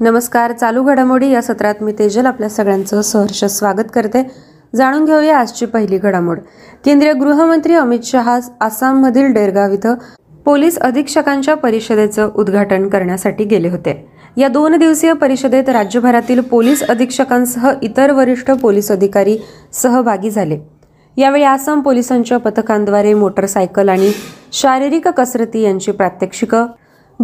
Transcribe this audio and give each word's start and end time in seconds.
नमस्कार 0.00 0.52
चालू 0.52 0.82
घडामोडी 0.82 1.28
या 1.30 1.42
सत्रात 1.42 1.74
मी 1.80 1.92
तेजल 1.92 2.26
आपल्या 2.26 2.48
सगळ्यांचं 2.48 3.02
सहर्ष 3.02 3.44
स्वागत 3.44 3.84
करते. 3.94 4.30
जाणून 4.76 5.04
घेऊया 5.04 5.38
आजची 5.38 5.66
पहिली 5.66 5.98
घडामोड. 5.98 6.38
केंद्रीय 6.84 7.12
गृहमंत्री 7.12 7.74
अमित 7.74 7.98
शहा 8.04 8.38
आसाममधील 8.60 9.32
डेरगाव 9.32 9.72
इथं 9.72 9.94
पोलीस 10.44 10.78
अधीक्षकांच्या 10.78 11.54
परिषदेचं 11.54 12.30
उद्घाटन 12.34 12.88
करण्यासाठी 12.88 13.44
गेले 13.44 13.68
होते. 13.68 14.08
या 14.36 14.48
दोन 14.48 14.76
दिवसीय 14.76 15.12
परिषदेत 15.12 15.68
राज्यभरातील 15.68 16.40
पोलीस 16.40 16.82
अधीक्षकांसह 16.82 17.72
इतर 17.82 18.12
वरिष्ठ 18.12 18.50
पोलीस 18.50 18.90
अधिकारी 18.90 19.38
सहभागी 19.72 20.30
झाले. 20.30 20.58
यावेळी 21.16 21.44
आसाम 21.44 21.80
पोलिसांच्या 21.80 22.38
पथकांद्वारे 22.38 23.14
मोटरसायकल 23.14 23.88
आणि 23.88 24.12
शारीरिक 24.52 25.08
कसरती 25.08 25.60
यांची 25.60 25.92
प्रात्यक्षिकं 25.92 26.66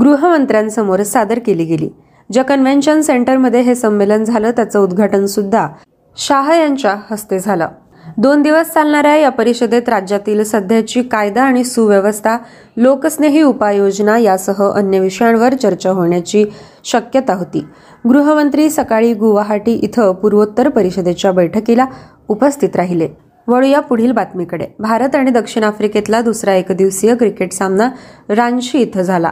गृहमंत्र्यांसमोर 0.00 1.02
सादर 1.02 1.38
केली 1.38 1.64
गेली. 1.64 1.90
ज्या 2.32 2.44
कन्व्हेन्शन 2.44 3.00
सेंटरमध्ये 3.00 3.60
हे 3.60 3.74
संमेलन 3.74 4.24
झालं 4.24 4.50
त्याचं 4.50 4.80
उद्घाटन 4.80 5.26
सुद्धा 5.26 5.68
शाह 6.16 6.58
यांच्या 6.60 6.96
हस्ते 7.10 7.38
झालं. 7.38 7.68
दोन 8.18 8.42
दिवस 8.42 8.66
चालणाऱ्या 8.66 9.16
या 9.16 9.28
परिषदेत 9.28 9.88
राज्यातील 9.88 10.44
सध्याची 10.44 11.02
कायदा 11.02 11.42
आणि 11.42 11.64
सुव्यवस्था 11.64 12.36
लोकस्नेही 12.76 13.42
उपाययोजना 13.42 14.18
यासह 14.18 14.70
अन्य 14.72 15.00
विषयांवर 15.00 15.54
चर्चा 15.54 15.90
होण्याची 15.90 16.44
शक्यता 16.84 17.34
होती. 17.34 17.64
गृहमंत्री 18.08 18.70
सकाळी 18.70 19.14
गुवाहाटी 19.14 19.72
इथं 19.72 20.14
पूर्वोत्तर 20.14 20.68
परिषदेच्या 20.68 21.32
बैठकीला 21.32 21.86
उपस्थित 22.28 22.76
राहिले. 22.76 23.08
वळूया 23.48 23.80
पुढील 23.80 24.12
बातमीकडे. 24.12 24.66
भारत 24.78 25.16
आणि 25.16 25.30
दक्षिण 25.30 25.62
आफ्रिकेतला 25.62 26.20
दुसरा 26.20 26.54
एकदिवसीय 26.54 27.14
क्रिकेट 27.14 27.52
सामना 27.52 27.90
रांची 28.28 28.78
इथं 28.78 29.02
झाला. 29.02 29.30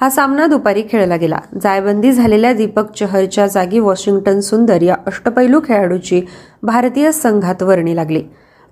हा 0.00 0.08
सामना 0.10 0.46
दुपारी 0.46 0.82
खेळला 0.90 1.16
गेला. 1.16 1.38
जायबंदी 1.62 2.12
झालेल्या 2.12 2.52
दीपक 2.52 2.90
चहरच्या 2.92 3.46
जागी 3.46 3.78
वॉशिंग्टन 3.78 4.40
सुंदर 4.40 4.82
या 4.82 4.94
अष्टपैलू 5.06 5.60
खेळाडूची 5.64 6.20
भारतीय 6.62 7.10
संघात 7.12 7.62
वर्णी 7.62 7.94
लागली. 7.96 8.22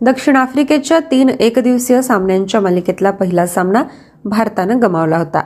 दक्षिण 0.00 0.36
आफ्रिकेच्या 0.36 0.98
तीन 1.10 1.28
एकदिवसीय 1.28 2.00
सामन्यांच्या 2.02 2.60
मालिकेतला 2.60 3.10
पहिला 3.10 3.46
सामना 3.46 3.82
भारतानं 4.24 4.82
गमावला 4.82 5.18
होता. 5.18 5.42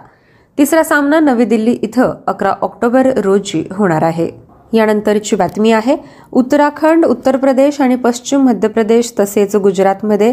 तिसरा 0.59 0.83
सामना 0.85 1.21
नवी 1.21 1.45
दिल्ली 1.45 1.73
इथं 1.83 2.13
अकरा 2.27 2.55
ऑक्टोबर 2.61 3.07
रोजी 3.25 3.65
होणार 3.73 4.03
आहे. 4.03 4.29
यानंतरची 4.73 5.37
बातमी 5.37 5.73
आहे 5.73 5.97
उत्तराखंड 6.33 7.05
उत्तर 7.05 7.37
प्रदेश 7.37 7.81
आणि 7.81 7.97
पश्चिम 7.97 8.41
मध्य 8.41 8.69
प्रदेश 8.69 9.13
तसेच 9.21 9.55
गुजरातमध्ये 9.57 10.33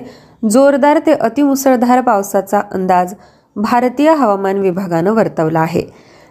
जोरदार 0.50 1.00
ते 1.06 1.12
अतिमुसळधार 1.12 2.02
पावसाचा 2.02 2.62
अंदाज 2.72 3.14
भारतीय 3.56 4.14
हवामान 4.14 4.58
विभागानं 4.58 5.12
वर्तवला 5.12 5.60
आहे. 5.60 5.82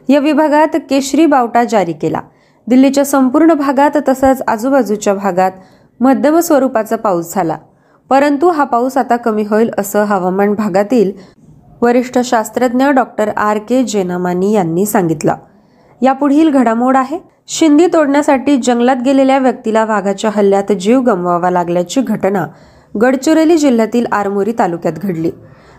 या 0.08 0.20
विभागात 0.20 0.68
केशरी 0.74 1.26
बावटा 1.26 1.64
जारी 1.64 1.92
केला. 1.92 2.20
दिल्लीच्या 2.66 3.04
संपूर्ण 3.04 3.52
भागात 3.52 3.90
तसंच 4.08 4.42
आजूबाजूच्या 4.48 5.14
भागात 5.14 5.50
मध्यम 6.00 6.38
स्वरूपाचा 6.38 6.96
पाऊस 6.96 7.34
झाला. 7.34 7.56
परंतु 8.10 8.48
हा 8.48 8.64
पाऊस 8.64 8.96
आता 8.96 9.16
कमी 9.16 9.42
होईल 9.42 9.70
असं 9.78 10.04
हवामान 10.04 10.54
भागातील 10.54 11.12
वरिष्ठ 11.82 12.18
शास्त्रज्ञ 12.18 12.86
डॉक्टर 12.86 13.28
आर. 13.28 13.58
के. 13.58 13.84
जेनामानी 13.84 14.52
यांनी 14.52 14.86
सांगितलं. 14.86 15.34
यापुढील 16.02 16.50
घडामोड 16.50 16.96
आहे. 16.96 17.18
शिंदी 17.48 17.86
तोडण्यासाठी 17.86 18.56
जंगलात 18.56 18.96
गेलेल्या 19.04 19.38
व्यक्तीला 19.38 19.84
वाघाच्या 19.84 20.30
हल्ल्यात 20.34 20.72
जीव 20.72 21.00
गमवावा 21.00 21.50
लागल्याची 21.50 22.00
घटना 22.00 22.46
गडचिरोली 23.02 23.58
जिल्ह्यातील 23.58 24.06
आरमोरी 24.12 24.52
तालुक्यात 24.58 24.92
घडली. 24.92 25.30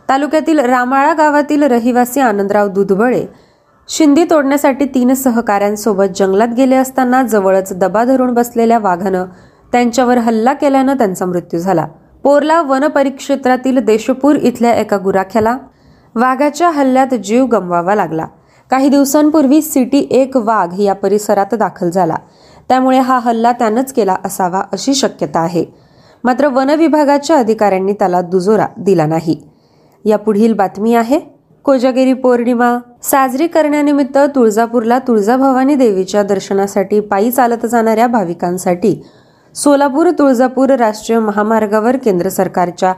तालुक्यातील 0.10 0.60
रामाळा 0.60 1.14
गावातील 1.14 1.64
रहिवासी 1.64 2.20
आनंदराव 2.20 2.68
दुधबळे 2.68 3.26
शिंदी 3.90 4.26
तोडण्यासाठी 4.30 4.86
तीन 4.86 5.14
सहकाऱ्यांसोबत 5.14 6.04
जंगलात 6.16 6.48
गेले 6.58 6.76
असताना 6.76 7.24
जवळच 7.24 7.74
दबा 7.74 8.04
धरून 8.04 8.34
बसलेल्या 8.34 8.80
वाघानं 8.80 9.26
त्यांच्यावर 9.72 10.18
हल्ला 10.18 10.54
केल्यानं 10.54 10.94
त्यांचा 10.94 11.26
मृत्यू 11.26 11.60
झाला. 11.60 11.88
पोरला 12.24 12.62
वन 12.62 12.88
परिक्षेत्रातील 12.88 13.80
देशपूर 13.80 14.36
इथल्या 14.36 14.74
एका 14.74 14.98
गुराख्याला 14.98 15.58
वाघाच्या 16.16 16.70
हल्ल्यात 16.70 17.14
जीव 17.14 17.46
गमवावा 17.46 17.96
लागला. 17.96 18.26
काही 18.70 18.90
दिवसांपूर्वी 18.90 19.62
सिटी 19.62 20.08
एक 20.12 20.38
वाघ 20.38 20.80
या 20.80 20.96
परिसरात 20.96 21.56
दाखल 21.56 21.90
झाला. 21.90 22.16
त्यामुळे 22.70 23.00
हा 23.00 23.20
हल्ला 23.20 23.52
त्यानंच 23.52 23.94
केला 23.94 24.16
असावा 24.26 24.62
अशी 24.72 24.94
शक्यता 24.94 25.40
आहे. 25.40 25.66
मात्र 26.24 26.48
वन 26.48 26.70
विभागाच्या 26.70 27.38
अधिकाऱ्यांनी 27.38 27.94
त्याला 27.94 28.22
दुजोरा 28.22 28.68
दिला 28.78 29.06
नाही. 29.06 29.53
या 30.06 30.18
पुढील 30.18 30.54
बातमी 30.54 30.96
आहे. 30.96 31.20
कोजागिरी 31.64 32.14
पौर्णिमा. 32.14 32.78
साजरी 33.04 33.48
करण्यानिमित्त 33.48 34.18
तुळजापूरला 34.36 35.00
तुळजाभवानी 35.00 35.76
देवीच्या 35.76 36.24
दर्शनासाठी 36.24 37.00
पायी 37.00 37.32
चालत 37.32 37.66
जाणाऱ्या 37.66 38.08
भाविकांसाठी 38.08 39.04
सोलापूर 39.56 40.10
तुळजापूर 40.10 40.70
राष्ट्रीय 40.70 41.20
महामार्गावर 41.20 41.98
केंद्र 41.98 42.30
सरकारच्या 42.30 42.94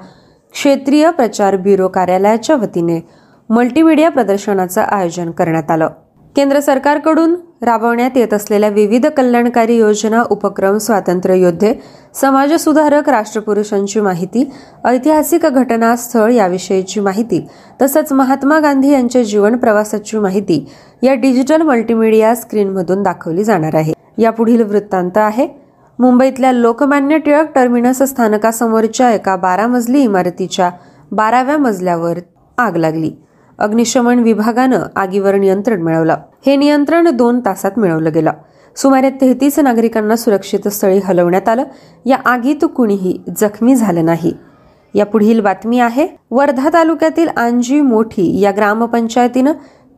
क्षेत्रीय 0.51 1.11
प्रचार 1.11 1.55
ब्युरो 1.55 1.87
कार्यालयाच्या 1.87 2.55
वतीने 2.55 2.99
मल्टीमीडिया 3.49 4.09
प्रदर्शनाचं 4.09 4.81
आयोजन 4.81 5.31
करण्यात 5.31 5.71
आलं. 5.71 5.89
केंद्र 6.35 6.59
सरकारकडून 6.59 7.35
राबवण्यात 7.61 8.17
येत 8.17 8.33
असलेल्या 8.33 8.69
विविध 8.69 9.05
कल्याणकारी 9.07 9.77
योजना 9.77 10.23
उपक्रम 10.29 10.77
स्वातंत्र्य 10.77 11.37
योद्धे 11.37 11.73
समाजसुधारक 12.13 13.09
राष्ट्रपुरुषांची 13.09 13.99
माहिती 13.99 14.43
ऐतिहासिक 14.85 15.45
घटनास्थळ 15.45 16.31
याविषयीची 16.31 16.99
माहिती 16.99 17.45
तसंच 17.81 18.11
महात्मा 18.13 18.59
गांधी 18.59 18.91
यांच्या 18.91 19.23
जीवन 19.23 19.57
प्रवासाची 19.57 20.17
माहिती 20.17 20.65
या 21.03 21.13
डिजिटल 21.13 21.61
मल्टीमीडिया 21.61 22.35
स्क्रीनमधून 22.35 23.03
दाखवली 23.03 23.43
जाणार 23.43 23.75
आहे. 23.75 23.93
यापुढील 24.17 24.61
वृत्तांत 24.61 25.17
आहे. 25.17 25.47
मुंबईतल्या 25.99 26.51
लोकमान्य 26.51 27.17
टिळक 27.17 27.53
टर्मिनस 27.55 28.01
स्थानकासमोरच्या 28.03 29.11
एका 29.13 29.35
बारा 29.35 29.67
मजली 29.67 30.01
इमारतीच्या 30.03 30.69
बाराव्या 31.11 31.57
मजल्यावर 31.57 32.19
आग 32.57 32.75
लागली. 32.75 33.11
अग्निशमन 33.59 34.19
विभागानं 34.19 34.79
आगीवर 34.95 35.35
नियंत्रण 35.35 35.81
मिळवलं. 35.81 36.17
हे 36.45 36.55
नियंत्रण 36.55 37.09
दोन 37.09 37.39
तासात 37.39 37.71
मिळवलं 37.77 38.13
गेलं. 38.13 38.31
सुमारे 38.75 39.09
तेहतीस 39.09 39.59
नागरिकांना 39.59 40.15
सुरक्षित 40.15 40.67
स्थळी 40.67 40.99
हलवण्यात 41.03 41.49
आलं. 41.49 41.63
या 42.05 42.17
आगीत 42.25 42.65
कुणीही 42.75 43.21
जखमी 43.37 43.75
झालं 43.75 44.05
नाही. 44.05 44.33
या 44.93 45.05
पुढील 45.05 45.39
बातमी 45.39 45.79
आहे 45.79 46.07
वर्धा 46.31 46.69
तालुक्यातील 46.73 47.27
आंजी 47.37 47.81
मोठी 47.81 48.39
या 48.39 48.51
ग्रामपंचायतीनं 48.51 49.51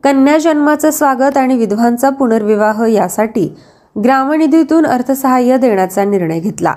कन्या 0.04 0.38
जन्माचं 0.38 0.92
स्वागत 0.92 1.38
आणि 1.38 1.58
विधवांचा 1.58 2.10
पुनर्विवाह 2.10 2.86
यासाठी 2.88 3.56
ग्रामनिधीतून 4.04 4.86
अर्थसहाय्य 4.86 5.58
देण्याचा 5.58 6.06
निर्णय 6.06 6.40
घेतला. 6.40 6.74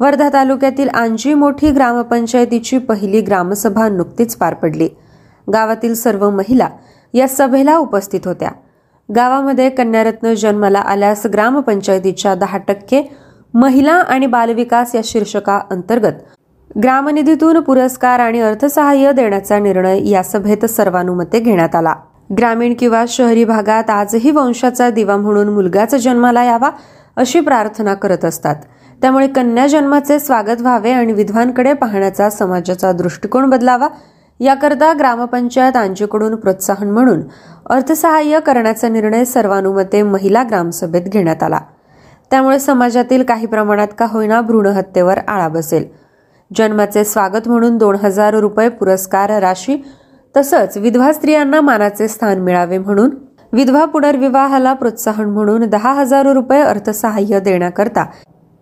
वर्धा 0.00 0.28
तालुक्यातील 0.32 0.88
आंजी 0.88 1.34
मोठी 1.34 1.70
ग्रामपंचायतीची 1.70 2.78
पहिली 2.78 3.20
ग्रामसभा 3.20 3.88
नुकतीच 3.88 4.36
पार 4.36 4.54
पडली. 4.54 4.88
गावातील 5.52 5.94
सर्व 5.94 6.30
महिला 6.30 6.68
या 7.14 7.28
सभेला 7.28 7.76
उपस्थित 7.76 8.20
होत्या. 8.24 8.50
गावामध्ये 9.08 9.68
कन्यारत्न 9.70 10.34
जन्माला 10.34 10.78
आल्यास 10.78 11.26
ग्रामपंचायतीच्या 11.26 12.34
दहा 12.34 12.58
टक्के 12.58 13.02
महिला 13.54 13.92
आणि 13.92 14.26
बालविकास 14.26 14.94
या 14.94 15.00
शीर्षका 15.04 15.60
अंतर्गत 15.70 16.12
ग्रामनिधीतून 16.82 17.60
पुरस्कार 17.60 18.20
आणि 18.20 18.40
अर्थसहाय्य 18.40 19.12
देण्याचा 19.12 19.58
निर्णय 19.58 20.08
या 20.10 20.22
सभेत 20.22 20.64
सर्वानुमते 20.64 21.40
घेण्यात 21.40 21.74
आला. 21.74 21.94
ग्रामीण 22.38 22.74
किंवा 22.78 23.04
शहरी 23.08 23.44
भागात 23.44 23.90
आजही 23.90 24.30
वंशाचा 24.30 24.90
दिवा 24.90 25.16
म्हणून 25.16 25.48
मुलगाच 25.48 25.94
जन्माला 25.94 26.44
यावा 26.44 26.70
अशी 27.16 27.40
प्रार्थना 27.40 27.94
करत 27.94 28.24
असतात. 28.24 28.56
त्यामुळे 29.02 29.26
कन्या 29.26 29.66
जन्माचे 29.66 30.18
स्वागत 30.18 30.60
व्हावे 30.60 30.90
आणि 30.90 31.12
विधवांकडे 31.12 31.72
पाहण्याचा 31.72 32.30
समाजाचा 32.30 32.92
दृष्टिकोन 32.92 33.50
बदलावा 33.50 33.88
याकरता 34.40 34.92
ग्रामपंचायत 34.92 35.76
आंजीकडून 35.76 36.34
प्रोत्साहन 36.36 36.90
म्हणून 36.90 37.20
अर्थसहाय्य 37.70 38.40
करण्याचा 38.40 38.88
निर्णय 38.88 39.24
सर्वानुमते 39.24 40.02
महिला 40.02 40.42
ग्रामसभेत 40.42 41.02
घेण्यात 41.02 41.42
आला. 41.42 41.58
त्यामुळे 42.30 42.58
समाजातील 42.58 43.22
काही 43.22 43.46
प्रमाणात 43.46 43.88
का 43.98 44.06
होईना 44.10 44.40
भ्रूणहत्येवर 44.40 45.18
आळा 45.28 45.48
बसेल. 45.48 45.84
जन्माचे 46.56 47.04
स्वागत 47.04 47.48
म्हणून 47.48 47.76
दोन 47.76 47.96
हजार 47.96 48.34
रुपये 48.34 48.68
पुरस्कार 48.68 49.30
राशी 49.30 49.76
तसंच 50.36 50.76
विधवा 50.76 51.12
स्त्रियांना 51.12 51.60
मानाचे 51.60 52.08
स्थान 52.08 52.38
मिळावे 52.38 52.78
म्हणून 52.78 53.10
विधवा 53.52 53.84
पुनर्विवाहाला 53.84 54.72
प्रोत्साहन 54.72 55.24
म्हणून 55.24 55.66
दहा 55.66 55.92
हजार 55.92 56.26
रुपये 56.26 56.60
अर्थसहाय्य 56.60 57.40
देण्याकरता 57.40 58.04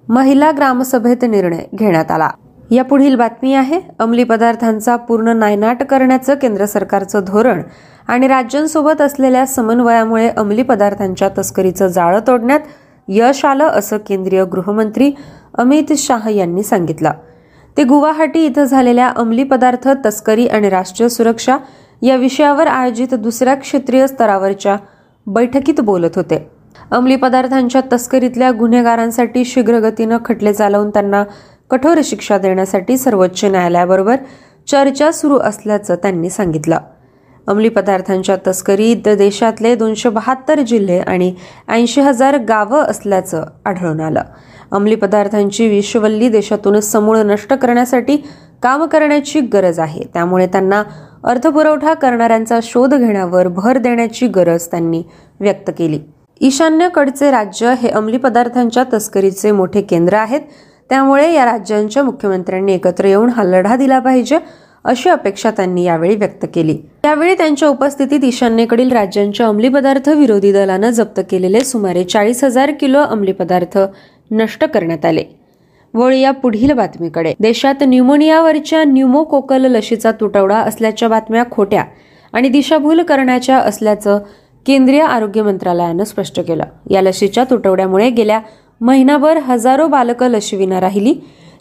महिला 0.09 0.50
ग्रामसभेत 0.50 1.25
निर्णय 1.25 1.62
घेण्यात 1.75 2.11
आला. 2.11 2.31
या 2.71 2.85
पुढील 2.85 3.15
बातमी 3.15 3.55
आहे. 3.55 3.81
अंमली 3.99 4.25
पदार्थांचा 4.25 4.97
पूर्ण 4.97 5.29
नायनाट 5.29 5.83
करण्याचं 5.83 6.35
केंद्र 6.35 6.67
सरकारचं 6.67 7.21
धोरण 7.27 7.63
आणि 8.09 8.29
राज्यांसोबत 8.29 9.01
असलेल्या 9.01 9.47
समन्वयामुळे 9.47 10.29
अंमली 10.29 10.63
पदार्थांच्या 10.63 11.29
तस्करीचं 11.39 11.87
जाळं 11.87 12.21
तोडण्यात 12.27 12.61
यश 13.09 13.45
आलं 13.45 13.67
असं 13.67 13.97
केंद्रीय 13.97 14.45
गृहमंत्री 14.45 15.13
अमित 15.55 15.93
शाह 15.97 16.29
यांनी 16.29 16.63
सांगितलं. 16.63 17.11
ते 17.77 17.85
गुवाहाटी 17.85 18.45
इथं 18.47 18.65
झालेल्या 18.65 19.09
अंमली 19.09 19.45
पदार्थ 19.45 19.89
तस्करी 20.07 20.47
आणि 20.47 20.69
राष्ट्रीय 20.69 21.09
सुरक्षा 21.09 21.57
या 22.03 22.17
विषयावर 22.17 22.67
आयोजित 22.67 23.15
दुसऱ्या 23.15 23.55
क्षेत्रीय 23.55 24.07
स्तरावरच्या 24.07 24.77
बैठकीत 25.27 25.81
बोलत 25.81 26.17
होते. 26.17 26.51
अंमली 26.91 27.17
पदार्थांच्या 27.17 27.81
तस्करीतल्या 27.93 28.51
गुन्हेगारांसाठी 28.51 29.45
शीघ्रगतीनं 29.45 30.19
खटले 30.25 30.53
चालवून 30.53 30.91
त्यांना 30.91 31.25
कठोर 31.71 32.01
शिक्षा 32.05 32.39
देण्यासाठी 32.39 32.97
सर्वोच्च 32.97 33.45
न्यायालयाबरोबर 33.45 34.17
चर्चा 34.69 35.13
सुरू 35.13 35.39
असल्याचं 35.39 35.95
त्यांनी 35.95 36.31
सांगितलं. 36.31 36.79
अंमली 37.47 37.69
पदार्थांच्या 37.69 38.37
तस्करीत 38.47 39.09
देशातले 39.09 39.75
दोनशे 39.75 40.09
बहात्तर 40.09 40.61
जिल्हे 40.61 40.99
आणि 41.01 41.35
ऐंशी 41.69 42.01
हजार 42.01 42.37
गावं 42.39 42.83
असल्याचं 42.83 43.45
आढळून 43.65 44.01
आलं. 44.01 44.23
अंमली 44.73 44.95
पदार्थांची 44.95 45.69
विश्ववल्ली 45.69 46.29
देशातून 46.29 46.81
समूळ 46.81 47.19
नष्ट 47.19 47.53
करण्यासाठी 47.53 48.17
काम 48.63 48.85
करण्याची 48.85 49.41
गरज 49.41 49.79
आहे. 49.79 50.03
त्यामुळे 50.15 50.47
त्यांना 50.47 50.83
अर्थपुरवठा 51.25 51.95
करणाऱ्यांचा 51.95 52.59
शोध 52.63 52.95
घेण्यावर 52.95 53.49
भर 53.49 53.79
देण्याची 53.79 54.27
गरज 54.27 54.67
त्यांनी 54.67 55.03
व्यक्त 55.41 55.71
केली. 55.79 56.01
ईशान्यकडचे 56.41 57.31
राज्य 57.31 57.75
हे 57.79 57.89
अंमली 57.89 58.17
पदार्थांच्या 58.17 58.85
तस्करीचे 58.93 59.51
मोठे 59.53 59.83
केंद्र 59.83 60.15
आहेत. 60.15 60.41
त्यामुळे 60.91 61.33
या 61.33 61.45
राज्यांच्या 61.45 62.03
मुख्यमंत्र्यांनी 62.03 62.75
एकत्र 62.75 63.05
येऊन 63.05 63.29
हा 63.29 63.43
लढा 63.43 63.77
दिला 63.77 63.99
पाहिजे 63.99 64.39
अशी 64.85 65.09
अपेक्षा 65.09 65.51
त्यांनी 65.51 65.85
यावेळी 65.85 66.17
व्यक्त 66.17 66.47
केली. 66.55 66.79
यावेळी 67.05 67.35
त्यांच्या 67.35 67.69
उपस्थितीत 67.69 68.25
ईशान्येकडील 68.25 68.93
राज्यांच्या 68.93 69.47
अंमली 69.47 69.69
पदार्थ 69.69 70.09
विरोधी 70.09 70.53
दलानं 70.53 70.91
जप्त 70.91 71.21
केलेले 71.31 71.61
सुमारे 71.61 72.05
चाळीस 72.05 72.45
हजार 72.45 72.71
किलो 72.71 72.99
अंमली 72.99 73.33
पदार्थ 73.33 73.79
नष्ट 74.31 74.65
करण्यात 74.65 75.05
आले. 75.05 75.25
वळ 75.95 76.15
या 76.15 76.31
पुढील 76.31 76.73
बातमीकडे. 76.73 77.35
देशात 77.41 77.75
न्यूमोनियावरच्या 77.83 78.85
न्यूमोकोकल 78.85 79.65
लशीचा 79.65 80.13
तुटवडा 80.13 80.57
असल्याच्या 80.57 81.09
बातम्या 81.09 81.45
खोट्या 81.51 81.85
आणि 82.33 82.49
दिशाभूल 82.49 83.03
करण्याच्या 83.03 83.59
असल्याचं 83.59 84.19
केंद्रीय 84.67 85.03
आरोग्य 85.03 85.43
मंत्रालयानं 85.43 86.05
स्पष्ट 86.05 86.41
केलं. 86.41 86.65
या 86.91 87.03
लशीच्या 87.03 87.45
तुटवड्यामुळे 87.45 88.11
गेल्या 88.11 88.41
महिनाभर 88.85 89.37
हजारो 89.37 89.87
बालकं 89.87 90.29
लशीविना 90.29 90.81
राहिली. 90.81 91.15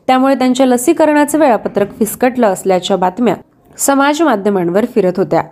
त्यामुळे 0.08 0.36
त्यांच्या 0.36 0.66
लसीकरणाचं 0.66 1.38
वेळापत्रक 1.40 1.98
फिसकटलं 2.00 2.48
असल्याच्या 2.48 2.98
बातम्या 2.98 3.36
समाज 3.78 4.22
माध्यमांवर 4.22 4.86
फिरत 4.86 5.14
होत्या. 5.18 5.44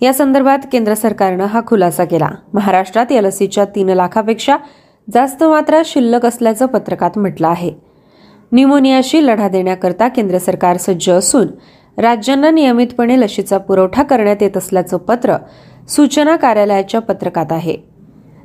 या 0.00 0.12
संदर्भात 0.12 0.58
केंद्र 0.72 0.94
सरकारनं 0.94 1.44
हा 1.44 1.60
खुलासा 1.66 2.04
केला. 2.04 2.28
महाराष्ट्रात 2.54 3.12
या 3.12 3.22
लसीच्या 3.22 3.64
तीन 3.64 3.88
लाखापेक्षा 3.88 4.56
जास्त 5.14 5.44
मात्रा 5.44 5.82
शिल्लक 5.84 6.26
असल्याचं 6.26 6.66
पत्रकात 6.66 7.10
म्हटलं 7.16 7.48
आहे. 7.48 7.72
न्यूमोनियाशी 8.52 9.26
लढा 9.26 9.48
देण्याकरता 9.48 10.08
केंद्र 10.08 10.38
सरकार 10.38 10.76
सज्ज 10.76 11.10
असून 11.10 11.46
राज्यांना 11.98 12.50
नियमितपणे 12.50 13.20
लशीचा 13.20 13.58
पुरवठा 13.58 14.02
करण्यात 14.02 14.36
येत 14.40 14.56
असल्याचं 14.56 14.96
पत्र 14.96 15.36
सूचना 15.88 16.36
कार्यालयाच्या 16.36 17.00
पत्रकात 17.00 17.52
आहे. 17.52 17.76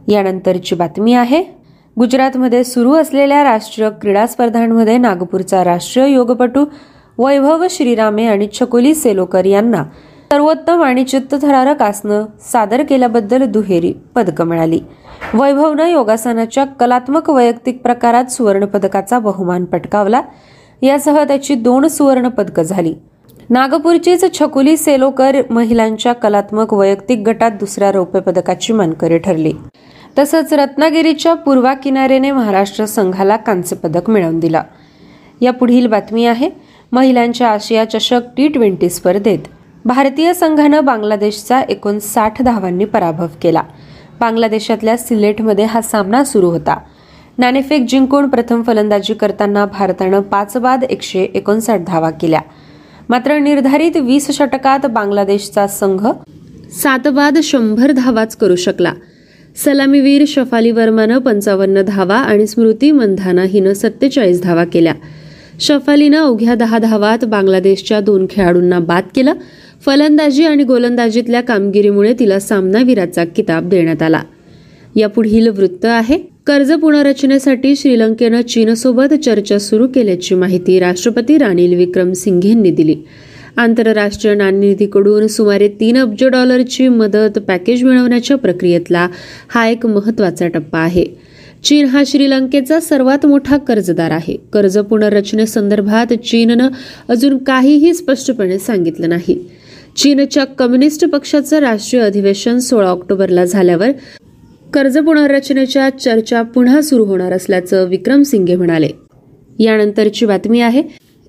यानंतरची 0.08 0.75
बातमी 0.75 1.13
आहे. 1.13 1.55
गुजरातमध्ये 2.00 2.63
सुरू 2.63 2.94
असलेल्या 2.94 3.44
राष्ट्रीय 3.44 3.89
क्रीडा 4.01 4.25
स्पर्धांमध्ये 4.27 4.97
नागपूरचा 4.97 5.63
राष्ट्रीय 5.63 6.07
योगपटू 6.07 6.63
वैभव 7.18 7.65
श्रीरामे 7.69 8.25
आणि 8.25 8.47
छकुली 8.53 8.94
सेलोकर 8.95 9.45
यांना 9.45 9.83
सर्वोत्तम 10.31 10.81
आणि 10.83 11.03
चित्तथरारक 11.03 11.81
आसनं 11.81 12.25
सादर 12.51 12.83
केल्याबद्दल 12.83 13.44
दुहेरी 13.44 13.94
पदकं 14.15 14.47
मिळाली. 14.47 14.80
वैभवनं 15.33 15.88
योगासनाच्या 15.88 16.65
कलात्मक 16.65 17.30
वैयक्तिक 17.30 17.81
प्रकारात 17.81 18.31
सुवर्ण 18.31 18.65
पदकाचा 18.65 19.19
बहुमान 19.19 19.65
पटकावला. 19.65 20.21
यासह 20.81 21.24
त्याची 21.24 21.56
दोन 21.56 21.88
सुवर्ण 21.88 22.27
पदकं 22.27 22.63
झाली. 22.63 22.94
नागपूरचीच 23.50 24.39
छकुली 24.39 24.77
सेलोकर 24.77 25.41
महिलांच्या 25.50 26.13
कलात्मक 26.13 26.74
वैयक्तिक 26.74 27.19
गटात 27.19 27.51
दुसऱ्या 27.51 27.91
रौप्य 27.91 28.19
पदकाची 28.19 28.74
मानकरी 28.74 29.18
ठरली. 29.18 29.53
तसंच 30.17 30.53
रत्नागिरीच्या 30.53 31.33
पूर्वा 31.33 31.73
किनारेने 31.73 32.31
महाराष्ट्र 32.31 32.85
संघाला 32.85 33.35
कांस्य 33.38 33.75
पदक 33.75 34.09
मिळवून 34.09 34.39
दिलं. 34.39 34.62
या 35.41 35.53
पुढील 35.53 35.88
बातमी 35.88 36.25
आहे 36.25 36.50
महिलांच्या 36.91 37.47
आशिया 37.47 37.89
चषक 37.89 38.21
टी 38.38 38.47
ट्वेंटी 38.47 38.89
स्पर्धेत 38.89 39.39
भारतीय 39.85 40.33
संघानं 40.33 40.85
बांगलादेशचा 40.85 41.62
एकोणसाठ 41.62 42.41
धावांनी 42.41 42.85
पराभव 42.85 43.27
केला. 43.41 43.62
बांगलादेशातल्या 44.19 44.97
सिलेटमध्ये 44.97 45.65
हा 45.65 45.81
सामना 45.81 46.23
सुरू 46.23 46.50
होता. 46.50 46.77
नाणेफेक 47.38 47.85
जिंकून 47.89 48.29
प्रथम 48.29 48.62
फलंदाजी 48.62 49.13
करताना 49.13 49.65
भारतानं 49.65 50.21
पाच 50.21 50.57
बाद 50.57 50.83
एकशे 50.83 51.23
एकोणसाठ 51.23 51.79
धावा 51.88 52.09
केल्या. 52.09 52.41
मात्र 53.09 53.38
निर्धारित 53.38 53.97
वीस 53.97 54.31
षटकात 54.31 54.85
बांगलादेशचा 54.85 55.67
संघ 55.67 56.07
सात 56.71 57.07
बाद 57.07 57.38
शंभर 57.44 57.91
धावाच 57.91 58.35
करू 58.35 58.56
शकला. 58.56 58.91
सलामीवीर 59.63 60.24
शफाली 60.28 60.72
वर्मानं 60.72 61.18
पंचावन्न 61.18 61.81
धावा 61.81 62.16
आणि 62.16 62.48
स्मृती 62.48 62.92
मंधाना 62.92 63.44
हिनं 63.44 63.74
सत्तेचाळीस 63.74 64.42
धावा 64.42 64.66
केल्या. 64.66 64.94
शफालीनं 65.60 66.18
अवघ्या 66.18 66.56
दहा 66.56 66.78
धावात 66.78 67.25
बांगलादेशच्या 67.25 68.00
दोन 68.00 68.25
खेळाडूंना 68.30 68.80
बाद 68.80 69.04
केलं. 69.16 69.34
फलंदाजी 69.86 70.44
आणि 70.44 70.63
गोलंदाजीतल्या 70.63 71.42
कामगिरीमुळे 71.42 72.13
तिला 72.19 72.40
सामनावीराचा 72.40 73.25
किताब 73.25 73.69
देण्यात 73.69 74.02
आला. 74.02 74.22
या 74.96 75.10
पुढील 75.10 75.48
वृत्त 75.48 75.86
आहे. 75.86 76.18
कर्ज 76.18 76.74
पुनर्रचनेसाठी 76.74 77.75
श्रीलंकेनं 77.75 78.42
चीनसोबत 78.42 79.13
चर्चा 79.25 79.60
सुरू 79.60 79.88
केल्याची 79.88 80.36
माहिती 80.36 80.80
राष्ट्रपती 80.80 81.38
रानिल 81.38 81.78
विक्रम 81.78 82.12
सिंघेंनी 82.13 82.72
दिली. 82.72 82.96
आंतरराष्ट्रीय 83.57 84.36
नाणेनिधीकडून 84.36 85.28
सुमारे 85.28 85.68
तीन 85.68 85.98
अब्ज 85.98 86.24
डॉलरची 86.24 86.88
मदत 86.88 87.40
पॅकेज 87.40 87.84
मिळवण्याच्या 87.84 88.38
प्रक्रियेतला 88.38 89.07
हा 89.50 89.68
एक 89.68 89.86
महत्त्वाचा 89.86 90.48
टप्पा 90.48 90.80
आहे. 90.80 91.06
चीन 91.63 91.86
हा 91.86 92.04
श्रीलंकेचा 92.06 92.80
सर्वात 92.80 93.25
मोठा 93.25 93.57
कर्जदार 93.57 94.12
आहे. 94.12 94.38
कर्ज 94.54 94.78
पुनर्रचनेसंदर्भात 94.78 96.13
चीननं 96.13 96.68
अजून 97.10 97.38
काहीही 97.38 97.94
स्पष्टपणे 97.94 98.60
सांगितलं 98.60 99.10
नाही. 99.10 99.50
चीनच्या 99.98 100.46
कम्युनिस्ट 100.46 101.06
पक्षाचं 101.06 101.58
राष्ट्रीय 101.58 102.04
अधिवेशन 102.04 102.60
सोळा 102.60 102.90
ऑक्टोबरला 102.90 103.46
झाल्यावर 103.46 103.92
कर्ज 104.74 104.98
पुनर्रचनेच्या 104.98 105.90
चर्चा 105.90 106.42
पुन्हा 106.42 106.81
सुरू 106.81 107.06
होणार 107.06 107.31
असल्याचं 107.31 107.88
विक्रम 107.88 108.24
सिंघे 108.24 108.56
म्हणाले. 108.56 108.90
यानंतरची 109.60 110.25
बातमी 110.25 110.62
आहे. 110.62 110.84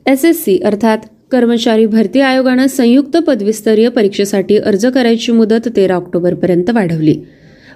एस 0.07 0.25
एस 0.25 0.45
सी 0.45 0.59
अर्थात 0.65 0.99
कर्मचारी 1.31 1.87
भरती 1.87 2.21
आयोगानं 2.21 2.67
संयुक्त 2.67 3.17
पदवीस्तरीय 3.17 3.89
परीक्षेसाठी 3.89 4.57
अर्ज 4.57 4.87
करायची 4.87 5.33
मुदत 5.33 5.69
तेरा 5.77 5.95
ऑक्टोबरपर्यंत 5.95 6.71
वाढवली. 6.71 7.17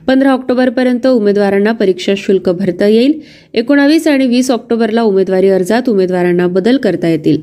पंधरा 0.06 0.30
ऑक्टोबरपर्यंत 0.30 1.06
उमेदवारांना 1.06 1.72
परीक्षा 1.72 2.12
शुल्क 2.16 2.48
भरता 2.48 2.86
येईल. 2.86 3.20
एकोणावीस 3.54 4.08
आणि 4.08 4.26
वीस 4.26 4.50
ऑक्टोबरला 4.50 5.02
उमेदवारी 5.02 5.48
अर्जात 5.48 5.88
उमेदवारांना 5.88 6.46
बदल 6.46 6.76
करता 6.76 7.08
येतील. 7.08 7.38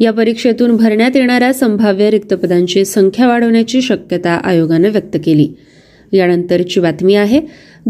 या 0.00 0.12
परीक्षेतून 0.12 0.76
भरण्यात 0.76 1.10
येणाऱ्या 1.14 1.54
संभाव्य 1.54 2.10
रिक्त 2.10 2.34
पदांची 2.34 2.84
संख्या 2.84 3.28
वाढवण्याची 3.28 3.82
शक्यता 3.82 4.30
आयोगानं 4.30 4.88
व्यक्त 4.88 5.16
केली. 5.24 5.48
यानंतरची 6.12 6.80
बातमी 6.80 7.14
आहे. 7.14 7.40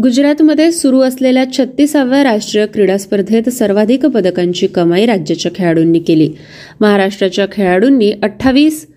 गुजरातमध्ये 0.01 0.71
सुरू 0.71 0.99
असलेल्या 0.99 1.45
छत्तीसाव्या 1.53 2.23
राष्ट्रीय 2.23 2.65
क्रीडा 2.65 2.97
स्पर्धेत 2.97 3.49
सर्वाधिक 3.49 4.05
पदकांची 4.05 4.67
कमाई 4.67 5.05
राज्याच्या 5.05 5.51
खेळाडूंनी 5.55 5.99
केली. 5.99 6.33
महाराष्ट्राच्या 6.81 7.45
खेळाडूंनी 7.51 8.11
अठ्ठावीस 8.23 8.87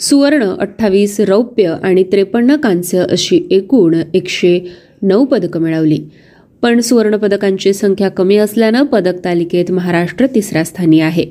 सुवर्ण 0.00 0.54
अठ्ठावीस 0.58 1.20
रौप्य 1.20 1.74
आणि 1.82 2.02
त्रेपन्न 2.02 2.56
कांस्य 2.56 2.98
अशी 3.10 3.40
एकूण 3.50 3.94
एकशे 4.14 4.72
नऊ 5.02 5.24
पदकं 5.24 5.60
मिळवली. 5.60 5.98
पण 6.62 6.80
सुवर्णपदकांची 6.80 7.72
संख्या 7.72 8.08
कमी 8.08 8.36
असल्यानं 8.36 8.82
पदक 8.82 9.24
तालिकेत 9.24 9.70
महाराष्ट्र 9.70 10.26
तिसऱ्या 10.26 10.64
स्थानी 10.64 11.00
आहे. 11.00 11.24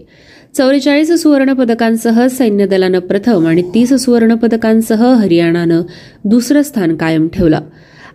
चौवेचाळीस 0.58 1.12
सुवर्ण 1.12 1.54
पदकांसह 1.54 2.28
सैन्य 2.28 2.66
दलानं 2.66 3.00
प्रथम 3.00 3.48
आणि 3.48 3.62
तीस 3.74 3.94
सुवर्ण 3.94 4.36
पदकांसह 4.36 5.04
हरियाणानं 5.14 5.82
दुसरं 6.26 6.62
स्थान 6.62 6.96
कायम 6.96 7.28
ठेवलं. 7.28 7.60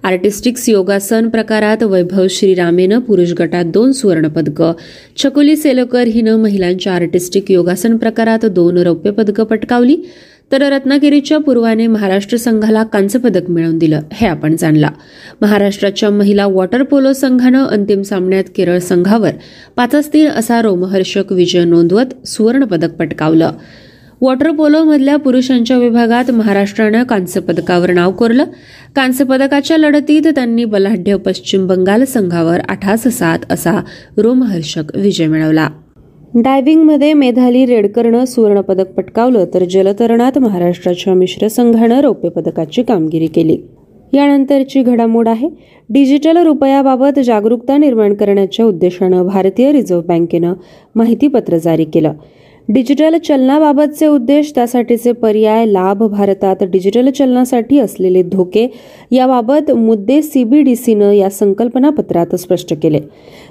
आर्टिस्टिक्स 0.05 0.69
योगासन 0.69 1.29
प्रकारात 1.29 1.83
वैभव 1.83 2.27
श्रीरामेनं 2.31 3.01
पुरुष 3.01 3.33
गटात 3.33 3.65
दोन 3.65 3.93
सुवर्णपदकं 3.93 4.73
छकुली 5.17 5.57
सेलोकर 5.57 6.07
हिनं 6.07 6.37
महिलांच्या 6.37 6.93
आर्टिस्टिक 6.93 7.51
योगासन 7.51 7.97
प्रकारात 7.97 8.47
दोन 8.47 8.79
रौप्य 8.79 9.11
पदकं 9.11 9.45
पटकावली. 9.45 9.97
तर 10.53 10.63
रत्नागिरीच्या 10.63 11.39
पूर्वाने 11.39 11.87
महाराष्ट्र 11.87 12.37
संघाला 12.37 12.85
कांस्य 12.85 13.19
पदक 13.19 13.51
मिळवून 13.51 13.79
दिलं 13.79 14.01
हे 14.13 14.27
आपण 14.27 14.57
जाणला. 14.57 14.91
महाराष्ट्राच्या 15.41 16.11
महिला 16.11 16.47
वॉटर 16.47 16.83
पोलो 16.83 17.13
संघानं 17.13 17.67
अंतिम 17.67 18.03
सामन्यात 18.03 18.45
केरळ 18.57 18.79
संघावर 18.79 19.31
पाचच 19.77 20.13
तीन 20.13 20.29
असा 20.29 20.63
रोमहर्षक 20.63 21.33
विजय 21.33 21.65
नोंदवत 21.65 22.27
सुवर्ण 22.27 22.65
पदक 22.65 22.91
पटकावलं. 22.91 23.53
वॉटर 24.21 24.51
पोलोमधल्या 24.51 25.17
पुरुषांच्या 25.17 25.79
विभागात 25.79 26.31
महाराष्ट्रानं 26.31 27.03
कांस्य 27.03 27.41
पदकावर 27.41 27.93
नाव 27.93 28.13
कोरलं. 28.13 28.45
कांस्य 28.97 29.25
पदकाच्या 29.25 29.77
लढतीत 29.77 30.23
त्यांनी 30.35 30.65
बलाढ्य 30.65 31.17
पश्चिम 31.17 31.67
बंगाल 31.67 32.05
संघावर 32.05 32.61
आठास 32.69 33.03
सात 33.03 33.39
असा 33.51 33.81
रोमहर्षक 34.19 34.83
विजय 34.95 35.27
मिळवला. 35.27 35.69
डायव्हिंगमध्ये 36.35 37.13
मेधाली 37.13 37.67
रेडकरनं 37.67 38.25
सुवर्णपदक 38.25 38.93
पटकावलं 38.93 39.45
तर 39.55 39.65
जलतरणात 39.65 40.39
महाराष्ट्राच्या 40.39 41.15
मिश्र 41.15 41.49
संघानं 41.49 42.01
रौप्य 42.01 42.29
पदकाची 42.29 42.83
कामगिरी 42.83 43.27
केली. 43.27 43.59
यानंतरची 44.13 44.83
घडामोड 44.83 45.29
आहे. 45.29 45.49
डिजिटल 45.91 46.37
रुपयाबाबत 46.37 47.21
जागरूकता 47.21 47.79
निर्माण 47.79 48.15
करण्याच्या 48.15 48.67
उद्देशानं 48.67 49.27
भारतीय 49.27 49.73
रिझर्व्ह 49.73 50.05
बँकेनं 50.05 50.53
माहितीपत्र 50.95 51.57
जारी 51.57 51.85
केलं. 51.85 52.13
डिजिटल 52.73 53.17
चलनाबाबतचे 53.19 54.07
उद्देश 54.07 54.53
त्यासाठीचे 54.55 55.13
पर्याय 55.13 55.65
लाभ 55.67 56.03
भारतात 56.03 56.63
डिजिटल 56.63 57.11
चलनासाठी 57.11 57.79
असलेले 57.79 58.23
धोके 58.23 58.67
याबाबत 59.11 59.71
मुद्दे 59.71 60.21
सीबीडीसीनं 60.23 61.13
या 61.13 61.31
संकल्पनापत्रात 61.31 62.35
स्पष्ट 62.35 62.75
केले. 62.83 63.01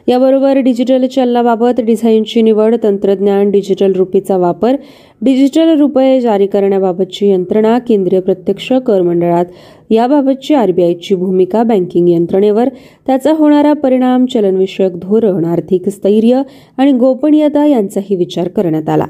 याबरोबर 0.07 0.57
डिजिटल 0.57 1.05
चलनाबाबत 1.07 1.81
डिझाईनची 1.81 2.41
निवड 2.41 2.75
तंत्रज्ञान 2.83 3.51
डिजिटल 3.51 3.91
रुपीचा 3.91 4.37
वापर 4.37 4.75
डिजिटल 5.21 5.69
रुपये 5.77 6.19
जारी 6.21 6.45
करण्याबाबतची 6.47 7.29
यंत्रणा 7.29 7.77
केंद्रीय 7.79 8.19
प्रत्यक्ष 8.19 8.71
कर 8.87 9.01
मंडळात 9.01 9.45
याबाबतची 9.89 10.53
आरबीआयची 10.53 11.15
भूमिका 11.15 11.63
बँकिंग 11.63 12.07
यंत्रणेवर 12.09 12.69
त्याचा 13.07 13.33
होणारा 13.33 13.73
परिणाम 13.73 14.25
चलनविषयक 14.25 14.95
धोरण 14.95 15.45
आर्थिक 15.45 15.89
स्थैर्य 15.89 16.41
आणि 16.77 16.91
गोपनीयता 16.91 17.65
यांचाही 17.65 18.15
विचार 18.15 18.47
करण्यात 18.47 18.89
आला. 18.89 19.05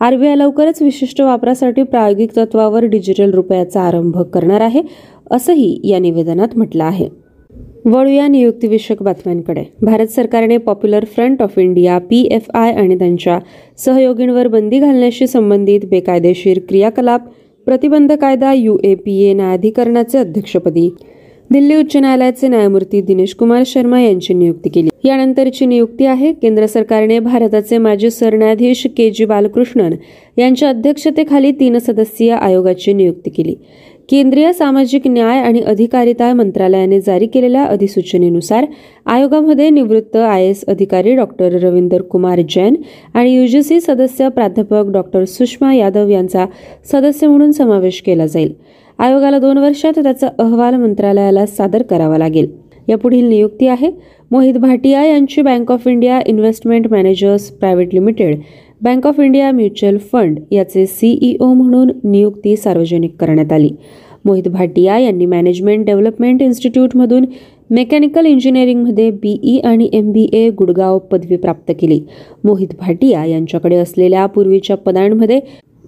आरबीआय 0.00 0.36
लवकरच 0.36 0.82
विशिष्ट 0.82 1.20
वापरासाठी 1.20 1.82
प्रायोगिक 1.82 2.36
तत्वावर 2.36 2.84
डिजिटल 2.84 3.30
रुपयाचा 3.30 3.80
आरंभ 3.80 4.20
करणार 4.22 4.60
आहे 4.60 4.82
असंही 5.30 5.80
या 5.84 5.98
निवेदनात 5.98 6.56
म्हटलं 6.56 6.84
आहे. 6.84 7.08
वळूया 7.84 8.26
नियुक्तीविषयक 8.28 9.02
बातम्यांकडे. 9.02 9.62
भारत 9.82 10.06
सरकारने 10.06 10.56
Popular 10.56 11.04
Front 11.04 11.42
of 11.42 11.58
India 11.58 11.98
P 11.98 12.20
F 12.30 12.50
I 12.54 12.72
आणि 12.72 12.98
त्यांच्या 12.98 13.38
सहयोगींवर 13.78 14.48
बंदी 14.48 14.78
घालण्याशी 14.78 15.26
संबंधित 15.26 15.80
बेकायदेशीर 15.90 16.58
क्रियाकलाप 16.68 17.20
प्रतिबंध 17.66 18.12
कायदा 18.12 18.52
यू 18.52 18.76
ए 18.84 18.94
पी 18.94 19.20
ए 19.22 19.32
न्यायाधिकरणाचे 19.32 20.18
अध्यक्षपदी. 20.18 20.88
दिल्ली 21.50 21.76
उच्च 21.76 21.96
न्यायालयाचे 21.96 22.48
न्यायमूर्ती 22.48 23.00
दिनेश 23.00 23.34
कुमार 23.34 23.62
शर्मा 23.66 24.00
यांची 24.00 24.34
नियुक्ती 24.34 24.68
केली. 24.68 24.88
यानंतरची 25.04 25.66
नियुक्ती 25.66 26.06
आहे 26.06 26.32
केंद्र 26.32 26.66
सरकारने 26.66 27.18
भारताचे 27.18 27.78
माजी 27.78 28.10
सरन्यायाधीश 28.10 28.86
के 28.96 29.10
जी 29.10 29.24
बालकृष्णन 29.24 29.94
यांच्या 30.38 30.68
अध्यक्षतेखाली 30.68 31.50
तीन 31.50 31.78
सदस्यीय 31.78 32.32
आयोगाची 32.32 32.92
नियुक्ती 32.92 33.30
केली. 33.30 33.54
केंद्रीय 34.10 34.52
सामाजिक 34.52 35.06
न्याय 35.06 35.40
आणि 35.40 35.60
अधिकारिता 35.60 36.32
मंत्रालयाने 36.34 37.00
जारी 37.00 37.26
केलेल्या 37.26 37.64
अधिसूचनेनुसार 37.64 38.64
आयोगामध्ये 39.06 39.68
निवृत्त 39.70 40.16
आय 40.16 40.46
एस 40.46 40.64
अधिकारी 40.68 41.14
डॉक्टर 41.16 41.52
रवींदर 41.62 42.02
कुमार 42.02 42.40
जैन 42.48 42.76
आणि 43.14 43.34
युजीसी 43.34 43.80
सदस्य 43.80 44.28
प्राध्यापक 44.28 44.90
डॉक्टर 44.92 45.24
सुषमा 45.24 45.72
यादव 45.74 46.08
यांचा 46.08 46.46
सदस्य 46.92 47.26
म्हणून 47.26 47.52
समावेश 47.52 48.00
केला 48.02 48.26
जाईल. 48.26 48.52
आयोगाला 48.98 49.38
दोन 49.38 49.58
वर्षात 49.58 49.98
त्याचा 49.98 50.28
अहवाल 50.38 50.74
मंत्रालयाला 50.74 51.46
सादर 51.46 51.82
करावा 51.82 52.18
लागेल. 52.18 52.50
यापुढील 52.88 53.28
नियुक्ती 53.28 53.66
आहे. 53.66 53.90
मोहित 54.30 54.54
भाटिया 54.54 55.04
यांची 55.04 55.42
Bank 55.42 55.72
of 55.72 55.86
India 55.88 56.20
Investment 56.26 56.86
Managers 56.90 57.50
Private 57.50 57.94
Limited 57.94 58.36
Bank 58.82 59.06
of 59.06 59.18
India 59.20 59.50
Mutual 59.52 59.96
Fund 60.12 60.38
याचे 60.50 60.86
सीईओ 60.86 61.52
म्हणून 61.52 61.90
नियुक्ती 62.04 62.56
सार्वजनिक 62.56 63.16
करण्यात 63.20 63.52
आली. 63.52 63.70
मोहित 64.24 64.48
भाटिया 64.48 64.98
यांनी 64.98 65.26
मॅनेजमेंट 65.26 65.86
डेव्हलपमेंट 65.86 66.42
इन्स्टिट्यूटमधून 66.42 67.24
मेकॅनिकल 67.70 68.26
इंजिनिअरिंगमध्ये 68.26 69.10
बीई 69.10 69.58
आणि 69.58 69.90
एम 69.92 70.10
बी 70.12 70.28
ए 70.32 70.50
गुडगाव 70.50 70.98
पदवी 70.98 71.36
प्राप्त 71.36 71.72
केली. 71.80 72.00
मोहित 72.44 72.68
भाटिया 72.80 73.24
यांच्याकडे 73.24 73.76
असलेल्या 73.76 74.26
पूर्वीच्या 74.26 74.76
पदांमध्ये 74.76 75.40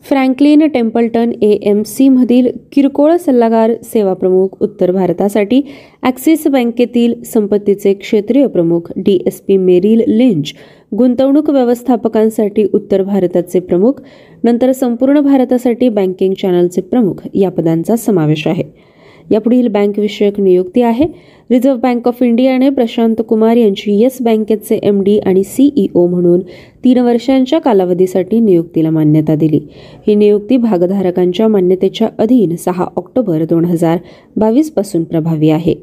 फ्रँकलिन 0.05 0.67
टेम्पल्टन 0.69 1.33
ए 1.43 1.51
एम 1.63 1.83
सीमधील 1.83 2.49
किरकोळ 2.73 3.17
सल्लागार 3.17 3.73
सेवा 3.83 4.15
प्रमुख 4.15 4.57
उत्तर 4.63 4.91
भारतासाठी 4.91 5.61
ॲक्सिस 6.03 6.47
बँकेतील 6.47 7.15
संपत्तीचे 7.25 7.93
क्षेत्रीय 7.95 8.47
प्रमुख 8.47 8.93
D 8.97 9.19
S 9.27 9.41
P 9.41 9.57
Merrill 9.57 10.03
Lynch 10.09 10.53
गुंतवणूक 10.99 11.51
व्यवस्थापकांसाठी 11.51 12.67
उत्तर 12.75 13.03
भारताचे 13.03 13.61
प्रमुख 13.61 14.01
नंतर 14.45 14.73
संपूर्ण 14.73 15.21
भारतासाठी 15.21 15.89
बँकिंग 15.89 16.35
चॅनलचे 16.35 16.81
प्रमुख 16.81 17.27
या 17.35 17.51
पदांचा 17.51 17.97
समावेश 17.97 18.47
आहे. 18.47 18.92
यापुढील 19.33 19.69
बँक 19.69 19.99
विषयक 19.99 20.41
नियुक्ती 20.41 20.83
आहे. 20.83 21.05
रिझर्व्ह 21.51 21.81
बँक 21.81 22.09
ऑफ 22.09 22.23
इंडियाने 22.23 22.69
प्रशांत 22.71 23.23
कुमार 23.29 23.57
यांची 23.57 23.93
येस 23.93 24.17
बँकेचे 24.23 24.79
एम 24.83 25.03
डी 25.03 25.19
आणि 25.19 25.45
सीईओ 25.45 26.07
म्हणून 26.07 26.41
तीन 26.85 26.99
वर्षांच्या 26.99 27.59
कालावधीसाठी 27.59 28.41
नियुक्तीला 28.41 28.91
मान्यता 28.91 29.35
दिली. 29.35 29.61
ही 30.07 30.15
नियुक्ती 30.15 30.57
भागधारकांच्या 30.57 31.49
मान्यतेच्या 31.49 32.09
अधीन 32.19 32.57
सहा 32.57 32.87
ऑक्टोबर 32.97 33.45
दोन 33.45 33.65
हजार 33.65 33.99
बावीसपासून 34.37 35.05
प्रभावी 35.05 35.51
आहे. 35.51 35.75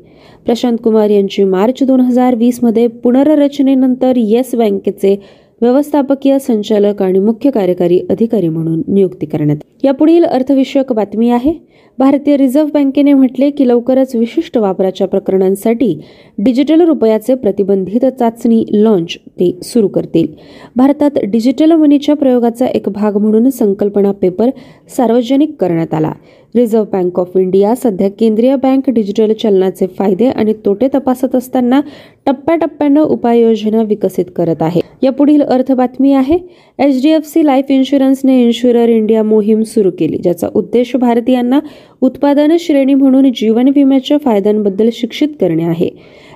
प्रशांत 0.45 0.77
कुमार 0.83 1.09
यांची 1.09 1.43
मार्च 1.43 1.83
दोन 1.83 1.99
हजार 1.99 2.35
वीसमध्ये 2.35 2.87
पुनर्रचनेनंतर 2.87 4.17
येस 4.17 4.55
बँकेचे 4.55 5.15
व्यवस्थापकीय 5.61 6.39
संचालक 6.39 7.01
आणि 7.01 7.19
मुख्य 7.19 7.51
कार्यकारी 7.51 7.99
अधिकारी 8.09 8.49
म्हणून 8.49 8.81
नियुक्ती 8.87 9.25
करण्यात 9.25 9.57
यापुढील 9.83 10.23
अर्थविषयक 10.23 10.93
बातमी 10.93 11.29
आहे 11.29 11.53
भारतीय 11.97 12.37
रिझर्व्ह 12.37 12.71
बँकेने 12.73 13.13
म्हटले 13.13 13.49
की 13.49 13.67
लवकरच 13.67 14.15
विशिष्ट 14.15 14.57
वापराच्या 14.57 15.07
प्रकरणांसाठी 15.07 16.01
डिजिटल 16.37 16.81
रुपयाचे 16.81 17.35
प्रतिबंधित 17.35 18.05
चाचणी 18.05 18.63
लॉन्च 18.73 19.15
ते 19.15 19.59
सुरू 19.63 19.87
करतील. 19.87 20.27
भारतात 20.75 21.11
डिजिटल 21.23 21.71
मनीच्या 21.71 22.15
प्रयोगाचा 22.15 22.65
एक 22.65 22.89
भाग 22.89 23.17
म्हणून 23.17 23.49
संकल्पना 23.49 24.11
पेपर 24.11 24.49
सार्वजनिक 24.97 25.55
करण्यात 25.59 25.93
आला. 25.93 26.11
रिझर्व्ह 26.55 26.87
बँक 26.91 27.19
ऑफ 27.19 27.37
इंडिया 27.37 27.73
सध्या 27.75 28.09
केंद्रीय 28.09 28.55
बँक 28.55 28.89
डिजिटल 28.89 29.33
चलनाचे 29.33 29.87
फायदे 29.97 30.27
आणि 30.27 30.53
तोटे 30.65 30.87
तपासत 30.93 31.35
असताना 31.35 31.81
टप्प्याटप्प्यानं 32.25 33.01
उपाययोजना 33.01 33.83
विकसित 33.83 34.25
करत 34.35 34.61
आहे. 34.61 34.81
या 35.03 35.11
पुढील 35.11 35.41
अर्थ 35.41 35.71
बातमी 35.71 36.13
आहे 36.13 36.37
H 36.79 37.01
D 37.03 37.09
F 37.09 37.27
C 37.27 37.45
life 37.45 37.65
इन्शुरन्सने 37.69 38.41
insurer 38.43 38.89
India 38.89 39.23
मोहीम 39.23 39.61
सुरू 39.63 39.91
केली 39.99 40.17
ज्याचा 40.17 40.47
उद्देश 40.53 40.95
भारतीयांना 40.95 41.59
उत्पादन 42.01 42.55
श्रेणी 42.59 42.93
म्हणून 42.93 43.31
जीवन 43.35 43.69
विम्याच्या 43.75 44.17
फायद्यांबद्दल 44.17 44.89
शिक्षित 44.93 45.27
करणे 45.41 45.63
आहे. 45.63 45.89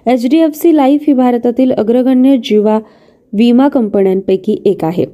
H 0.08 0.26
D 0.32 0.38
F 0.38 0.56
C 0.56 0.76
life 0.76 1.04
ही 1.08 1.14
भारतातील 1.14 1.72
अग्रगण्य 1.72 2.38
जीवा 2.44 2.80
विमा 3.34 3.68
कंपन्यांपैकी 3.68 4.58
एक 4.66 4.84
आहे. 4.86 5.06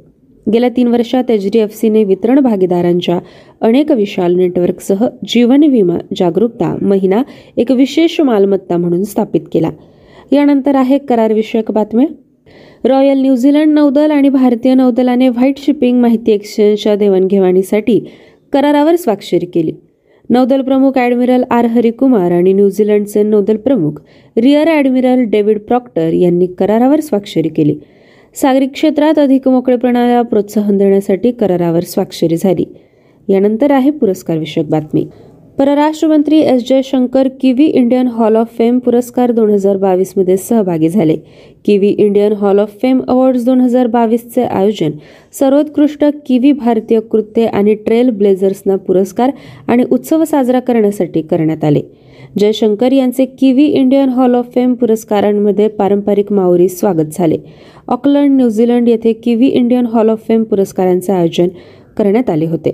गेल्या 0.48 0.70
तीन 0.70 0.88
वर्षात 0.88 1.30
एच 1.32 1.46
डी 1.54 1.60
एफ 1.60 1.74
सीने 1.76 2.04
वितरण 2.04 2.40
भागीदारांच्या 2.40 3.20
अनेक 3.62 3.92
विशाल 3.92 4.36
नेटवर्कसह 4.36 5.06
जीवन 5.28 5.64
विमा 5.64 5.98
जागरूकता 6.18 6.76
महिना 6.82 7.22
एक 7.58 7.72
विशेष 7.72 8.20
मालमत्ता 8.22 8.78
म्हणून 8.78 9.04
स्थापित 9.04 9.42
केला. 9.54 9.70
यानंतर 10.32 10.76
आहे 10.76 10.98
करारविषयक 10.98 11.72
बातम्या. 11.72 12.08
रॉयल 12.86 13.22
न्यूझीलंड 13.22 13.74
नौदल 13.74 14.12
आणि 14.12 14.30
भारतीय 14.30 14.74
नौदलाने 14.74 15.28
व्हाईट 15.30 15.58
शिपिंग 15.58 16.00
माहिती 16.02 16.32
एक्सचेंजच्या 16.32 16.96
देवाणघेवाणीसाठी 16.96 18.00
करारावर 18.54 18.96
स्वाक्षरी 18.96 19.46
केली. 19.46 19.72
नौदल 20.30 20.62
प्रमुख 20.62 20.98
ॲडमिरल 20.98 21.44
आर. 21.52 21.66
हरिकुमार 21.66 22.32
आणि 22.32 22.54
न्यूझीलंडचे 22.54 23.24
नौदल 23.24 23.58
प्रमुख 23.58 24.02
रिअर 24.38 24.68
ॲडमिरल 24.68 25.24
डेव्हिड 25.30 25.60
प्रॉक्टर 25.60 26.14
यांनी 26.14 26.48
करारावर 26.60 27.00
स्वाक्षरी 27.00 27.50
केली. 27.50 27.76
सागरी 28.36 28.68
क्षेत्रात 28.68 29.20
अधिक 29.20 29.48
मोकळेपणाला 29.48 30.22
प्रोत्साहन 30.22 30.78
देण्यासाठी 30.78 31.32
करारावर 31.32 31.80
स्वाक्षरी 31.80 32.38
झाली. 32.38 32.66
यानंतर 33.28 33.72
आहे 33.72 33.92
पुरस्कार 33.92 34.38
विषयक 34.38 34.70
बातमी. 34.70 35.08
परराष्ट्र 35.58 36.08
मंत्री 36.08 36.40
S 36.40 36.70
Jaishankar 36.70 37.28
Kiwi 37.42 37.66
Indian 37.66 38.08
Hall 38.08 38.36
of 38.36 38.48
Fame 38.58 38.80
पुरस्कार 38.80 39.32
दोन 39.32 39.50
हजार 39.50 39.78
बावीसमध्ये 39.78 40.38
सहभागी 40.38 40.90
झाले. 40.90 41.16
Kiwi 41.66 41.88
Indian 41.88 42.34
Hall 42.34 42.60
of 42.60 42.70
Fame 42.82 43.02
awards 43.08 43.46
दोन 43.46 43.62
हजार 43.62 43.88
बावीसचे 43.88 44.44
आयोजन 44.44 44.92
सर्वोत्कृष्ट 45.40 46.06
किवी 46.26 46.52
भारतीय 46.52 47.00
कृत्य 47.00 47.46
आणि 47.46 47.74
ट्रेल 47.76 48.10
ब्लेझर्सना 48.10 48.76
पुरस्कार 48.76 49.32
आणि 49.68 49.84
उत्सव 49.92 50.24
साजरा 50.24 50.60
करण्यासाठी 50.60 51.22
करण्यात 51.22 51.64
आले. 51.64 51.82
जयशंकर 52.40 52.92
यांचे 52.92 53.26
Kiwi 53.26 53.66
Indian 53.66 54.10
Hall 54.10 54.36
of 54.36 54.54
Fame 54.56 54.74
पुरस्कारांमध्ये 54.74 55.68
पारंपरिक 55.68 56.32
माओरी 56.32 56.70
स्वागत 56.70 57.06
झाले. 57.12 57.38
ऑकलंड 57.90 58.36
न्यूझीलंड 58.38 58.90
येथे 58.90 59.14
Kiwi 59.14 59.48
Indian 59.48 59.86
Hall 59.86 60.10
of 60.10 60.28
Fame 60.28 60.44
पुरस्कारांचे 60.44 61.12
आयोजन 61.14 61.48
करण्यात 61.98 62.30
आले 62.30 62.46
होते. 62.46 62.72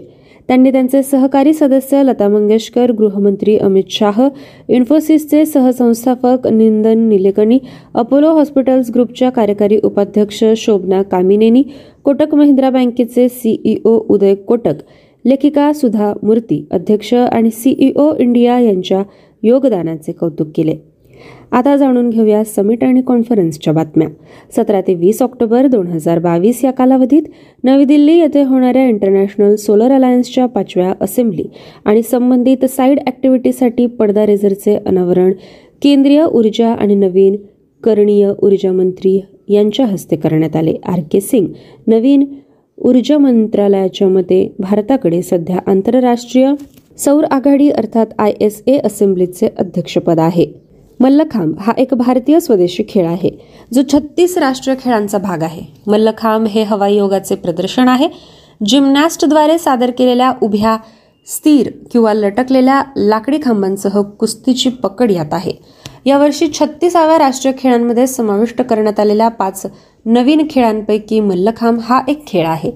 त्यांनी 0.48 0.72
त्यांचे 0.72 1.02
सहकारी 1.04 1.54
सदस्य 1.54 2.02
लता 2.04 2.28
मंगेशकर 2.30 2.92
गृहमंत्री 2.92 3.58
अमित 3.58 3.84
शाह 3.90 4.22
इन्फोसिसचे 4.70 5.46
सहसंस्थापक 5.46 6.48
निंदन 6.48 7.08
निलेकणी 7.10 7.58
अपोलो 7.94 8.34
हॉस्पिटल्स 8.34 8.92
ग्रुपच्या 8.94 9.30
कार्यकारी 9.30 9.80
उपाध्यक्ष 9.84 10.44
शोभना 10.58 11.02
कामिनेनी 11.02 11.64
कोटक 12.04 12.36
महिंद्रा 12.36 12.70
बँकेचे 12.70 13.28
सीईओ 13.30 13.98
उदय 14.10 14.36
कोटक 14.36 14.84
लेखिका 15.26 15.72
सुधा 15.74 16.14
मूर्ती 16.24 16.66
अध्यक्ष 16.72 17.14
आणि 17.14 17.52
सीईओ 17.52 18.14
इंडिया 18.20 18.60
यांच्या 18.60 19.04
योगदानाचे 19.44 20.12
कौतुक 20.12 20.48
केले. 20.56 20.76
आता 21.52 21.76
जाणून 21.78 22.10
घेऊया 22.10 22.44
समिट 22.44 22.84
आणि 22.84 23.02
कॉन्फरन्सच्या 23.02 23.74
बातम्या. 23.74 24.08
सतरा 24.56 24.82
ते 24.82 24.94
वीस 24.94 25.22
ऑक्टोबर 25.22 25.68
दोन 25.68 25.88
हजार 25.88 26.20
बावीस 26.20 26.64
या 26.66 26.72
कालावधीत 26.72 27.24
नवी 27.64 27.86
दिल्ली 27.86 28.18
येथे 28.20 28.44
होणाऱ्या 28.44 28.88
इंटरनॅशनल 28.88 29.56
सोलर 29.56 29.92
अलायन्सच्या 29.92 30.46
पाचव्या 30.46 30.94
असेंब्ली 31.02 31.44
आणि 31.86 32.02
संबंधित 32.04 32.66
साईड 32.66 33.00
ॲक्टिव्हिटीसाठी 33.08 33.86
पडदा 33.86 34.26
रेझरचे 34.26 34.76
अनावरण 34.78 35.32
केंद्रीय 35.82 36.24
ऊर्जा 36.24 36.70
आणि 36.70 36.96
नवीन 36.96 37.36
करणीय 37.84 38.32
ऊर्जा 38.44 38.72
मंत्री 38.72 39.20
यांच्या 39.50 39.86
हस्ते 39.86 40.16
करण्यात 40.16 40.56
आले. 40.56 40.74
आर. 40.86 41.00
के. 41.12 41.22
सिंग 41.22 41.48
नवीन 41.88 42.26
ऊर्जा 42.78 43.18
मंत्रालयाच्या 43.18 44.08
मते 44.08 44.48
भारताकडे 44.60 45.22
सध्या 45.22 45.60
आंतरराष्ट्रीय 45.68 46.54
सौर 46.98 47.24
आघाडी 47.32 47.70
अर्थात 47.70 48.06
आय 48.20 48.34
एस 48.42 48.62
ए 48.68 48.78
असेंब्लीचे 48.78 49.48
अध्यक्षपद 49.58 50.20
आहे. 50.20 50.46
मल्लखांब 51.00 51.60
हा 51.60 51.74
एक 51.78 51.94
भारतीय 51.94 52.40
स्वदेशी 52.40 52.84
खेळ 52.90 53.08
आहे 53.08 53.30
जो 53.74 53.82
छत्तीस 53.94 54.38
राष्ट्रीय 54.38 54.76
खेळांचा 54.84 55.18
भाग 55.18 55.44
आहे. 55.44 55.62
मल्लखांब 55.88 56.48
हे 56.48 56.64
हवाई 56.64 56.96
योगाचे 56.96 57.36
प्रदर्शन 57.36 57.88
आहे. 57.88 58.08
जिमनॅस्टद्वारे 58.66 59.58
सादर 59.58 59.92
केलेल्या 59.92 60.32
उभ्या 60.42 60.78
स्थिर 61.28 61.70
किंवा 61.92 62.14
लटकलेल्या 62.14 62.82
लाकडी 62.98 63.38
खांबांसह 63.44 64.02
कुस्तीची 64.02 64.70
पकड 64.70 65.12
यात 65.12 65.34
आहे. 65.34 65.52
यावर्षी 66.06 66.48
छत्तीसाव्या 66.54 67.18
राष्ट्रीय 67.20 67.54
खेळांमध्ये 67.60 68.08
समाविष्ट 68.08 68.62
करण्यात 68.62 69.00
आलेल्या 69.00 69.28
पाच 69.28 69.66
नवीन 70.06 70.48
खेळांपैकी 70.50 71.20
मल्लखांब 71.20 71.80
हा 71.84 72.02
एक 72.08 72.28
खेळ 72.28 72.48
आहे. 72.48 72.72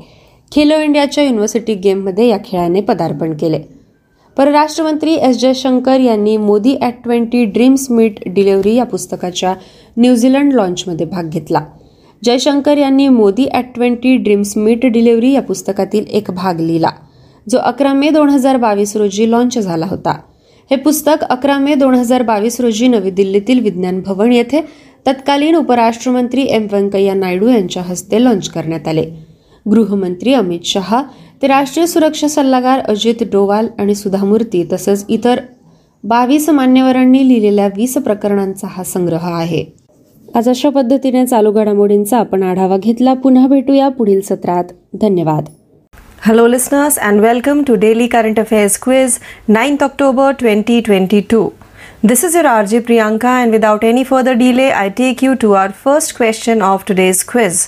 खेलो 0.51 0.79
इंडियाच्या 0.79 1.23
युनिव्हर्सिटी 1.23 1.73
गेममध्ये 1.73 2.27
या 2.27 2.37
खेळाने 2.45 2.81
पदार्पण 2.81 3.33
केले. 3.37 3.78
परराष्ट्रमंत्री 4.39 5.13
एस 5.15 5.37
जयशंकर 5.37 5.99
यांनी 5.99 6.35
Modi 6.37 6.75
at 6.81 7.01
twenty 7.03 7.43
Dreams 7.45 7.85
Meet 7.91 8.19
Delivery 8.25 8.75
या 8.75 8.83
पुस्तकाच्या 8.85 9.53
न्यूझीलंड 9.97 10.53
लॉन्चमध्ये 10.53 11.05
भाग 11.05 11.29
घेतला. 11.29 11.61
जयशंकर 12.21 12.77
यांनी 12.77 13.07
Modi 13.07 13.47
at 13.53 13.73
twenty 13.75 14.15
Dreams 14.17 14.55
Meet 14.57 14.85
Delivery 14.85 15.31
या 15.31 15.41
पुस्तकातील 15.41 16.05
एक 16.17 16.31
भाग 16.31 16.59
लिहिला 16.59 16.91
जो 17.47 17.57
अकरा 17.57 17.93
मे 17.93 18.09
दोन 18.09 18.29
हजार 18.29 18.57
बावीस 18.57 18.95
रोजी 18.97 19.29
लॉन्च 19.31 19.59
झाला 19.59 19.85
होता. 19.85 20.17
हे 20.71 20.75
पुस्तक 20.77 21.23
अकरा 21.29 21.57
मे 21.59 21.75
दोन 21.75 21.95
हजार 21.95 22.23
बावीस 22.23 22.61
रोजी 22.61 22.87
नवी 22.87 23.11
दिल्लीतील 23.11 23.59
विज्ञान 23.63 24.01
भवन 24.05 24.31
येथे 24.31 24.61
तत्कालीन 25.07 25.55
उपराष्ट्रमंत्री 25.55 26.47
एम 26.49 26.67
व्यंकय्या 26.71 27.13
नायडू 27.13 27.49
यांच्या 27.49 27.83
हस्ते 27.83 28.23
लॉन्च 28.23 28.49
करण्यात 28.49 28.87
आले. 28.87 29.09
गृहमंत्री 29.65 30.33
अमित 30.33 30.65
शहा 30.65 31.01
ते 31.41 31.47
राष्ट्रीय 31.47 31.85
सुरक्षा 31.87 32.27
सल्लागार 32.27 32.79
अजित 32.89 33.21
डोवाल 33.31 33.67
आणि 33.79 33.93
सुधा 33.95 34.23
मूर्ती 34.25 34.63
तसंच 34.71 35.05
इतर 35.09 35.39
बावीस 36.03 36.49
मान्यवरांनी 36.49 37.27
लिहिलेल्या 37.27 37.67
वीस 37.75 37.93
प्रकरणांचा 37.97 38.67
हा 38.71 38.83
संग्रह 38.83 39.27
आहे. 39.27 39.63
आज 40.35 40.49
अशा 40.49 40.69
पद्धतीने 40.69 41.25
चालू 41.25 41.51
घडामोडींचा 41.51 42.17
आपण 42.17 42.43
आढावा 42.43 42.77
घेतला. 42.77 43.13
पुन्हा 43.13 43.47
भेटूया 43.47 43.87
पुढील 43.89 44.21
सत्रात. 44.21 44.63
धन्यवाद. 45.01 45.45
Hello 46.25 46.47
listeners 46.47 46.99
and 46.99 47.21
welcome 47.21 47.63
to 47.67 47.75
daily 47.79 48.07
current 48.07 48.39
affairs 48.39 48.77
quiz 48.81 49.17
ninth 49.49 49.83
October 49.83 50.31
twenty 50.39 50.79
twenty 50.85 51.21
two 51.31 51.47
this 52.03 52.25
is 52.25 52.35
your 52.35 52.45
R 52.47 52.65
J 52.65 52.79
Priyanka 52.79 53.39
and 53.41 53.51
without 53.51 53.83
any 53.85 54.03
further 54.03 54.33
delay 54.33 54.69
I 54.71 54.89
take 54.97 55.23
you 55.23 55.33
to 55.41 55.51
our 55.53 55.71
first 55.85 56.15
question 56.17 56.61
of 56.61 56.83
today's 56.87 57.23
quiz 57.23 57.65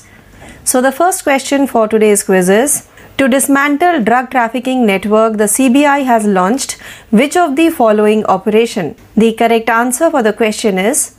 so 0.66 0.82
the 0.82 0.92
first 0.94 1.24
question 1.24 1.66
for 1.66 1.88
today's 1.88 2.24
quiz 2.24 2.52
is 2.52 2.82
To 3.22 3.28
dismantle 3.28 4.02
drug 4.04 4.32
trafficking 4.32 4.84
network, 4.84 5.38
the 5.38 5.44
CBI 5.44 6.06
has 6.06 6.26
launched 6.26 6.72
which 7.12 7.38
of 7.38 7.56
the 7.56 7.70
following 7.70 8.26
operation? 8.26 8.96
The 9.16 9.34
correct 9.34 9.70
answer 9.70 10.10
for 10.10 10.24
the 10.24 10.34
question 10.34 10.80
is 10.80 11.14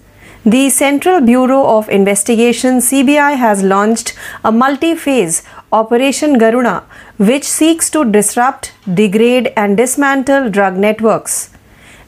the 0.45 0.69
Central 0.71 1.21
Bureau 1.21 1.65
of 1.65 1.89
Investigation 1.89 2.79
CBI 2.79 3.37
has 3.37 3.63
launched 3.63 4.15
a 4.43 4.51
multi-phase 4.51 5.45
Operation 5.71 6.41
Garuna 6.41 6.83
which 7.19 7.45
seeks 7.45 7.89
to 7.91 8.05
disrupt, 8.05 8.73
degrade 8.93 9.53
and 9.57 9.77
dismantle 9.77 10.51
drug 10.51 10.77
networks. 10.77 11.51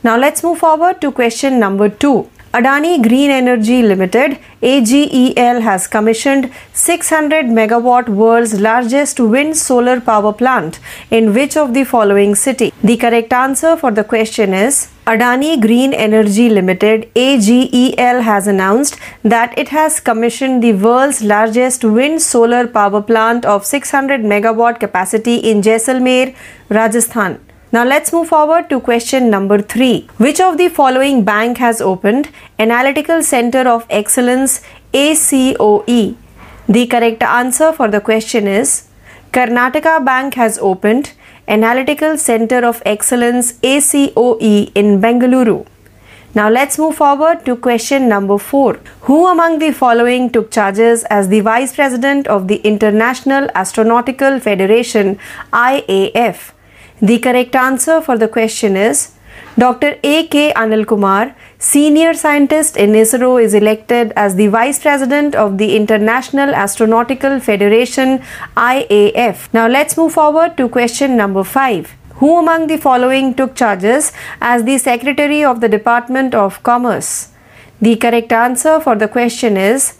Now 0.03 0.17
let's 0.19 0.43
move 0.43 0.59
forward 0.59 1.01
to 1.03 1.13
question 1.13 1.61
number 1.61 1.89
2. 1.89 2.29
Adani 2.57 3.03
Green 3.03 3.33
Energy 3.33 3.83
Limited 3.83 4.39
AGEL 4.63 5.61
has 5.61 5.89
commissioned 5.89 6.53
600 6.73 7.47
megawatt 7.47 8.09
world's 8.09 8.61
largest 8.61 9.19
wind 9.19 9.57
solar 9.57 10.01
power 10.01 10.33
plant 10.33 10.79
in 11.11 11.35
which 11.35 11.57
of 11.57 11.75
the 11.75 11.83
following 11.83 12.37
city? 12.37 12.73
The 12.81 12.97
correct 12.97 13.33
answer 13.33 13.77
for 13.77 13.91
the 13.91 14.05
question 14.05 14.55
is 14.55 14.89
Adani 15.05 15.61
Green 15.61 15.93
Energy 15.93 16.49
Limited 16.49 17.11
AGEL 17.17 18.23
has 18.23 18.47
announced 18.47 18.99
that 19.25 19.59
it 19.59 19.71
has 19.71 19.99
commissioned 19.99 20.63
the 20.63 20.75
world's 20.75 21.25
largest 21.25 21.83
wind 21.83 22.23
solar 22.23 22.69
power 22.69 23.03
plant 23.03 23.45
of 23.45 23.67
600 23.67 24.21
megawatt 24.21 24.79
capacity 24.79 25.39
in 25.39 25.61
Jaisalmer, 25.61 26.37
Rajasthan. 26.69 27.41
Now 27.75 27.83
let's 27.85 28.13
move 28.13 28.29
forward 28.29 28.71
to 28.71 28.79
question 28.79 29.31
number 29.31 29.61
3. 29.61 30.07
Which 30.19 30.41
of 30.41 30.59
the 30.59 30.69
following 30.69 31.25
bank 31.25 31.59
has 31.59 31.81
opened 31.81 32.29
Analytical 32.57 33.21
Center 33.25 33.63
of 33.69 33.85
Excellence 33.91 34.61
ACOE? 34.93 36.15
The 36.69 36.87
correct 36.87 37.25
answer 37.25 37.73
for 37.73 37.89
the 37.89 38.01
question 38.01 38.47
is 38.47 38.87
Karnataka 39.33 40.05
Bank 40.05 40.35
has 40.35 40.57
opened 40.59 41.15
Analytical 41.49 42.17
Center 42.17 42.65
of 42.65 42.81
Excellence 42.87 43.55
ACOE 43.55 44.71
in 44.77 45.01
Bengaluru. 45.01 45.67
Now 46.33 46.49
let's 46.49 46.79
move 46.79 46.95
forward 46.95 47.45
to 47.45 47.57
question 47.57 48.09
number 48.09 48.39
4. 48.39 48.79
Who 49.09 49.27
among 49.27 49.59
the 49.59 49.73
following 49.73 50.31
took 50.31 50.53
charges 50.53 51.03
as 51.11 51.29
the 51.29 51.41
Vice 51.41 51.75
President 51.75 52.29
of 52.29 52.47
the 52.47 52.59
International 52.75 53.49
Astronautical 53.49 54.41
Federation 54.41 55.19
IAF? 55.53 56.54
The 57.03 57.19
correct 57.19 57.57
answer 57.57 58.01
for 58.01 58.17
the 58.17 58.29
question 58.29 58.77
is 58.77 59.13
Dr. 59.59 59.97
A. 60.05 60.27
K. 60.29 60.53
Anil 60.55 60.87
Kumar, 60.87 61.35
Senior 61.59 62.15
Scientist 62.15 62.77
in 62.77 62.93
ISRO, 62.93 63.43
is 63.43 63.53
elected 63.53 64.13
as 64.17 64.37
the 64.37 64.47
Vice 64.47 64.79
President 64.79 65.35
of 65.35 65.59
the 65.59 65.75
International 65.75 66.53
Astronautical 66.53 67.43
Federation 67.43 68.23
IAF. 68.57 69.53
Now 69.53 69.67
let's 69.67 69.97
move 69.97 70.13
forward 70.13 70.57
to 70.57 70.69
question 70.69 71.17
number 71.17 71.43
5. 71.43 71.93
Who 72.17 72.39
among 72.39 72.69
the 72.69 72.79
following 72.79 73.35
took 73.35 73.57
charges 73.57 74.13
as 74.41 74.63
the 74.63 74.79
Secretary 74.79 75.45
of 75.45 75.61
the 75.61 75.69
Department 75.69 76.33
of 76.33 76.63
Commerce? 76.63 77.31
The 77.81 77.97
correct 77.97 78.33
answer 78.33 78.81
for 78.81 78.95
the 78.95 79.09
question 79.09 79.57
is 79.57 79.95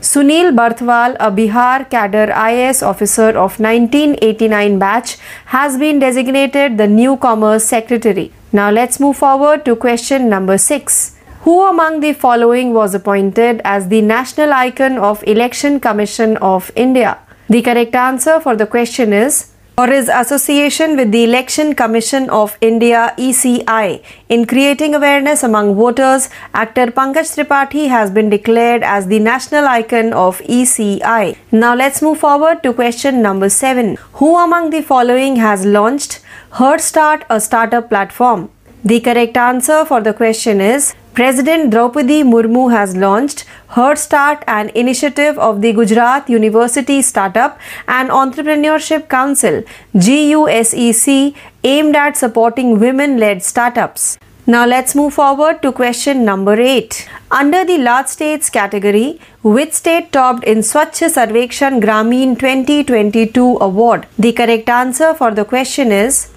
Sunil 0.00 0.54
Barthwal, 0.54 1.16
a 1.18 1.28
Bihar 1.28 1.90
cadre 1.90 2.32
IAS 2.32 2.86
officer 2.86 3.30
of 3.30 3.58
1989 3.58 4.78
batch, 4.78 5.16
has 5.46 5.76
been 5.76 5.98
designated 5.98 6.78
the 6.78 6.86
new 6.86 7.16
Commerce 7.16 7.64
Secretary. 7.64 8.30
Now 8.52 8.70
let's 8.70 9.00
move 9.00 9.16
forward 9.16 9.64
to 9.64 9.74
question 9.74 10.28
number 10.28 10.56
6. 10.56 11.16
Who 11.40 11.66
among 11.66 11.98
the 11.98 12.12
following 12.12 12.72
was 12.74 12.94
appointed 12.94 13.60
as 13.64 13.88
the 13.88 14.00
national 14.00 14.52
icon 14.52 14.98
of 14.98 15.24
Election 15.26 15.80
Commission 15.80 16.36
of 16.36 16.70
India? 16.76 17.18
The 17.48 17.62
correct 17.62 17.96
answer 17.96 18.38
for 18.38 18.54
the 18.54 18.66
question 18.66 19.12
is 19.12 19.50
for 19.78 19.86
his 19.86 20.08
association 20.08 20.96
with 20.96 21.12
the 21.12 21.22
Election 21.22 21.72
Commission 21.72 22.28
of 22.30 22.54
India 22.60 23.14
ECI 23.16 24.02
in 24.28 24.44
creating 24.44 24.96
awareness 24.96 25.44
among 25.44 25.76
voters, 25.76 26.28
actor 26.52 26.86
Pankaj 26.96 27.28
Tripathi 27.34 27.86
has 27.88 28.10
been 28.10 28.28
declared 28.28 28.82
as 28.82 29.06
the 29.06 29.20
national 29.20 29.68
icon 29.68 30.12
of 30.12 30.40
ECI. 30.56 31.36
Now 31.52 31.76
let's 31.76 32.02
move 32.02 32.18
forward 32.18 32.64
to 32.64 32.72
question 32.72 33.22
number 33.22 33.48
7. 33.48 33.96
Who 34.14 34.36
among 34.36 34.70
the 34.70 34.82
following 34.82 35.36
has 35.36 35.64
launched 35.64 36.20
Herd 36.62 36.80
Start, 36.80 37.24
a 37.30 37.40
startup 37.40 37.88
platform? 37.88 38.50
The 38.84 38.98
correct 38.98 39.36
answer 39.36 39.84
for 39.84 40.00
the 40.00 40.12
question 40.12 40.60
is 40.60 40.96
President 41.18 41.70
Draupadi 41.72 42.22
Murmu 42.22 42.70
has 42.70 42.94
launched 42.96 43.44
Herd 43.70 43.98
Start, 43.98 44.44
an 44.46 44.68
initiative 44.82 45.36
of 45.36 45.62
the 45.62 45.72
Gujarat 45.72 46.30
University 46.30 47.02
Startup 47.02 47.58
and 47.88 48.08
Entrepreneurship 48.08 49.08
Council 49.08 49.64
GUSEC 49.96 51.34
aimed 51.64 51.96
at 51.96 52.16
supporting 52.16 52.78
women 52.78 53.16
led 53.16 53.42
startups. 53.42 54.16
Now 54.46 54.64
let's 54.64 54.94
move 54.94 55.12
forward 55.14 55.60
to 55.62 55.72
question 55.72 56.24
number 56.24 56.54
8. 56.54 57.08
Under 57.32 57.64
the 57.64 57.78
large 57.78 58.06
states 58.06 58.48
category, 58.48 59.20
which 59.42 59.72
state 59.72 60.12
topped 60.12 60.44
in 60.44 60.58
Swachh 60.58 61.02
Sarvekshan 61.16 61.80
Gramin 61.82 62.38
2022 62.38 63.58
award? 63.60 64.06
The 64.20 64.32
correct 64.32 64.68
answer 64.68 65.14
for 65.14 65.32
the 65.32 65.44
question 65.44 65.90
is 65.90 66.28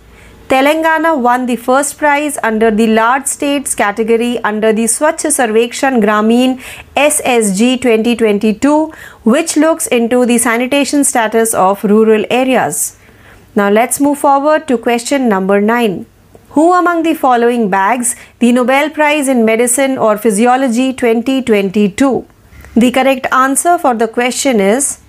Telangana 0.51 1.17
won 1.17 1.45
the 1.45 1.55
first 1.55 1.97
prize 1.97 2.37
under 2.43 2.69
the 2.69 2.85
large 2.87 3.25
states 3.25 3.73
category 3.73 4.37
under 4.43 4.73
the 4.73 4.83
Swachh 4.83 5.21
Sarvekshan 5.35 6.01
Gramin 6.01 6.59
SSG 6.97 7.81
2022, 7.81 8.91
which 9.23 9.55
looks 9.55 9.87
into 9.87 10.25
the 10.25 10.37
sanitation 10.37 11.05
status 11.05 11.53
of 11.53 11.81
rural 11.85 12.25
areas. 12.29 12.97
Now 13.55 13.69
let's 13.69 14.01
move 14.01 14.17
forward 14.17 14.67
to 14.67 14.77
question 14.77 15.29
number 15.29 15.61
9. 15.61 16.05
Who 16.49 16.73
among 16.73 17.03
the 17.03 17.13
following 17.13 17.69
bags 17.69 18.17
the 18.39 18.51
Nobel 18.51 18.89
Prize 18.89 19.29
in 19.29 19.45
Medicine 19.45 19.97
or 19.97 20.17
Physiology 20.17 20.91
2022? 20.91 22.25
The 22.75 22.91
correct 22.91 23.25
answer 23.31 23.77
for 23.77 23.95
the 23.95 24.09
question 24.09 24.59
is 24.59 24.99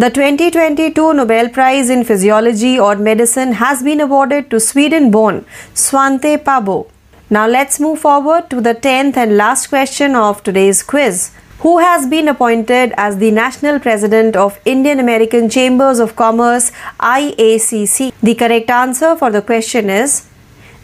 the 0.00 0.08
2022 0.08 1.12
Nobel 1.12 1.50
Prize 1.50 1.90
in 1.90 2.04
Physiology 2.04 2.78
or 2.78 2.96
Medicine 2.96 3.52
has 3.52 3.82
been 3.82 4.00
awarded 4.00 4.48
to 4.50 4.58
Sweden 4.58 5.10
born 5.10 5.44
Swante 5.74 6.38
Pabo. 6.42 6.86
Now 7.28 7.46
let's 7.46 7.78
move 7.78 7.98
forward 7.98 8.48
to 8.48 8.62
the 8.62 8.74
10th 8.74 9.18
and 9.18 9.36
last 9.36 9.66
question 9.66 10.14
of 10.14 10.42
today's 10.42 10.82
quiz. 10.82 11.32
Who 11.58 11.76
has 11.80 12.06
been 12.06 12.28
appointed 12.28 12.94
as 12.96 13.18
the 13.18 13.30
National 13.30 13.78
President 13.78 14.36
of 14.36 14.58
Indian 14.64 15.00
American 15.00 15.50
Chambers 15.50 15.98
of 15.98 16.16
Commerce 16.16 16.72
IACC? 16.98 18.10
The 18.22 18.34
correct 18.34 18.70
answer 18.70 19.14
for 19.16 19.30
the 19.30 19.42
question 19.42 19.90
is 19.90 20.26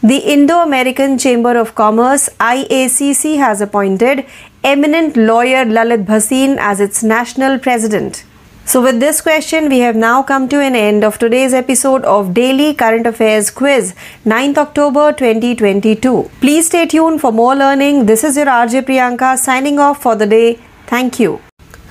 the 0.03 0.17
Indo 0.17 0.59
American 0.59 1.17
Chamber 1.17 1.57
of 1.57 1.73
Commerce 1.73 2.29
IACC 2.39 3.37
has 3.39 3.61
appointed 3.61 4.25
eminent 4.63 5.17
lawyer 5.17 5.65
Lalit 5.65 6.05
Bhasin 6.05 6.57
as 6.59 6.79
its 6.79 7.01
national 7.01 7.57
president. 7.57 8.23
So, 8.71 8.81
with 8.81 8.99
this 8.99 9.21
question, 9.21 9.69
we 9.69 9.79
have 9.79 9.95
now 9.95 10.21
come 10.21 10.49
to 10.49 10.59
an 10.59 10.75
end 10.75 11.05
of 11.05 11.17
today's 11.17 11.53
episode 11.53 12.03
of 12.03 12.33
Daily 12.33 12.73
Current 12.73 13.07
Affairs 13.07 13.49
Quiz, 13.49 13.95
9th 14.25 14.57
October 14.57 15.13
2022. 15.13 16.29
Please 16.41 16.65
stay 16.65 16.85
tuned 16.85 17.21
for 17.21 17.31
more 17.31 17.55
learning. 17.55 18.07
This 18.07 18.25
is 18.25 18.35
your 18.35 18.47
RJ 18.47 18.81
Priyanka 18.89 19.37
signing 19.37 19.79
off 19.79 20.01
for 20.01 20.15
the 20.17 20.27
day. 20.27 20.59
Thank 20.85 21.17
you. 21.17 21.39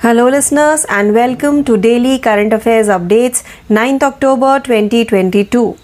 Hello, 0.03 0.27
listeners, 0.29 0.85
and 0.87 1.15
welcome 1.15 1.63
to 1.63 1.77
Daily 1.77 2.19
Current 2.19 2.53
Affairs 2.53 2.89
Updates, 2.89 3.41
9th 3.71 4.03
October 4.03 4.59
2022. 4.59 5.75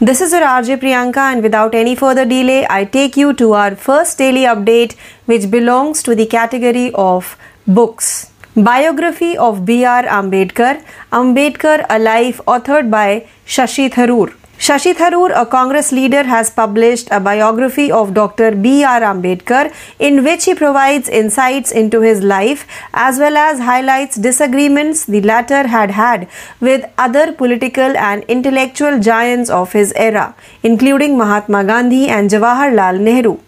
This 0.00 0.20
is 0.20 0.32
your 0.32 0.42
RJ 0.42 0.80
Priyanka, 0.80 1.30
and 1.34 1.44
without 1.44 1.72
any 1.76 1.94
further 1.94 2.24
delay, 2.24 2.66
I 2.68 2.84
take 2.84 3.16
you 3.16 3.32
to 3.34 3.52
our 3.52 3.76
first 3.76 4.18
daily 4.18 4.42
update, 4.56 4.96
which 5.26 5.48
belongs 5.52 6.02
to 6.02 6.16
the 6.16 6.26
category 6.26 6.90
of 6.96 7.38
books. 7.64 8.31
Biography 8.54 9.34
of 9.38 9.64
B.R. 9.64 10.02
Ambedkar, 10.02 10.84
Ambedkar 11.10 11.86
A 11.88 11.98
Life, 11.98 12.38
authored 12.46 12.90
by 12.90 13.26
Shashi 13.46 13.90
Tharoor. 13.90 14.34
Shashi 14.58 14.92
Tharoor, 14.92 15.32
a 15.34 15.46
Congress 15.46 15.90
leader, 15.90 16.22
has 16.22 16.50
published 16.50 17.08
a 17.10 17.18
biography 17.18 17.90
of 17.90 18.12
Dr. 18.12 18.50
B.R. 18.54 19.00
Ambedkar 19.00 19.72
in 19.98 20.22
which 20.22 20.44
he 20.44 20.54
provides 20.54 21.08
insights 21.08 21.72
into 21.72 22.02
his 22.02 22.22
life 22.22 22.66
as 22.92 23.18
well 23.18 23.38
as 23.38 23.58
highlights 23.58 24.16
disagreements 24.16 25.06
the 25.06 25.22
latter 25.22 25.66
had 25.66 25.92
had 25.92 26.28
with 26.60 26.84
other 26.98 27.32
political 27.32 27.96
and 27.96 28.22
intellectual 28.24 29.00
giants 29.00 29.48
of 29.48 29.72
his 29.72 29.94
era, 29.96 30.34
including 30.62 31.16
Mahatma 31.16 31.64
Gandhi 31.64 32.08
and 32.08 32.28
Jawaharlal 32.28 33.00
Nehru. 33.00 33.38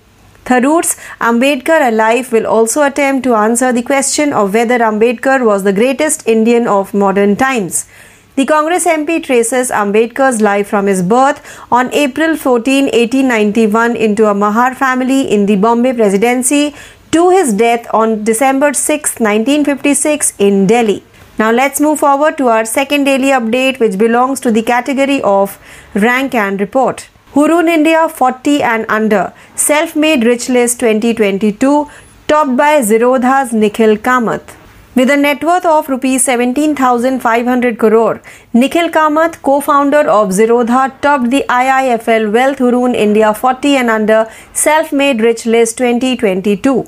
Tharoor's 0.45 0.97
Ambedkar 1.21 1.89
Alive 1.89 2.31
will 2.31 2.47
also 2.47 2.83
attempt 2.83 3.25
to 3.25 3.35
answer 3.35 3.73
the 3.73 3.83
question 3.83 4.33
of 4.33 4.53
whether 4.53 4.79
Ambedkar 4.79 5.45
was 5.45 5.65
the 5.65 5.73
greatest 5.73 6.27
Indian 6.29 6.67
of 6.67 6.93
modern 6.93 7.35
times. 7.35 7.87
The 8.37 8.45
Congress 8.45 8.85
MP 8.85 9.23
traces 9.23 9.71
Ambedkar's 9.71 10.43
life 10.43 10.69
from 10.69 10.87
his 10.87 11.03
birth 11.03 11.41
on 11.73 11.93
April 11.95 12.37
14, 12.37 12.87
1891 12.87 13.97
into 13.97 14.27
a 14.27 14.35
Mahar 14.35 14.75
family 14.75 15.23
in 15.23 15.47
the 15.47 15.57
Bombay 15.57 15.95
Presidency 15.95 16.75
to 17.13 17.31
his 17.31 17.55
death 17.55 17.87
on 17.95 18.25
December 18.25 18.75
6, 18.75 19.21
1956 19.21 20.35
in 20.39 20.67
Delhi. 20.67 21.03
Now 21.39 21.53
let's 21.53 21.81
move 21.81 22.01
forward 22.01 22.37
to 22.39 22.49
our 22.49 22.65
second 22.65 23.05
daily 23.05 23.29
update 23.29 23.81
which 23.81 23.97
belongs 23.97 24.41
to 24.41 24.51
the 24.51 24.63
category 24.63 25.23
of 25.23 25.59
rank 25.95 26.35
and 26.35 26.61
report. 26.61 27.09
Hurun 27.35 27.68
India 27.68 28.09
40 28.09 28.62
and 28.62 28.87
under 28.88 29.33
Self-Made 29.57 30.25
Rich 30.25 30.49
List 30.49 30.79
2022 30.79 31.90
topped 32.29 32.57
by 32.57 32.81
Zerodha's 32.81 33.53
Nikhil 33.53 33.97
Kamath. 33.97 34.55
With 34.94 35.11
a 35.11 35.16
net 35.16 35.42
worth 35.42 35.66
of 35.66 35.88
rupees 35.88 36.23
17,500 36.27 37.77
crore, 37.77 38.23
Nikhil 38.53 38.88
Kamath, 38.88 39.42
co-founder 39.42 40.09
of 40.18 40.29
Zerodha, 40.29 40.92
topped 41.01 41.31
the 41.31 41.44
IIFL 41.49 42.31
Wealth 42.33 42.59
Hurun 42.59 42.94
India 42.94 43.35
40 43.35 43.77
and 43.79 43.90
under 43.90 44.31
Self-Made 44.53 45.20
Rich 45.20 45.44
List 45.47 45.79
2022. 45.79 46.87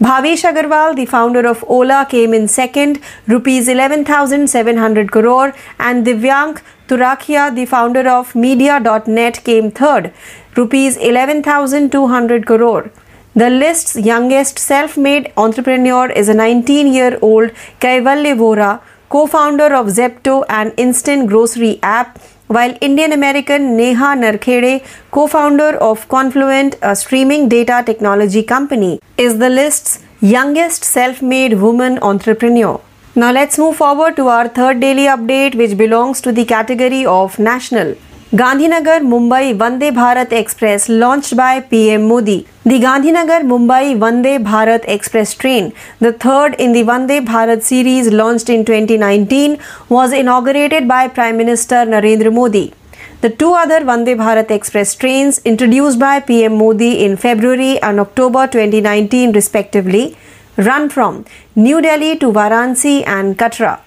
Bhavish 0.00 0.44
Agarwal, 0.44 0.94
the 0.94 1.06
founder 1.06 1.44
of 1.44 1.64
Ola, 1.66 2.06
came 2.08 2.32
in 2.32 2.46
second, 2.46 3.00
rupees 3.26 3.66
11,700 3.66 5.10
crore, 5.10 5.52
and 5.80 6.06
Divyank 6.06 6.62
Turakhia, 6.86 7.52
the 7.52 7.66
founder 7.66 8.08
of 8.08 8.32
Media.net, 8.36 9.42
came 9.42 9.72
third, 9.72 10.12
rupees 10.54 10.96
11,200 10.98 12.46
crore. 12.46 12.92
The 13.34 13.50
list's 13.50 13.96
youngest 13.96 14.60
self 14.60 14.96
made 14.96 15.32
entrepreneur 15.36 16.08
is 16.08 16.28
a 16.28 16.34
19 16.34 16.92
year 16.92 17.18
old 17.20 17.50
Kaivalya 17.80 18.36
Vora, 18.36 18.80
co 19.08 19.26
founder 19.26 19.74
of 19.74 19.86
Zepto, 19.86 20.44
an 20.48 20.70
instant 20.76 21.28
grocery 21.28 21.80
app, 21.82 22.20
while 22.48 22.74
Indian 22.80 23.12
American 23.12 23.76
Neha 23.76 24.10
Narkhede, 24.16 24.84
co 25.10 25.26
founder 25.26 25.76
of 25.76 26.08
Confluent, 26.08 26.76
a 26.82 26.96
streaming 26.96 27.48
data 27.48 27.82
technology 27.84 28.42
company, 28.42 29.00
is 29.16 29.38
the 29.38 29.50
list's 29.50 30.00
youngest 30.20 30.82
self 30.82 31.22
made 31.22 31.54
woman 31.60 31.98
entrepreneur. 32.00 32.80
Now 33.14 33.32
let's 33.32 33.58
move 33.58 33.76
forward 33.76 34.16
to 34.16 34.28
our 34.28 34.48
third 34.48 34.80
daily 34.80 35.04
update, 35.04 35.54
which 35.54 35.76
belongs 35.76 36.20
to 36.22 36.32
the 36.32 36.44
category 36.44 37.04
of 37.04 37.38
national. 37.38 37.96
Gandhinagar 38.30 39.00
Mumbai 39.00 39.56
Vande 39.56 39.90
Bharat 39.90 40.32
Express 40.32 40.90
launched 40.90 41.34
by 41.34 41.60
PM 41.60 42.06
Modi. 42.08 42.46
The 42.62 42.78
Gandhinagar 42.78 43.40
Mumbai 43.40 43.98
Vande 43.98 44.44
Bharat 44.44 44.84
Express 44.86 45.32
train, 45.32 45.72
the 45.98 46.12
third 46.12 46.54
in 46.56 46.74
the 46.74 46.82
Vande 46.82 47.24
Bharat 47.24 47.62
series 47.62 48.12
launched 48.12 48.50
in 48.50 48.66
2019, 48.66 49.58
was 49.88 50.12
inaugurated 50.12 50.86
by 50.86 51.08
Prime 51.08 51.38
Minister 51.38 51.86
Narendra 51.86 52.30
Modi. 52.30 52.74
The 53.22 53.30
two 53.30 53.54
other 53.54 53.80
Vande 53.80 54.14
Bharat 54.14 54.50
Express 54.50 54.94
trains 54.94 55.38
introduced 55.46 55.98
by 55.98 56.20
PM 56.20 56.58
Modi 56.58 57.02
in 57.02 57.16
February 57.16 57.80
and 57.80 57.98
October 57.98 58.46
2019 58.46 59.32
respectively 59.32 60.18
run 60.58 60.90
from 60.90 61.24
New 61.56 61.80
Delhi 61.80 62.18
to 62.18 62.26
Varanasi 62.26 63.06
and 63.06 63.38
Katra. 63.38 63.80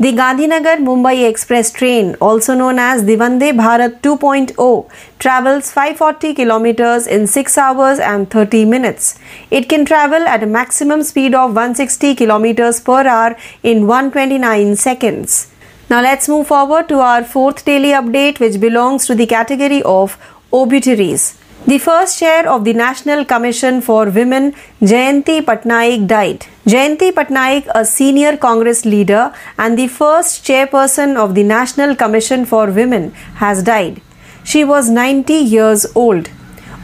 The 0.00 0.14
Gandhinagar 0.14 0.78
Mumbai 0.78 1.28
Express 1.28 1.70
train, 1.70 2.14
also 2.22 2.54
known 2.54 2.78
as 2.78 3.04
the 3.04 3.16
Bharat 3.16 4.00
2.0, 4.00 4.90
travels 5.18 5.70
540 5.72 6.32
kilometers 6.32 7.06
in 7.06 7.26
6 7.26 7.58
hours 7.58 7.98
and 7.98 8.30
30 8.30 8.64
minutes. 8.64 9.18
It 9.50 9.68
can 9.68 9.84
travel 9.84 10.26
at 10.26 10.42
a 10.42 10.46
maximum 10.46 11.02
speed 11.02 11.34
of 11.34 11.50
160 11.50 12.14
kilometers 12.14 12.80
per 12.80 13.06
hour 13.06 13.36
in 13.62 13.86
129 13.86 14.74
seconds. 14.76 15.48
Now 15.90 16.00
let's 16.00 16.30
move 16.30 16.46
forward 16.46 16.88
to 16.88 17.00
our 17.00 17.22
fourth 17.22 17.66
daily 17.66 17.90
update 17.90 18.40
which 18.40 18.58
belongs 18.58 19.04
to 19.06 19.14
the 19.14 19.26
category 19.26 19.82
of 19.82 20.16
obituaries. 20.50 21.39
The 21.66 21.76
first 21.76 22.18
chair 22.18 22.48
of 22.48 22.64
the 22.64 22.72
National 22.72 23.22
Commission 23.24 23.82
for 23.82 24.06
Women, 24.08 24.54
Jayanti 24.80 25.42
Patnaik, 25.42 26.06
died. 26.06 26.46
Jayanti 26.66 27.12
Patnaik, 27.12 27.68
a 27.74 27.84
senior 27.84 28.38
Congress 28.38 28.86
leader 28.86 29.32
and 29.58 29.78
the 29.78 29.86
first 29.86 30.42
chairperson 30.42 31.16
of 31.16 31.34
the 31.34 31.42
National 31.42 31.94
Commission 31.94 32.46
for 32.46 32.70
Women, 32.70 33.10
has 33.34 33.62
died. 33.62 34.00
She 34.42 34.64
was 34.64 34.88
90 34.88 35.34
years 35.34 35.86
old. 35.94 36.30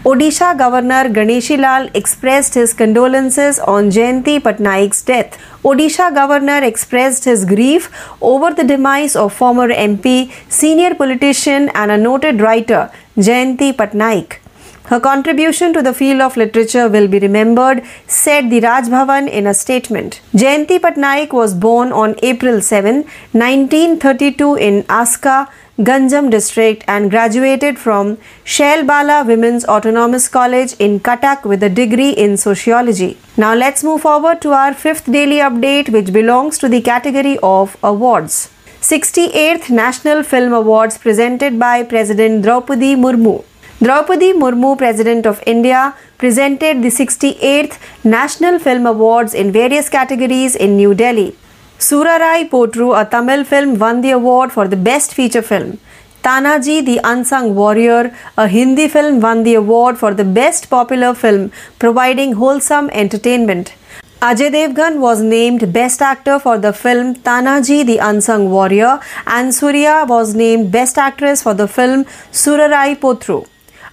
Odisha 0.05 0.57
Governor 0.57 1.09
Ganeshilal 1.09 1.91
expressed 1.97 2.55
his 2.55 2.75
condolences 2.75 3.59
on 3.59 3.91
Jayanti 3.91 4.39
Patnaik's 4.41 5.03
death. 5.03 5.39
Odisha 5.65 6.15
Governor 6.15 6.63
expressed 6.63 7.25
his 7.25 7.47
grief 7.47 7.91
over 8.21 8.53
the 8.53 8.63
demise 8.63 9.17
of 9.17 9.33
former 9.33 9.69
MP, 9.69 10.31
senior 10.51 10.95
politician, 10.95 11.71
and 11.71 11.91
a 11.91 11.97
noted 11.97 12.43
writer, 12.43 12.91
Jayanti 13.17 13.73
Patnaik. 13.73 14.41
Her 14.89 15.01
contribution 15.01 15.73
to 15.73 15.83
the 15.83 15.93
field 15.93 16.21
of 16.21 16.37
literature 16.37 16.89
will 16.89 17.09
be 17.09 17.19
remembered, 17.19 17.83
said 18.07 18.51
the 18.51 18.61
Raj 18.61 18.85
Bhavan 18.85 19.29
in 19.29 19.49
a 19.49 19.53
statement. 19.53 20.21
Jayanti 20.33 20.79
Patnaik 20.79 21.33
was 21.33 21.55
born 21.55 21.91
on 21.91 22.15
April 22.23 22.61
7, 22.61 23.03
1932 23.33 24.55
in 24.55 24.85
Aska, 24.89 25.49
Ganjam 25.79 26.31
district 26.31 26.85
and 26.87 27.11
graduated 27.11 27.79
from 27.79 28.17
Shailbala 28.45 29.27
Women's 29.27 29.65
Autonomous 29.65 30.29
College 30.29 30.75
in 30.79 31.01
Cuttack 31.01 31.45
with 31.45 31.65
a 31.65 31.69
degree 31.69 32.11
in 32.11 32.37
sociology. 32.37 33.19
Now 33.37 33.55
let's 33.55 33.83
move 33.83 34.03
forward 34.03 34.41
to 34.43 34.53
our 34.53 34.73
fifth 34.73 35.11
daily 35.13 35.39
update 35.39 35.91
which 35.91 36.13
belongs 36.13 36.59
to 36.59 36.69
the 36.69 36.81
category 36.81 37.39
of 37.43 37.77
awards. 37.83 38.51
68th 38.81 39.69
National 39.69 40.23
Film 40.23 40.53
Awards 40.53 40.97
presented 40.97 41.59
by 41.59 41.83
President 41.83 42.43
Draupadi 42.43 42.95
Murmu. 42.95 43.45
Draupadi 43.79 44.33
Murmu, 44.33 44.79
President 44.79 45.27
of 45.27 45.43
India, 45.45 45.95
presented 46.17 46.83
the 46.83 46.89
68th 46.89 47.79
National 48.05 48.59
Film 48.59 48.87
Awards 48.87 49.35
in 49.35 49.53
various 49.53 49.91
categories 49.91 50.57
in 50.57 50.79
New 50.79 50.95
Delhi. 50.95 51.37
Surarai 51.79 52.49
Potru, 52.49 52.99
a 52.99 53.05
Tamil 53.05 53.45
film, 53.45 53.79
won 53.79 54.01
the 54.01 54.13
award 54.13 54.51
for 54.51 54.67
the 54.67 54.79
Best 54.79 55.13
Feature 55.13 55.43
Film. 55.43 55.79
Tanaji 56.23 56.87
the 56.87 57.01
Unsung 57.05 57.55
Warrior, 57.55 58.17
a 58.39 58.49
Hindi 58.49 58.89
film, 58.89 59.21
won 59.21 59.43
the 59.43 59.53
award 59.57 59.99
for 59.99 60.15
the 60.15 60.25
Best 60.25 60.71
Popular 60.71 61.13
Film, 61.13 61.53
providing 61.79 62.33
wholesome 62.33 62.89
entertainment. 62.95 63.75
Ajay 64.23 64.51
Devgan 64.53 65.01
was 65.01 65.21
named 65.21 65.71
Best 65.75 66.01
Actor 66.01 66.39
for 66.39 66.57
the 66.57 66.73
film 66.73 67.15
Tanaji 67.17 67.85
the 67.85 67.99
Unsung 67.99 68.49
Warrior, 68.49 69.01
and 69.27 69.55
Surya 69.55 70.07
was 70.09 70.35
named 70.35 70.73
Best 70.73 70.97
Actress 70.97 71.43
for 71.43 71.53
the 71.53 71.69
film 71.69 72.07
Surarai 72.33 72.99
Potru. 72.99 73.47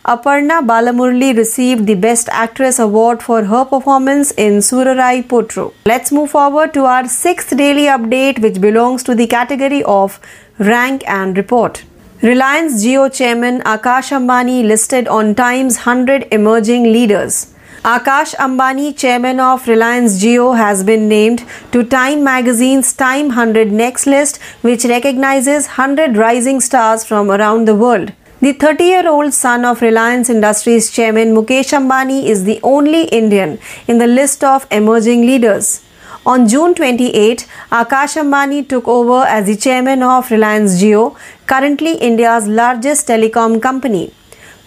Aparna 0.05 0.55
Balamurli 0.67 1.33
received 1.37 1.87
the 1.87 1.95
Best 1.95 2.27
Actress 2.27 2.77
award 2.77 3.23
for 3.23 3.45
her 3.45 3.63
performance 3.63 4.31
in 4.31 4.57
Surarai 4.57 5.25
Potru. 5.25 5.71
Let's 5.85 6.11
move 6.11 6.31
forward 6.31 6.73
to 6.73 6.83
our 6.83 7.07
sixth 7.07 7.55
daily 7.55 7.83
update, 7.83 8.39
which 8.39 8.59
belongs 8.59 9.01
to 9.03 9.15
the 9.15 9.27
category 9.27 9.81
of 9.83 10.19
Rank 10.59 11.05
and 11.07 11.37
Report. 11.37 11.85
Reliance 12.21 12.83
Geo 12.83 13.07
Chairman 13.07 13.61
Akash 13.61 14.11
Ambani 14.17 14.67
listed 14.67 15.07
on 15.07 15.35
Times 15.35 15.77
100 15.77 16.27
Emerging 16.31 16.83
Leaders. 16.91 17.53
Akash 17.85 18.35
Ambani, 18.35 18.97
chairman 18.97 19.39
of 19.39 19.65
Reliance 19.69 20.19
Geo, 20.19 20.51
has 20.51 20.83
been 20.83 21.07
named 21.07 21.45
to 21.71 21.81
Time 21.81 22.25
magazine's 22.25 22.91
Time 22.91 23.27
100 23.27 23.71
Next 23.71 24.05
list, 24.05 24.41
which 24.63 24.83
recognizes 24.83 25.67
100 25.67 26.17
rising 26.17 26.59
stars 26.59 27.05
from 27.05 27.31
around 27.31 27.69
the 27.69 27.75
world. 27.75 28.11
The 28.43 28.51
30 28.51 28.84
year 28.84 29.08
old 29.10 29.34
son 29.34 29.63
of 29.63 29.82
Reliance 29.82 30.29
Industries 30.29 30.91
chairman 30.91 31.29
Mukesh 31.34 31.69
Ambani 31.77 32.25
is 32.25 32.43
the 32.43 32.60
only 32.62 33.03
Indian 33.17 33.58
in 33.88 33.99
the 33.99 34.08
list 34.08 34.43
of 34.43 34.65
emerging 34.69 35.21
leaders. 35.21 35.82
On 36.25 36.45
June 36.45 36.75
28, 36.75 37.47
Akash 37.71 38.17
Ambani 38.21 38.67
took 38.67 38.86
over 38.86 39.23
as 39.36 39.45
the 39.45 39.56
chairman 39.56 40.03
of 40.03 40.29
Reliance 40.29 40.82
Jio, 40.82 41.15
currently 41.45 41.93
India's 42.10 42.45
largest 42.45 43.08
telecom 43.08 43.62
company. 43.62 44.12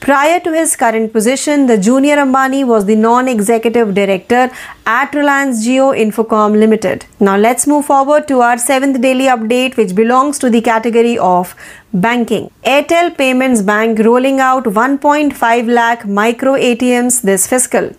Prior 0.01 0.39
to 0.41 0.53
his 0.53 0.77
current 0.77 1.13
position, 1.13 1.67
the 1.67 1.79
junior 1.79 2.17
Ambani 2.17 2.65
was 2.67 2.85
the 2.85 2.95
non-executive 2.95 3.95
director 3.95 4.51
at 4.87 5.15
Reliance 5.15 5.65
Geo 5.65 5.93
Infocom 5.93 6.53
Limited. 6.57 7.07
Now 7.19 7.37
let's 7.37 7.67
move 7.67 7.87
forward 7.87 8.29
to 8.29 8.41
our 8.41 8.59
seventh 8.59 9.01
daily 9.01 9.25
update 9.25 9.77
which 9.77 9.95
belongs 9.95 10.39
to 10.41 10.51
the 10.51 10.61
category 10.61 11.19
of 11.19 11.57
banking. 11.93 12.51
Airtel 12.65 13.17
Payments 13.17 13.63
Bank 13.63 13.99
rolling 13.99 14.39
out 14.39 14.65
1.5 14.65 15.67
lakh 15.67 16.07
micro 16.07 16.53
ATMs 16.53 17.23
this 17.23 17.47
fiscal. 17.47 17.91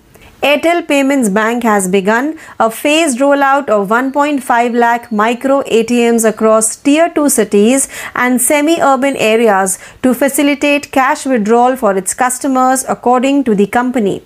Airtel 0.44 0.88
Payments 0.88 1.30
Bank 1.30 1.64
has 1.64 1.88
begun 1.88 2.38
a 2.60 2.70
phased 2.70 3.18
rollout 3.18 3.70
of 3.70 3.90
1.5 3.90 4.76
lakh 4.76 5.12
micro 5.12 5.64
ATMs 5.64 6.30
across 6.30 6.76
tier 6.76 7.10
2 7.10 7.28
cities 7.28 7.90
and 8.14 8.40
semi 8.40 8.80
urban 8.80 9.16
areas 9.16 9.80
to 10.04 10.14
facilitate 10.14 10.92
cash 10.92 11.26
withdrawal 11.26 11.76
for 11.76 11.98
its 11.98 12.14
customers, 12.14 12.86
according 12.88 13.46
to 13.46 13.56
the 13.56 13.66
company. 13.66 14.22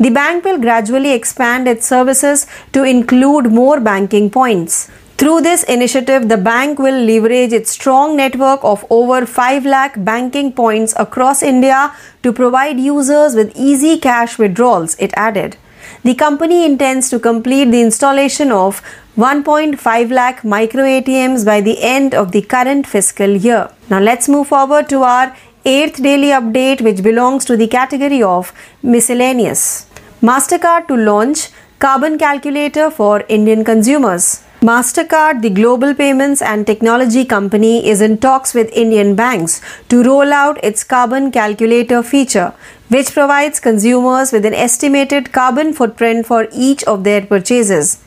The 0.00 0.08
bank 0.08 0.46
will 0.46 0.58
gradually 0.58 1.12
expand 1.12 1.68
its 1.68 1.86
services 1.86 2.46
to 2.72 2.84
include 2.84 3.52
more 3.52 3.78
banking 3.78 4.30
points. 4.30 4.90
Through 5.22 5.42
this 5.42 5.62
initiative, 5.62 6.28
the 6.28 6.36
bank 6.36 6.80
will 6.80 7.00
leverage 7.00 7.52
its 7.52 7.70
strong 7.70 8.16
network 8.16 8.58
of 8.64 8.84
over 8.90 9.24
5 9.24 9.64
lakh 9.64 9.94
banking 10.04 10.52
points 10.52 10.94
across 10.98 11.44
India 11.44 11.94
to 12.24 12.32
provide 12.32 12.80
users 12.80 13.36
with 13.36 13.52
easy 13.54 14.00
cash 14.00 14.36
withdrawals, 14.36 14.96
it 14.98 15.12
added. 15.14 15.56
The 16.02 16.16
company 16.16 16.64
intends 16.64 17.08
to 17.10 17.20
complete 17.20 17.70
the 17.70 17.82
installation 17.82 18.50
of 18.50 18.82
1.5 19.16 20.10
lakh 20.10 20.42
micro 20.42 20.82
ATMs 20.82 21.46
by 21.46 21.60
the 21.60 21.80
end 21.80 22.16
of 22.16 22.32
the 22.32 22.42
current 22.42 22.88
fiscal 22.88 23.30
year. 23.30 23.70
Now 23.90 24.00
let's 24.00 24.28
move 24.28 24.48
forward 24.48 24.88
to 24.88 25.04
our 25.04 25.36
eighth 25.64 26.02
daily 26.02 26.30
update, 26.42 26.80
which 26.80 27.00
belongs 27.00 27.44
to 27.44 27.56
the 27.56 27.68
category 27.68 28.24
of 28.24 28.52
miscellaneous. 28.82 29.86
MasterCard 30.20 30.88
to 30.88 30.96
launch 30.96 31.50
carbon 31.78 32.18
calculator 32.18 32.90
for 32.90 33.20
Indian 33.28 33.64
consumers. 33.64 34.42
MasterCard, 34.62 35.42
the 35.42 35.50
global 35.50 35.92
payments 35.92 36.40
and 36.40 36.64
technology 36.64 37.24
company, 37.24 37.84
is 37.84 38.00
in 38.00 38.16
talks 38.18 38.54
with 38.54 38.70
Indian 38.70 39.16
banks 39.16 39.60
to 39.88 40.04
roll 40.04 40.32
out 40.32 40.62
its 40.62 40.84
carbon 40.84 41.32
calculator 41.32 42.00
feature, 42.00 42.54
which 42.88 43.10
provides 43.10 43.58
consumers 43.58 44.30
with 44.30 44.46
an 44.46 44.54
estimated 44.54 45.32
carbon 45.32 45.72
footprint 45.72 46.26
for 46.26 46.46
each 46.52 46.84
of 46.84 47.02
their 47.02 47.26
purchases. 47.26 47.98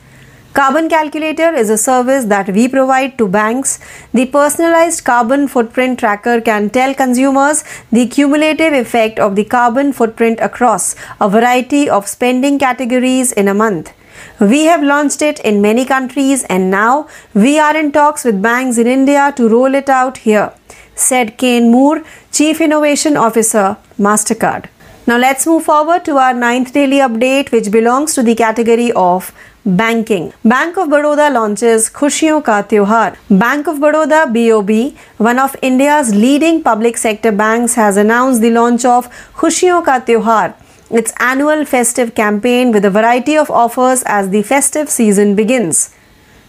Carbon 0.53 0.87
Calculator 0.87 1.53
is 1.53 1.69
a 1.69 1.77
service 1.77 2.23
that 2.23 2.47
we 2.47 2.69
provide 2.69 3.17
to 3.17 3.27
banks. 3.27 3.77
The 4.13 4.25
personalized 4.25 5.03
carbon 5.03 5.49
footprint 5.49 5.99
tracker 5.99 6.39
can 6.39 6.69
tell 6.69 6.93
consumers 6.93 7.65
the 7.91 8.07
cumulative 8.07 8.71
effect 8.71 9.19
of 9.19 9.35
the 9.35 9.43
carbon 9.43 9.91
footprint 9.91 10.39
across 10.41 10.95
a 11.19 11.29
variety 11.29 11.89
of 11.89 12.07
spending 12.07 12.57
categories 12.57 13.33
in 13.33 13.49
a 13.49 13.53
month. 13.53 13.91
We 14.39 14.65
have 14.65 14.83
launched 14.83 15.21
it 15.21 15.39
in 15.39 15.61
many 15.61 15.85
countries 15.85 16.43
and 16.43 16.69
now 16.69 17.07
we 17.33 17.57
are 17.59 17.75
in 17.75 17.91
talks 17.91 18.23
with 18.23 18.41
banks 18.41 18.77
in 18.77 18.87
India 18.87 19.33
to 19.37 19.47
roll 19.47 19.75
it 19.75 19.89
out 19.89 20.17
here, 20.17 20.53
said 20.93 21.37
Kane 21.37 21.71
Moore, 21.71 22.03
Chief 22.31 22.59
Innovation 22.59 23.17
Officer, 23.17 23.77
MasterCard. 23.97 24.65
Now 25.07 25.17
let's 25.17 25.45
move 25.45 25.63
forward 25.63 26.03
to 26.05 26.17
our 26.17 26.33
ninth 26.33 26.73
daily 26.73 26.97
update, 26.97 27.51
which 27.51 27.69
belongs 27.69 28.15
to 28.15 28.23
the 28.23 28.33
category 28.33 28.91
of 28.93 29.31
banking. 29.63 30.33
Bank 30.43 30.77
of 30.77 30.89
Baroda 30.89 31.31
launches 31.31 31.89
Khushiyon 31.89 32.43
Ka 32.43 32.63
Tyohar. 32.63 33.15
Bank 33.29 33.67
of 33.67 33.79
Baroda 33.79 34.25
BOB, 34.27 34.95
one 35.17 35.39
of 35.39 35.55
India's 35.61 36.13
leading 36.13 36.61
public 36.63 36.97
sector 36.97 37.31
banks, 37.31 37.75
has 37.75 37.97
announced 37.97 38.41
the 38.41 38.49
launch 38.49 38.83
of 38.83 39.07
Khushiyon 39.35 39.85
Ka 39.85 39.99
Tyohar 39.99 40.55
its 40.89 41.13
annual 41.19 41.65
festive 41.65 42.15
campaign 42.15 42.71
with 42.71 42.85
a 42.85 42.89
variety 42.89 43.37
of 43.37 43.49
offers 43.49 44.03
as 44.05 44.29
the 44.29 44.43
festive 44.43 44.89
season 44.89 45.35
begins. 45.35 45.93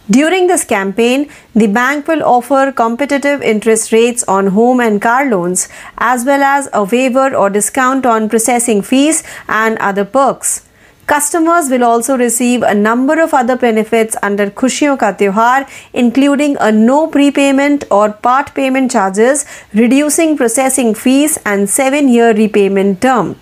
During 0.08 0.46
this 0.46 0.62
campaign, 0.64 1.28
the 1.52 1.66
bank 1.66 2.06
will 2.06 2.22
offer 2.22 2.70
competitive 2.70 3.42
interest 3.42 3.90
rates 3.90 4.22
on 4.28 4.48
home 4.48 4.78
and 4.80 5.02
car 5.02 5.28
loans, 5.28 5.68
as 5.98 6.24
well 6.24 6.42
as 6.44 6.68
a 6.72 6.84
waiver 6.84 7.34
or 7.34 7.50
discount 7.50 8.06
on 8.06 8.28
processing 8.28 8.82
fees 8.82 9.24
and 9.48 9.76
other 9.78 10.04
perks. 10.04 10.62
Customers 11.06 11.70
will 11.70 11.84
also 11.84 12.16
receive 12.16 12.62
a 12.62 12.74
number 12.74 13.20
of 13.20 13.32
other 13.32 13.56
benefits 13.56 14.16
under 14.22 14.50
Khushiyon 14.50 14.98
Ka 14.98 15.12
Tyohar, 15.12 15.68
including 15.92 16.56
a 16.60 16.70
no 16.70 17.06
prepayment 17.06 17.84
or 17.90 18.12
part 18.12 18.54
payment 18.54 18.90
charges, 18.90 19.44
reducing 19.72 20.36
processing 20.36 20.94
fees, 20.94 21.38
and 21.44 21.70
7 21.70 22.08
year 22.08 22.32
repayment 22.32 23.00
term. 23.00 23.36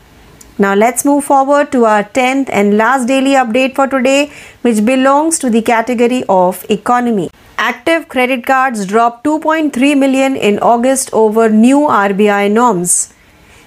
Now 0.56 0.72
let's 0.76 1.04
move 1.04 1.24
forward 1.24 1.72
to 1.72 1.84
our 1.84 2.04
10th 2.04 2.48
and 2.52 2.76
last 2.76 3.08
daily 3.08 3.32
update 3.32 3.74
for 3.74 3.88
today, 3.88 4.30
which 4.62 4.84
belongs 4.84 5.36
to 5.40 5.50
the 5.50 5.62
category 5.62 6.22
of 6.28 6.64
economy. 6.70 7.30
Active 7.58 8.08
credit 8.08 8.46
cards 8.46 8.86
dropped 8.86 9.24
2.3 9.24 9.98
million 9.98 10.36
in 10.36 10.60
August 10.60 11.10
over 11.12 11.48
new 11.48 11.78
RBI 11.80 12.52
norms. 12.52 13.12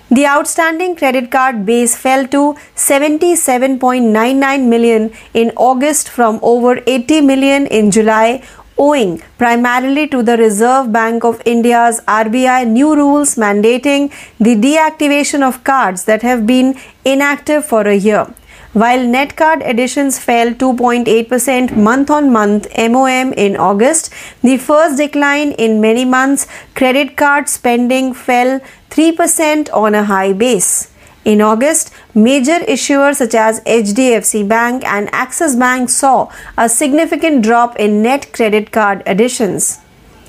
The 0.10 0.26
outstanding 0.26 0.96
credit 0.96 1.30
card 1.30 1.66
base 1.66 1.98
fell 1.98 2.26
to 2.28 2.56
77.99 2.78 4.70
million 4.70 5.12
in 5.34 5.52
August 5.58 6.08
from 6.08 6.40
over 6.42 6.80
80 6.88 7.20
million 7.20 7.68
in 7.68 7.92
July 7.92 8.42
owing 8.78 9.22
primarily 9.38 10.08
to 10.08 10.22
the 10.24 10.38
Reserve 10.38 10.92
Bank 10.92 11.24
of 11.24 11.42
India's 11.46 12.02
RBI 12.08 12.68
new 12.68 12.96
rules 12.96 13.36
mandating 13.36 14.12
the 14.40 14.56
deactivation 14.56 15.42
of 15.42 15.64
cards 15.64 16.06
that 16.06 16.22
have 16.22 16.46
been 16.46 16.76
inactive 17.06 17.66
for 17.66 17.88
a 17.88 17.96
year. 17.96 18.28
While 18.74 19.08
net 19.08 19.36
card 19.36 19.64
additions 19.64 20.20
fell 20.20 20.54
2.8% 20.54 21.76
month 21.76 22.12
on 22.12 22.32
month 22.32 22.68
MOM 22.78 23.34
in 23.34 23.58
August, 23.58 24.14
the 24.44 24.58
first 24.58 24.98
decline 24.98 25.54
in 25.54 25.82
many 25.82 26.06
months, 26.06 26.46
credit 26.76 27.18
card 27.18 27.50
spending 27.50 28.14
fell 28.14 28.60
3% 28.92 29.74
on 29.74 29.96
a 29.96 30.04
high 30.04 30.34
base. 30.34 30.92
In 31.30 31.42
August, 31.42 31.90
major 32.16 32.60
issuers 32.74 33.18
such 33.22 33.34
as 33.36 33.60
HDFC 33.62 34.48
Bank 34.48 34.86
and 34.86 35.10
Axis 35.12 35.56
Bank 35.58 35.90
saw 35.90 36.30
a 36.58 36.70
significant 36.70 37.42
drop 37.44 37.76
in 37.76 38.02
net 38.02 38.32
credit 38.32 38.72
card 38.72 39.04
additions. 39.06 39.80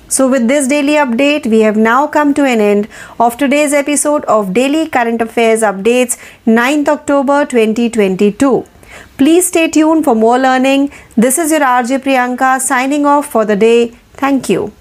So, 0.08 0.26
with 0.28 0.48
this 0.48 0.66
daily 0.66 0.94
update, 0.94 1.46
we 1.46 1.61
have 1.61 1.76
now 1.76 2.08
come 2.08 2.34
to 2.34 2.44
an 2.44 2.61
end 2.61 2.88
of 3.20 3.37
today's 3.37 3.72
episode 3.72 4.24
of 4.24 4.52
Daily 4.52 4.88
Current 4.88 5.22
Affairs 5.22 5.62
Updates 5.62 6.18
9th 6.46 6.88
October 6.88 7.44
2022. 7.46 8.66
Please 9.18 9.46
stay 9.46 9.68
tuned 9.68 10.04
for 10.04 10.16
more 10.16 10.38
learning. 10.38 10.90
This 11.16 11.38
is 11.38 11.52
your 11.52 11.61
RJ 11.61 12.02
Priyanka 12.08 12.61
signing 12.61 13.06
off 13.06 13.26
for 13.26 13.44
the 13.44 13.54
day. 13.54 13.92
Thank 14.24 14.48
you. 14.48 14.72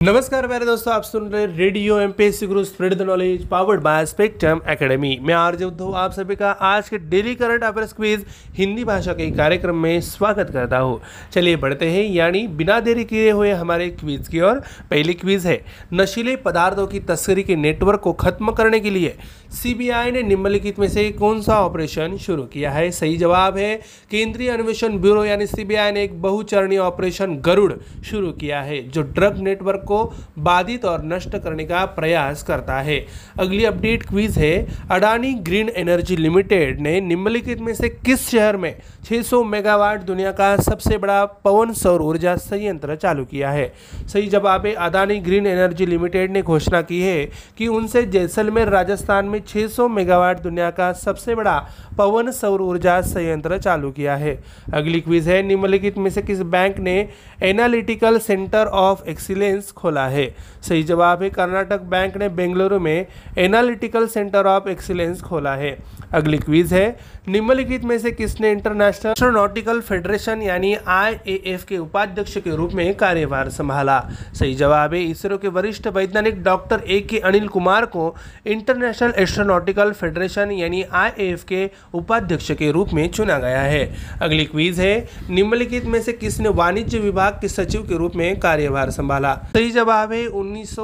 नमस्कार 0.00 0.46
प्यारे 0.46 0.64
दोस्तों, 0.66 0.92
आप 0.94 1.02
सुन 1.02 1.26
रहे 1.28 1.46
radio 1.46 1.98
M 2.00 2.12
P 2.18 2.24
S 2.24 2.38
C 2.40 2.46
Guru 2.46 2.62
spread 2.64 2.94
the 2.94 3.02
knowledge 3.02 3.44
powered 3.48 3.80
by 3.80 4.04
Spectrum 4.06 4.60
Academy 4.68 5.18
मैं 5.22 5.34
RJ 5.34 5.64
Uddhav, 5.64 5.92
आप 5.92 6.12
सभी 6.12 6.36
का 6.36 6.50
आज 6.50 6.88
के 6.88 6.98
daily 7.00 7.34
current 7.34 7.64
affairs 7.64 7.92
quiz 7.92 8.24
Hindi 8.56 8.84
भाषा 8.84 9.12
के 9.12 9.30
कार्यक्रम 9.30 9.76
में 9.76 10.00
स्वागत 10.00 10.50
करता 10.52 10.78
हूँ। 10.78 11.00
चलिए 11.32 11.56
बढ़ते 11.56 11.86
हैं, 11.86 12.04
यानी 12.04 12.46
बिना 12.48 12.78
देरी 12.80 13.04
किए 13.04 13.30
हुए 13.30 13.50
हमारे 13.52 13.88
क्विज 13.90 14.28
की 14.28 14.40
ओर। 14.40 14.60
पहली 14.90 15.14
क्विज 15.14 15.46
है, 15.46 15.58
नशीले 15.92 16.36
पदार्थों 16.38 16.86
की 16.86 17.00
तस्करी 17.00 17.42
के 17.42 17.56
नेटवर्क 17.56 18.00
को 18.00 18.12
खत्म 18.14 18.52
करने 18.52 18.80
के 18.80 18.90
लिए 18.90 19.14
सीबीआई 19.52 20.10
ने 20.10 20.22
निम्नलिखित 20.22 20.78
में 20.78 20.88
से 20.88 21.08
कौन 21.12 21.40
सा 21.42 21.60
ऑपरेशन 21.60 22.16
शुरू 22.16 22.42
किया 22.44 22.70
है? 22.70 22.90
सही 22.92 23.16
जवाब 23.16 23.56
है, 23.56 23.74
केंद्रीय 24.10 24.50
अन्वेषण 24.50 24.98
ब्यूरो, 24.98 25.24
यानी 25.24 25.46
सीबीआई 25.46 25.92
ने 25.92 26.04
एक 26.04 26.20
बहुचरणीय 26.22 26.78
ऑपरेशन 26.80 27.40
गरुड़ 27.46 27.72
शुरू 28.04 28.32
किया 28.32 28.62
है, 28.62 28.82
जो 28.84 29.02
ड्रग 29.04 29.38
नेटवर्क 29.42 29.88
को 29.90 30.04
बाधित 30.36 30.84
और 30.84 31.00
नष्ट 31.04 31.36
करने 31.36 31.64
का 31.64 31.84
प्रयास 31.84 32.44
करता 32.44 32.80
है। 32.80 32.98
अगली 33.38 33.64
अपडेट 33.64 34.06
क्विज 34.08 34.38
है, 34.38 34.62
अडानी 34.90 35.32
ग्रीन 35.32 35.68
एनर्जी 35.76 36.22
लिमिटेड 36.22 36.80
ने 36.80 37.00
निम्नलिखित 37.00 37.60
में 37.60 37.74
से 37.74 37.88
किस 37.88 38.30
शहर 38.32 38.56
में 38.56 38.72
600 39.10 39.42
मेगावाट 39.42 40.00
दुनिया 40.02 40.30
का 40.30 40.56
सबसे 40.56 40.96
बड़ा 40.96 41.24
पवन 41.24 41.72
सौर 41.72 42.00
ऊर्जा 42.00 42.36
संयंत्र 42.36 42.94
चालू 42.94 43.24
किया 43.24 43.50
है? 43.50 43.66
सही 44.12 44.26
जवाब 44.26 44.66
है 44.66 44.72
अडानी 44.72 45.18
ग्रीन 45.18 45.46
एनर्जी 45.46 45.90
लिमिटेड 45.90 46.30
ने 46.30 46.42
घोषणा 46.42 46.80
की 46.80 47.00
है 47.02 47.24
कि 47.58 47.66
उनसे 47.66 48.02
जैसलमेर, 48.02 48.68
राजस्थान 48.68 49.28
में 49.28 49.40
600 49.48 49.88
मेगावाट 49.88 50.36
दुनिया 50.42 50.70
का 50.70 50.92
सबसे 50.92 51.34
बड़ा 51.34 51.60
पवन 51.98 52.30
सौर 52.30 52.60
ऊर्जा 52.60 53.00
संयंत्र 53.02 53.56
चालू 53.56 53.90
किया 53.90 54.16
है। 54.16 54.34
अगली 54.72 55.00
क्विज 55.00 55.28
है, 55.28 55.42
निम्नलिखित 55.42 55.98
में 55.98 56.10
से 56.10 56.20
किस 56.20 56.42
बैंक 56.42 56.78
ने 56.78 57.04
एनालिटिकल 57.42 58.18
सेंटर 58.18 58.66
ऑफ़ 58.72 59.02
एक्सीलेंस 59.08 59.72
खोला 59.80 60.06
है। 60.08 60.26
सही 60.62 60.82
जवाब 60.82 61.22
है 61.22 61.30
कर्नाटक 61.30 61.80
बैंक 61.90 62.16
ने 62.16 62.28
बेंगलुरु 62.30 62.78
में 62.80 63.06
एनालिटिकल 63.38 64.06
सेंटर 64.06 64.46
ऑफ 64.46 64.68
एक्सीलेंस 64.68 65.22
खोला 65.22 65.54
है। 65.54 65.76
अगली 66.12 66.38
क्वीज 66.38 66.72
है 66.72 66.96
निम्नलिखित 67.28 67.82
में 67.84 67.98
से 67.98 68.10
किसने 68.10 68.50
इंटरनेशनल 68.52 69.10
एस्ट्रोनॉटिकल 69.10 69.80
फेडरेशन 69.80 70.42
यानी 70.42 70.72
आईएएफ 70.88 71.64
के 71.64 71.78
उपाध्यक्ष 71.78 72.36
के 72.38 72.54
रूप 72.56 72.72
में 72.72 72.94
कार्यभार 72.96 73.48
संभाला? 73.48 73.98
सही 74.34 74.54
जवाब 74.54 74.94
है 74.94 75.02
इसरो 75.02 75.38
के 75.38 75.48
वरिष्ठ 75.48 75.86
वैज्ञानिक 75.86 76.42
doctor 76.42 76.82
A 76.86 77.00
K 77.00 77.18
Anil 77.20 77.48
Kumar 77.48 77.86
को 77.86 78.14
इंटरनेशनल 78.46 79.12
एस्ट्रोनॉटिकल 79.18 79.92
फेडरेशन 79.92 80.50
यानी 80.50 80.82
आईएएफ 80.82 81.44
के 81.44 81.68
उपाध्यक्ष 81.94 82.50
के 82.52 82.70
रूप 82.72 82.92
में 82.94 83.08
चुना 83.10 83.38
गया 83.38 83.60
है। 83.60 83.84
अगली 84.22 84.44
क्वीज 84.44 84.80
है, 84.80 85.08
निम्नलिखित 85.30 85.84
में 85.84 86.00
से 86.02 86.12
किसने 86.12 86.48
वाणिज्य 86.48 86.98
विभाग 86.98 87.38
के 87.40 87.48
सचिव 87.48 87.82
के 87.82 87.98
रूप 87.98 88.16
में 88.16 88.38
कार्यभार 88.40 88.90
संभाला? 88.90 89.34
सही 89.52 89.70
जवाब 89.70 90.12
है 90.12 90.26
उन्नीस 90.26 90.76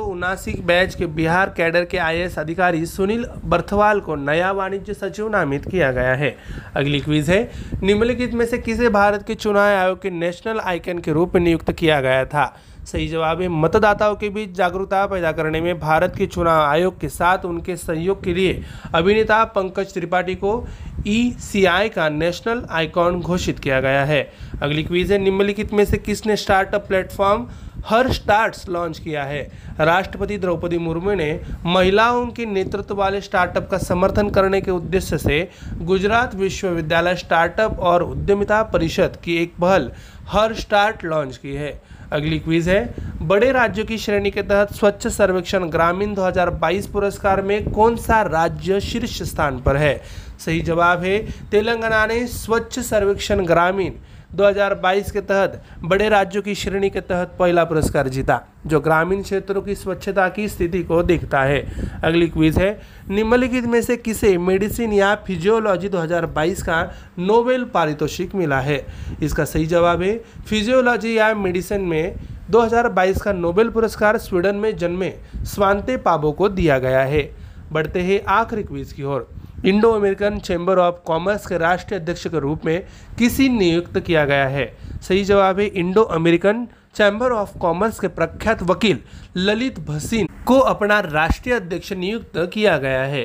बैच 0.66 0.94
के 0.94 1.06
बिहार 1.06 1.54
कैडर 1.56 1.84
के 1.84 1.98
आईएएस 1.98 2.38
अधिकारी 2.38 2.86
सुनील 2.86 3.26
बर्थवाल 3.44 4.00
को 4.00 4.16
नया 4.16 4.52
वाणिज्य 4.52 4.94
सचिव 4.94 5.28
नामित 5.28 5.68
किया 5.70 5.92
गया 5.92 6.14
है। 6.14 6.25
अगली 6.76 7.00
क्विज 7.00 7.30
है। 7.30 7.50
निम्नलिखित 7.82 8.34
में 8.34 8.46
से 8.46 8.58
किसे 8.58 8.88
भारत 8.88 9.24
के 9.26 9.34
चुनाव 9.34 9.62
आयोग 9.62 10.02
के 10.02 10.10
नेशनल 10.10 10.60
आइकन 10.60 10.98
के 10.98 11.12
रूप 11.12 11.34
में 11.34 11.42
नियुक्त 11.42 11.72
किया 11.72 12.00
गया 12.00 12.24
था? 12.24 12.60
सही 12.86 13.06
जवाब 13.08 13.40
है। 13.42 13.48
मतदाताओं 13.48 14.14
के 14.14 14.28
बीच 14.28 14.50
जागरूकता 14.54 15.06
पैदा 15.06 15.32
करने 15.32 15.60
में 15.60 15.78
भारत 15.80 16.14
के 16.18 16.26
चुनाव 16.26 16.62
आयोग 16.62 17.00
के 17.00 17.08
साथ 17.08 17.44
उनके 17.44 17.76
सहयोग 17.76 18.22
के 18.24 18.34
लिए 18.34 18.62
अभिनेता 18.94 19.42
पंकज 19.44 19.94
त्रिपाठी 19.94 20.34
को 20.34 20.66
ईसीआई 21.06 21.88
का 21.88 22.08
नेशनल 22.08 22.62
आइकॉन 22.70 23.20
घोषित 23.20 23.58
किया 23.58 23.80
गया 23.80 24.04
है। 24.04 24.20
अगली 24.62 24.82
क्वीज 24.82 25.12
है, 25.12 25.18
निम्नलिखित 25.18 25.72
में 25.72 25.84
से 25.84 25.96
किसने 25.98 26.36
startup 26.36 26.86
platform 26.88 27.46
her 27.86 28.10
starts 28.12 28.68
launch 28.68 28.98
KIA 28.98 29.24
है? 29.24 29.42
राष्ट्रपति 29.80 30.38
द्रौपदी 30.38 30.78
मुर्मू 30.78 31.14
ने 31.14 31.40
महिलाओं 31.66 32.26
के 32.26 32.46
नेतृत्व 32.46 32.94
वाले 32.94 33.20
स्टार्टअप 33.20 33.68
का 33.70 33.78
समर्थन 33.78 34.30
करने 34.30 34.60
के 34.60 34.70
उद्देश्य 34.70 35.18
से 35.18 35.48
गुजरात 35.82 36.34
विश्वविद्यालय 36.34 37.14
स्टार्टअप 37.14 37.78
और 37.80 38.02
उद्यमिता 38.02 38.62
परिषद 38.62 39.18
की 39.24 39.36
एक 39.36 39.54
पहल 39.60 39.90
हर 40.28 40.54
स्टार्ट 40.54 41.04
लॉन्च 41.04 41.36
की 41.36 41.54
है। 41.54 41.70
अगली 42.12 42.38
क्विज 42.38 42.68
है। 42.68 42.94
बड़े 43.22 43.52
राज्यों 43.52 43.86
की 43.86 43.98
श्रेणी 43.98 44.30
के 44.30 44.42
तहत 44.42 44.72
स्वच्छ 44.72 45.06
सर्वेक्षण 45.06 45.64
ग्रामीण 45.64 46.14
2022 46.14 46.86
पुरस्कार 46.86 47.42
में 47.42 47.70
कौन 47.70 47.96
सा 47.96 48.22
राज्य 48.22 48.80
शीर्ष 48.80 49.22
स्थान 49.22 49.58
पर 49.58 49.76
है? 49.76 50.02
सही 50.46 50.60
जवाब 50.60 51.02
है 51.02 51.18
तेलंगाना 51.50 52.06
ने 52.06 52.26
स्वच्छ 52.26 52.78
सर्वेक्षण 52.78 53.44
ग्रामीण। 53.44 53.92
2022 54.36 55.10
के 55.10 55.20
तहत 55.20 55.64
बड़े 55.82 56.08
राज्यों 56.08 56.42
की 56.42 56.54
श्रेणी 56.54 56.90
के 56.90 57.00
तहत 57.00 57.36
पहला 57.38 57.64
पुरस्कार 57.64 58.08
जीता, 58.08 58.40
जो 58.66 58.80
ग्रामीण 58.80 59.22
क्षेत्रों 59.22 59.62
की 59.62 59.74
स्वच्छता 59.74 60.28
की 60.28 60.48
स्थिति 60.48 60.82
को 60.82 61.02
देखता 61.02 61.42
है। 61.42 61.66
अगली 62.04 62.28
क्विज 62.28 62.58
है, 62.58 62.80
निम्नलिखित 63.10 63.64
में 63.64 63.82
से 63.82 63.96
किसे 63.96 64.38
मेडिसिन 64.38 64.92
या 64.92 65.14
फिजियोलॉजी 65.14 65.88
2022 65.88 66.62
का 66.62 66.94
नोबेल 67.18 67.64
पारितोषिक 67.64 68.34
मिला 68.34 68.60
है? 68.60 68.86
इसका 69.22 69.44
सही 69.44 69.66
जवाब 69.66 70.02
है, 70.02 70.18
फिजियोलॉजी 70.48 71.18
या 71.18 71.34
मेडिसिन 71.34 71.80
में 71.80 72.16
2022 72.50 73.22
का 73.22 73.32
नोबेल 73.32 73.68
पुरस्कार 73.68 74.18
स्वीडन 74.18 74.56
में 74.56 74.76
जन्मे 74.76 75.12
स्वांते 75.36 75.96
पाबो 75.96 76.32
को 76.32 76.48
दिया 76.48 76.78
गया 76.78 77.00
है। 77.00 77.30
बढ़ते 77.72 78.00
हैं 78.00 78.24
आखिरी 78.28 78.62
क्विज 78.62 78.92
की 78.92 79.02
or. 79.02 79.35
Indo 79.66 79.90
American 79.92 80.38
Chamber 80.38 80.78
of 80.78 80.96
Commerce 81.06 81.46
के 81.46 81.56
राष्ट्रीय 81.58 81.98
अध्यक्ष 82.00 82.26
के 82.26 82.40
रूप 82.40 82.64
में 82.64 82.86
किसी 83.18 83.48
नियुक्त 83.48 83.98
किया 84.00 84.24
गया 84.24 84.46
है। 84.48 84.66
सही 85.02 85.24
जवाब 85.24 85.58
है 85.60 85.66
Indo 85.66 86.02
American 86.16 86.66
Chamber 86.96 87.32
of 87.32 87.56
Commerce 87.58 87.98
के 88.00 88.08
प्रख्यात 88.08 88.62
वकील 88.62 88.98
ललित 89.36 89.80
भसीन 89.80 90.28
को 90.46 90.58
अपना 90.58 91.00
राष्ट्रीय 91.00 91.54
अध्यक्ष 91.54 91.92
नियुक्त 91.92 92.38
किया 92.54 92.76
गया 92.78 93.02
है। 93.04 93.24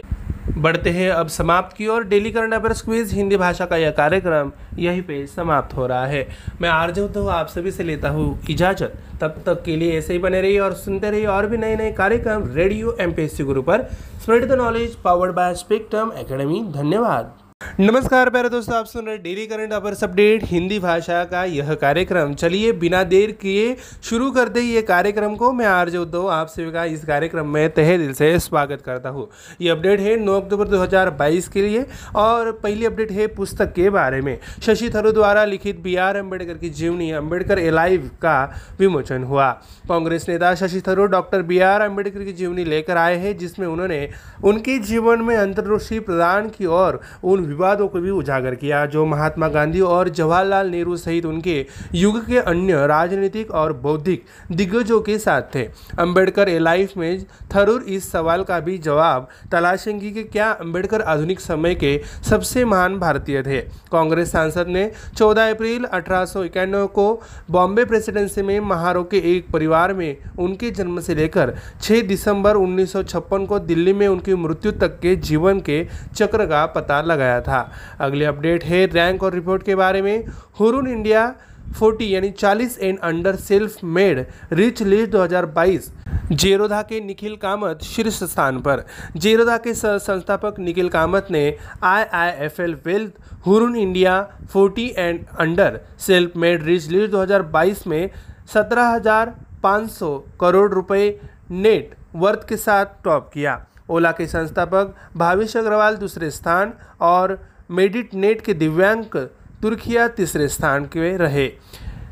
बढ़ते 0.50 0.90
हैं 0.90 1.10
अब 1.12 1.28
समाप्त 1.30 1.76
की 1.78 1.88
or. 1.88 2.04
Daily 2.04 2.32
current 2.32 2.54
affairs 2.54 2.82
quiz, 2.82 3.14
Hindi 3.14 3.38
भाषा 3.38 3.66
का 3.66 3.78
यह 3.78 3.92
कार्यक्रम 3.92 4.52
यहीं 4.80 5.02
पे 5.02 5.26
समाप्त 5.28 5.76
हो 5.76 5.88
रहा 5.88 6.06
है। 6.06 6.26
मैं 6.62 6.70
आर्ज 6.70 7.00
तो 7.14 7.26
आप 7.30 7.48
सभी 7.48 7.72
से 7.72 7.84
लेता 7.84 8.10
हूँ 8.10 8.40
इजाज़त। 8.50 8.94
तब 9.22 9.42
तक 9.46 9.62
के 9.66 9.76
लिए 9.76 9.98
ऐसे 9.98 10.14
ही 10.14 10.20
बने 10.20 10.42
रहिए 10.42 10.60
और 10.60 10.74
सुनते 10.76 11.12
रहिए 11.12 11.26
और 11.28 11.48
भी 11.48 11.58
नए 11.58 11.76
नए 11.76 11.92
कार्यक्रम 11.92 12.48
radio 12.54 12.96
M 13.00 13.14
P 13.14 13.24
S 13.24 13.38
C 13.38 13.44
Guru 13.44 13.62
per. 13.62 13.88
Spread 14.22 14.48
the 14.48 14.58
knowledge 14.58 14.96
powered 14.96 15.36
by 15.36 15.54
Spectrum 15.56 16.12
Academy 16.18 16.64
धन्यवाद। 16.74 17.34
नमस्कार 17.62 18.30
प्यारे 18.30 18.50
दोस्तों, 18.50 18.76
आप 18.76 18.86
सुन 18.86 19.06
रहे 19.06 19.14
हैं 19.16 19.24
daily 19.24 19.46
current 19.46 19.74
affairs 19.74 20.04
update 20.04 20.44
Hindi 20.44 20.80
भाषा 20.80 21.24
का 21.24 21.44
यह 21.46 21.74
कार्यक्रम। 21.74 22.34
चलिए, 22.34 22.72
बिना 22.72 23.04
देर 23.04 23.32
किए 23.32 23.74
शुरू 24.04 24.30
करते 24.32 24.60
ही 24.60 24.74
ये 24.74 24.82
कार्यक्रम 24.82 25.36
को। 25.36 25.52
मैं 25.52 25.66
आर्ज 25.66 25.96
उद्धव, 25.98 26.26
आप 26.28 26.48
सभी 26.48 26.72
का 26.72 26.86
इस 26.86 27.06
कार्यक्रम 27.06 27.48
में 27.48 27.68
तहे 27.78 27.98
दिल 27.98 28.14
से 28.14 28.40
स्वागत 28.40 28.82
करता 28.86 29.10
हूँ। 29.10 29.26
ये 29.60 29.70
अपडेट 29.70 30.00
है 30.00 30.16
9 30.16 30.40
अक्टूबर 30.42 30.68
2022 30.68 31.48
के 31.48 31.62
लिए 31.62 31.84
और 32.16 32.52
पहली 32.64 32.86
अपडेट 32.86 33.12
है 33.12 33.26
पुस्तक 33.28 33.74
के 33.76 33.90
बारे 33.90 34.22
में। 34.22 34.36
शशि 34.62 34.90
थरूर 34.90 35.12
द्वारा 35.12 35.46
लिखित 35.46 35.76
बी 35.84 35.96
आर 35.98 36.18
अंबेडकर 36.18 36.54
की 36.54 36.70
जीवनी 36.70 37.12
अंबेडकर 37.12 37.58
एलाइव 37.58 38.10
का 38.22 38.46
विमोचन 38.80 39.24
हुआ। 39.24 39.52
कांग्रेस 39.90 40.26
नेता 40.30 40.54
Shashi 40.56 40.82
Tharoor 40.88 41.10
doctor 41.10 41.42
B 41.42 41.60
R 41.60 41.82
Ambedkar 41.82 42.24
की 42.24 42.34
जीवनी 42.34 42.70
लेकर 42.70 42.98
आए 42.98 43.16
हैं, 43.18 43.38
जिसमें 43.38 43.68
उन्होंने 43.68 44.06
उनके 44.44 44.78
जीवन 44.80 45.22
में 45.22 45.36
अंतर्दृष्टि 45.38 46.00
प्रदान 46.00 46.50
की 46.50 46.66
और 46.66 47.00
उन 47.24 47.50
विवादों 47.52 47.88
को 47.88 48.00
भी 48.00 48.10
उजागर 48.12 48.56
किया, 48.56 48.86
जो 48.86 49.06
महात्मा 49.06 49.48
गांधी 49.50 49.80
और 49.82 50.10
जवाहरलाल 50.12 50.70
नेहरू 50.70 50.96
सहित 50.98 51.26
उनके 51.26 51.66
युग 51.96 52.20
के 52.26 52.38
अन्य 52.40 52.86
राजनीतिक 52.88 53.52
और 53.52 53.74
बौद्धिक 53.78 54.24
दिग्गजों 54.52 55.00
के 55.02 55.18
साथ 55.20 55.42
थे। 55.56 55.64
अंबेडकर 56.00 56.50
ए 56.50 56.58
लाइफ 56.60 56.96
में 56.98 57.26
थरूर 57.56 57.84
इस 57.90 58.12
सवाल 58.12 58.44
का 58.44 58.60
भी 58.60 58.78
जवाब 58.80 59.28
तलाशेंगे 59.52 60.12
कि 60.12 60.24
क्या 60.26 60.50
अंबेडकर 60.62 61.02
आधुनिक 61.04 61.40
समय 61.40 61.76
के 61.76 61.92
सबसे 62.30 62.66
महान 62.66 62.98
भारतीय 63.00 63.42
थे। 63.44 63.60
कांग्रेस 63.92 64.32
सांसद 64.32 64.68
ने 64.70 64.90
14 65.16 65.50
अप्रैल 65.52 65.84
अठारह 65.84 66.26
सौ 66.26 66.44
इक्यानवे 66.44 66.86
को 66.90 67.08
बॉम्बे 67.52 67.86
प्रेसिडेंसी 67.86 68.42
में 68.42 68.60
महारो 68.62 69.04
के 69.04 69.18
एक 69.36 69.50
परिवार 69.52 69.94
में 69.94 70.18
उनके 70.40 70.72
जन्म 70.72 71.00
से 71.00 71.16
लेकर 71.16 71.54
6 71.82 72.08
दिसंबर 72.08 72.58
1956 72.58 73.46
को 73.48 73.60
दिल्ली 73.62 73.94
में 73.94 74.08
उनकी 74.08 74.36
मृत्यु 74.38 74.72
तक 74.82 75.00
के 75.00 75.16
जीवन 75.22 75.60
के 75.60 75.84
चक्र 76.16 76.46
का 76.46 76.66
पता 76.72 77.02
लगाया 77.04 77.40
था। 77.42 77.62
अगले 78.00 78.26
अपडेट 78.26 78.64
है 78.64 78.86
रैंक 78.86 79.24
और 79.24 79.34
रिपोर्ट 79.34 79.64
के 79.64 79.76
बारे 79.76 80.02
में। 80.02 80.24
हुरून 80.60 80.88
इंडिया 80.88 81.32
40 81.80 82.12
यानी 82.12 82.30
40 82.32 82.78
and 82.80 82.98
under 83.02 83.36
self 83.40 83.84
made 83.84 84.20
rich 84.52 84.82
list 84.84 85.12
2022 85.12 85.90
Zerodha 86.32 86.82
के 86.82 87.00
निखिल 87.00 87.36
कामत 87.36 87.84
शीर्ष 87.84 88.24
स्थान 88.24 88.58
पर। 88.58 88.82
जेरोधा 89.18 89.58
के 89.58 89.74
संस्थापक 89.74 90.60
निखिल 90.60 90.90
कामत 90.90 91.28
ने 91.32 91.44
I 91.84 92.04
I 92.14 92.32
F 92.46 92.62
L 92.62 92.76
wealth 92.86 93.12
Hurun 93.46 93.76
India 93.76 94.14
40 94.54 94.90
and 94.98 95.20
under 95.40 95.80
self 96.00 96.38
made 96.38 96.64
rich 96.64 96.88
list 96.90 97.12
2022 97.12 97.88
में 97.88 98.10
17,500 98.54 100.18
करोड़ 100.40 100.72
रुपए 100.74 101.10
नेट 101.50 101.96
वर्थ 102.16 102.48
के 102.50 102.58
साथ 102.58 102.86
टॉप 103.04 103.30
किया। 103.34 103.54
ओला 103.92 104.12
के 104.12 104.28
संस्थापक, 104.28 104.96
भावेश 105.18 105.56
अग्रवाल 105.58 105.96
दूसरे 105.96 106.32
स्थान 106.32 106.74
और 107.02 107.38
मेडिट 107.72 108.14
नेट 108.14 108.42
के 108.42 108.54
दिव्यांग 108.54 109.18
तुर्किया 109.62 110.08
तीसरे 110.08 110.48
स्थान 110.48 110.86
के 110.86 111.16
रहे। 111.18 111.52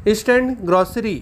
ईस्टर्न 0.07 0.53
ग्रॉसरी 0.63 1.21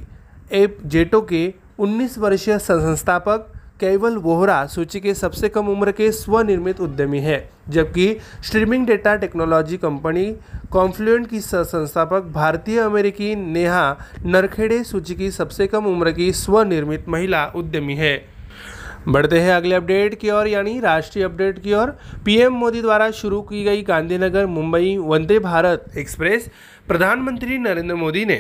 एप 0.54 0.78
जेटो 0.86 1.22
के 1.22 1.54
19 1.80 2.18
वर्षीय 2.18 2.58
संस्थापक 2.60 3.54
केवल 3.80 4.16
वोहरा 4.18 4.66
सूची 4.66 5.00
के 5.00 5.14
सबसे 5.14 5.50
कम 5.50 5.68
उम्र 5.70 5.92
के 5.92 6.12
स्वनिर्मित 6.12 6.80
उद्यमी 6.82 7.20
हैं, 7.20 7.50
जबकि 7.70 8.18
streaming 8.46 8.86
data 8.88 9.16
technology 9.16 9.78
company 9.78 10.26
Confluent 10.72 11.28
की 11.30 11.42
संस्थापक 11.42 12.32
भारतीय 12.34 12.80
अमेरिकी 12.80 13.36
नेहा 13.36 13.98
नरखेड़े 14.26 14.84
सूची 14.84 15.16
की 15.16 15.30
सबसे 15.32 15.68
कम 15.68 15.86
उम्र 15.86 16.12
की 16.12 16.32
स्वनिर्मित 16.34 17.06
महिला 17.10 17.46
उद्यमी 17.56 17.96
है। 17.96 18.18
बढ़ते 19.08 19.40
हैं 19.40 19.52
अगले 19.52 19.76
अपडेट 19.76 20.20
की 20.20 20.30
ओर, 20.30 20.48
यानी 20.48 20.80
राष्ट्रीय 20.80 21.26
अपडेट 21.26 21.60
की 21.60 21.74
ओर। 21.74 21.90
पीएम 22.26 22.54
मोदी 22.54 22.82
द्वारा 22.82 23.10
शुरू 23.14 23.42
की 23.42 23.64
गई 23.64 23.82
गांधीनगर 23.82 24.46
मुंबई 24.46 24.96
वंदे 24.98 25.40
भारत 25.40 25.78
एक्सप्रेस, 25.98 26.50
प्रधानमंत्री 26.88 27.58
नरेंद्र 27.58 27.96
मोदी 27.96 28.26
ने 28.26 28.38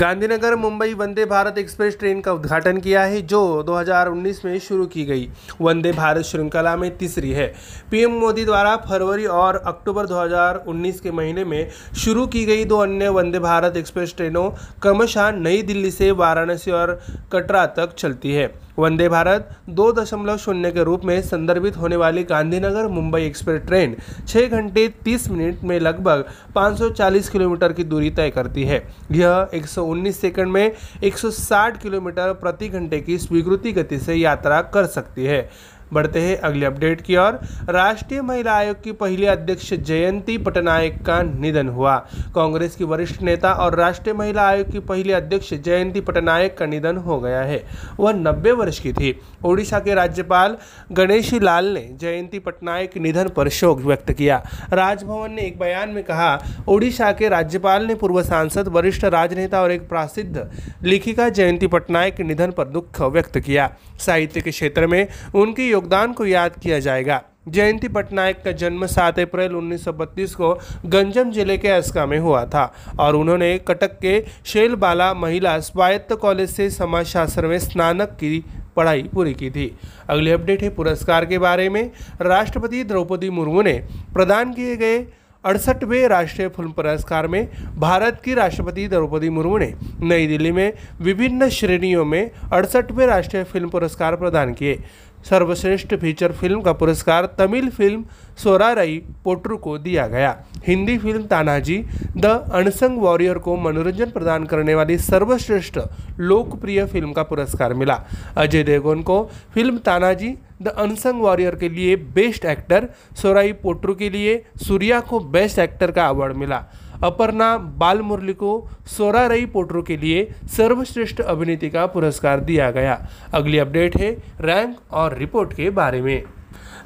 गांधीनगर 0.00 0.54
मुंबई 0.54 0.92
वंदे 0.92 1.24
भारत 1.24 1.58
एक्सप्रेस 1.58 1.98
ट्रेन 1.98 2.20
का 2.20 2.32
उद्घाटन 2.32 2.78
किया 2.78 3.04
है, 3.04 3.20
जो 3.20 3.62
2019 3.62 4.44
में 4.44 4.58
शुरू 4.60 4.86
की 4.86 5.04
गई। 5.04 5.26
वंदे 5.60 5.92
भारत 5.92 6.24
श्रृंखला 6.24 6.76
में 6.76 6.90
तीसरी 7.00 7.30
है। 7.30 7.46
पीएम 7.90 8.18
मोदी 8.18 8.44
द्वारा 8.44 8.76
फरवरी 8.88 9.26
और 9.26 9.56
अक्टूबर 9.64 10.06
2019 10.06 11.00
के 11.00 11.10
महीने 11.10 11.44
में 11.44 11.64
शुरू 11.94 12.26
की 12.26 12.44
गई 12.44 12.64
दो 12.64 12.78
अन्य 12.78 13.08
वंदे 13.08 13.38
भारत 13.38 13.76
एक्सप्रेस 13.76 14.14
ट्रेनों, 14.16 14.50
क्रमशः 14.82 15.30
नई 15.30 15.62
दिल्ली 15.62 15.90
से 15.90 16.10
वाराणसी 16.10 16.70
और 16.70 16.94
कटरा 17.32 17.66
तक 17.66 17.96
चलती 17.98 18.32
है। 18.32 18.46
वंदे 18.78 19.08
भारत 19.08 19.48
दो 19.68 19.90
दशमलव 19.92 20.36
शून्य 20.36 20.70
के 20.72 20.84
रूप 20.84 21.04
में 21.04 21.20
संदर्भित 21.22 21.76
होने 21.76 21.96
वाली 21.96 22.22
गांधीनगर 22.24 22.86
मुंबई 22.88 23.22
एक्सप्रेस 23.22 23.60
ट्रेन 23.62 23.96
छः 24.28 24.48
घंटे 24.48 24.86
30 25.04 25.28
मिनट 25.30 25.64
में 25.64 25.78
लगभग 25.80 26.24
540 26.56 27.28
किलोमीटर 27.28 27.72
की 27.72 27.84
दूरी 27.84 28.10
तय 28.10 28.30
करती 28.30 28.64
है। 28.64 28.82
यह 29.12 29.50
119 29.54 30.12
सेकंड 30.12 30.52
में 30.52 30.72
160 31.04 31.76
किलोमीटर 31.82 32.32
प्रति 32.32 32.68
घंटे 32.68 33.00
की 33.00 33.18
स्वीकृति 33.18 33.72
गति 33.72 33.98
से 33.98 34.14
यात्रा 34.14 34.62
कर 34.74 34.86
सकती 34.86 35.24
है। 35.24 35.48
बढ़ते 35.92 36.20
हैं 36.20 36.36
अगले 36.42 36.66
अपडेट 36.66 37.00
की 37.02 37.16
ओर। 37.16 37.32
राष्ट्रीय 37.68 38.20
महिला 38.20 38.52
आयोग 38.52 38.76
की 38.84 38.90
पहली 38.90 39.26
अध्यक्ष 39.26 39.72
जयंती 39.74 40.36
पटनायक 40.36 41.02
का 41.02 41.20
निधन 41.22 41.68
हुआ। 41.68 41.96
कांग्रेस 42.34 42.76
की 42.76 42.84
वरिष्ठ 42.84 43.22
नेता 43.22 43.54
और 43.58 43.74
राष्ट्रीय 43.74 44.14
महिला 44.14 44.42
आयोग 44.42 44.70
की 44.70 44.78
पहली 44.78 45.12
अध्यक्ष 45.12 45.54
जयंती 45.54 46.00
पटनायक 46.00 46.58
का 46.58 46.66
निधन 46.66 46.96
हो 46.96 47.18
गया 47.18 47.42
है। 47.42 47.58
वह 47.98 48.12
नब्बे 48.12 48.52
वर्ष 48.52 48.80
की 48.80 48.92
थी। 48.92 49.12
ओडिशा 49.44 49.78
के 49.78 49.94
राज्यपाल 49.94 50.54
गणेशी 50.96 51.44
लाल 51.44 51.72
ने 51.72 51.80
जयंती 52.00 52.38
पटनायक 52.38 52.98
निधन 52.98 53.28
पर 53.28 53.48
शोक 53.50 53.80
व्यक्त 53.80 54.12
किया। 54.18 54.40
राजभवन 54.72 55.34
ने 55.34 55.42
एक 55.42 55.58
बयान 55.58 55.90
में 55.90 56.02
कहा, 56.02 56.36
ओडिशा 56.66 57.12
के 57.12 57.28
राज्यपाल 57.28 57.86
ने 57.86 57.94
पूर्व 57.94 58.22
सांसद, 58.22 58.68
वरिष्ठ 58.68 59.04
राजनेता 59.04 59.62
और 59.62 59.70
एक 59.70 59.88
प्रसिद्ध 59.88 60.40
लेखिका 60.82 61.28
जयंती 61.28 61.66
पटनायक 61.66 62.14
के 62.14 62.22
निधन 62.22 62.50
पर 62.50 62.64
दुख 62.64 63.00
व्यक्त 63.02 63.38
किया। 63.46 63.68
साहित्य 64.06 64.40
के 64.40 64.50
क्षेत्र 64.50 64.86
में 64.86 65.04
उनके 65.34 65.62
योगदान 65.82 66.12
को 66.12 66.24
याद 66.24 66.50
किया 66.62 66.78
जाएगा। 66.80 67.18
जयंती 67.48 67.88
पटनायक 67.88 68.42
का 68.44 68.50
जन्म 68.52 68.84
7 68.86 69.18
अप्रैल 69.20 69.52
1932 69.52 70.34
को 70.34 70.52
गंजम 70.86 71.30
ज़िले 71.32 71.56
के 71.56 71.68
अस्का 71.68 72.04
में 72.06 72.18
हुआ 72.20 72.44
था 72.44 72.66
और 72.98 73.14
उन्होंने 73.14 73.56
कटक 73.58 73.98
के 74.02 74.20
शेलबाला 74.46 75.12
महिला 75.14 75.58
स्वायत्त 75.60 76.12
कॉलेज 76.22 76.50
से 76.50 76.68
समाजशास्त्र 76.70 77.46
में 77.46 77.58
स्नातक 77.58 78.14
की 78.20 78.38
पढ़ाई 78.76 79.02
पूरी 79.14 79.32
की 79.32 79.50
थी। 79.50 79.66
अगली 80.08 80.30
अपडेट 80.30 80.62
है 80.62 80.68
पुरस्कार 80.70 81.24
के 81.24 81.38
बारे 81.38 81.68
में। 81.68 81.82
राष्ट्रपति 82.20 82.82
द्रौपदी 82.84 83.30
मुर्मू 83.30 83.62
ने 83.62 83.74
प्रदान 84.14 84.52
किए 84.52 84.76
गए 84.76 85.02
अड़सठवें 85.44 86.08
राष्ट्रीय 86.08 86.48
फ़िल्म 86.48 86.70
पुरस्कार 86.70 87.26
में 87.26 87.44
भारत 87.76 88.20
की 88.24 88.34
राष्ट्रपति 88.34 88.86
द्रौपदी 88.88 89.28
मुर्मू 89.28 89.58
ने 89.58 89.70
नई 90.00 90.26
दिल्ली 90.26 90.50
में 90.52 90.70
विभिन्न 91.00 91.48
श्रेणियों 91.50 92.04
में 92.04 92.30
अड़सठवें 92.52 93.06
राष्ट्रीय 93.06 93.44
फ़िल्म 93.44 93.68
पुरस्कार 93.68 94.14
प्रदान 94.16 94.52
किए। 94.52 94.76
सर्वश्रेष्ठ 95.24 95.94
फीचर 95.94 96.32
फ़िल्म 96.32 96.60
का 96.60 96.72
पुरस्कार 96.72 97.26
तमिल 97.38 97.68
फ़िल्म 97.70 98.04
सोरारई 98.38 98.96
पोट्रू 99.24 99.56
को 99.56 99.76
दिया 99.78 100.06
गया। 100.06 100.36
Hindi 100.66 100.96
film 100.98 101.22
Tanhaji, 101.26 101.76
the 102.16 102.26
unsung 102.54 102.98
warrior 102.98 103.38
को 103.38 103.56
मनोरंजन 103.56 104.10
प्रदान 104.10 104.44
करने 104.44 104.74
वाली 104.74 104.98
सर्वश्रेष्ठ 105.00 105.78
लोकप्रिय 106.20 106.84
फ़िल्म 106.86 107.12
का 107.12 107.22
पुरस्कार 107.22 107.74
मिला। 107.74 108.00
अजय 108.36 108.62
देवगन 108.62 109.02
को 109.02 109.22
film 109.54 109.78
Tanhaji, 109.78 110.34
the 110.62 110.68
unsung 110.68 111.22
warrior 111.22 111.54
के 111.54 111.68
लिए 111.68 111.96
बेस्ट 112.14 112.44
एक्टर 112.44 112.88
सोराई 113.22 113.52
पोट्रू 113.52 113.94
के 113.94 114.10
लिए 114.10 114.42
सूर्या 114.66 115.00
को 115.00 115.20
बेस्ट 115.20 115.58
एक्टर 115.58 115.90
का 115.90 116.06
अवार्ड 116.06 116.36
मिला। 116.36 116.64
अपर्णा 117.02 117.56
बालमुरली 117.56 118.32
को 118.32 118.60
सोरा 118.86 119.28
रई 119.28 119.44
पोट्रो 119.44 119.82
के 119.82 120.00
लिए 120.00 120.24
सर्वश्रेष्ठ 120.56 121.20
अभिनेत्री 121.20 121.68
का 121.68 121.86
पुरस्कार 121.86 122.38
दिया 122.38 122.70
गया। 122.70 122.96
अगली 123.32 123.58
अपडेट 123.58 123.96
है 123.96 124.14
रैंक 124.40 124.74
और 124.92 125.12
रिपोर्ट 125.12 125.54
के 125.54 125.68
बारे 125.70 126.00
में। 126.00 126.20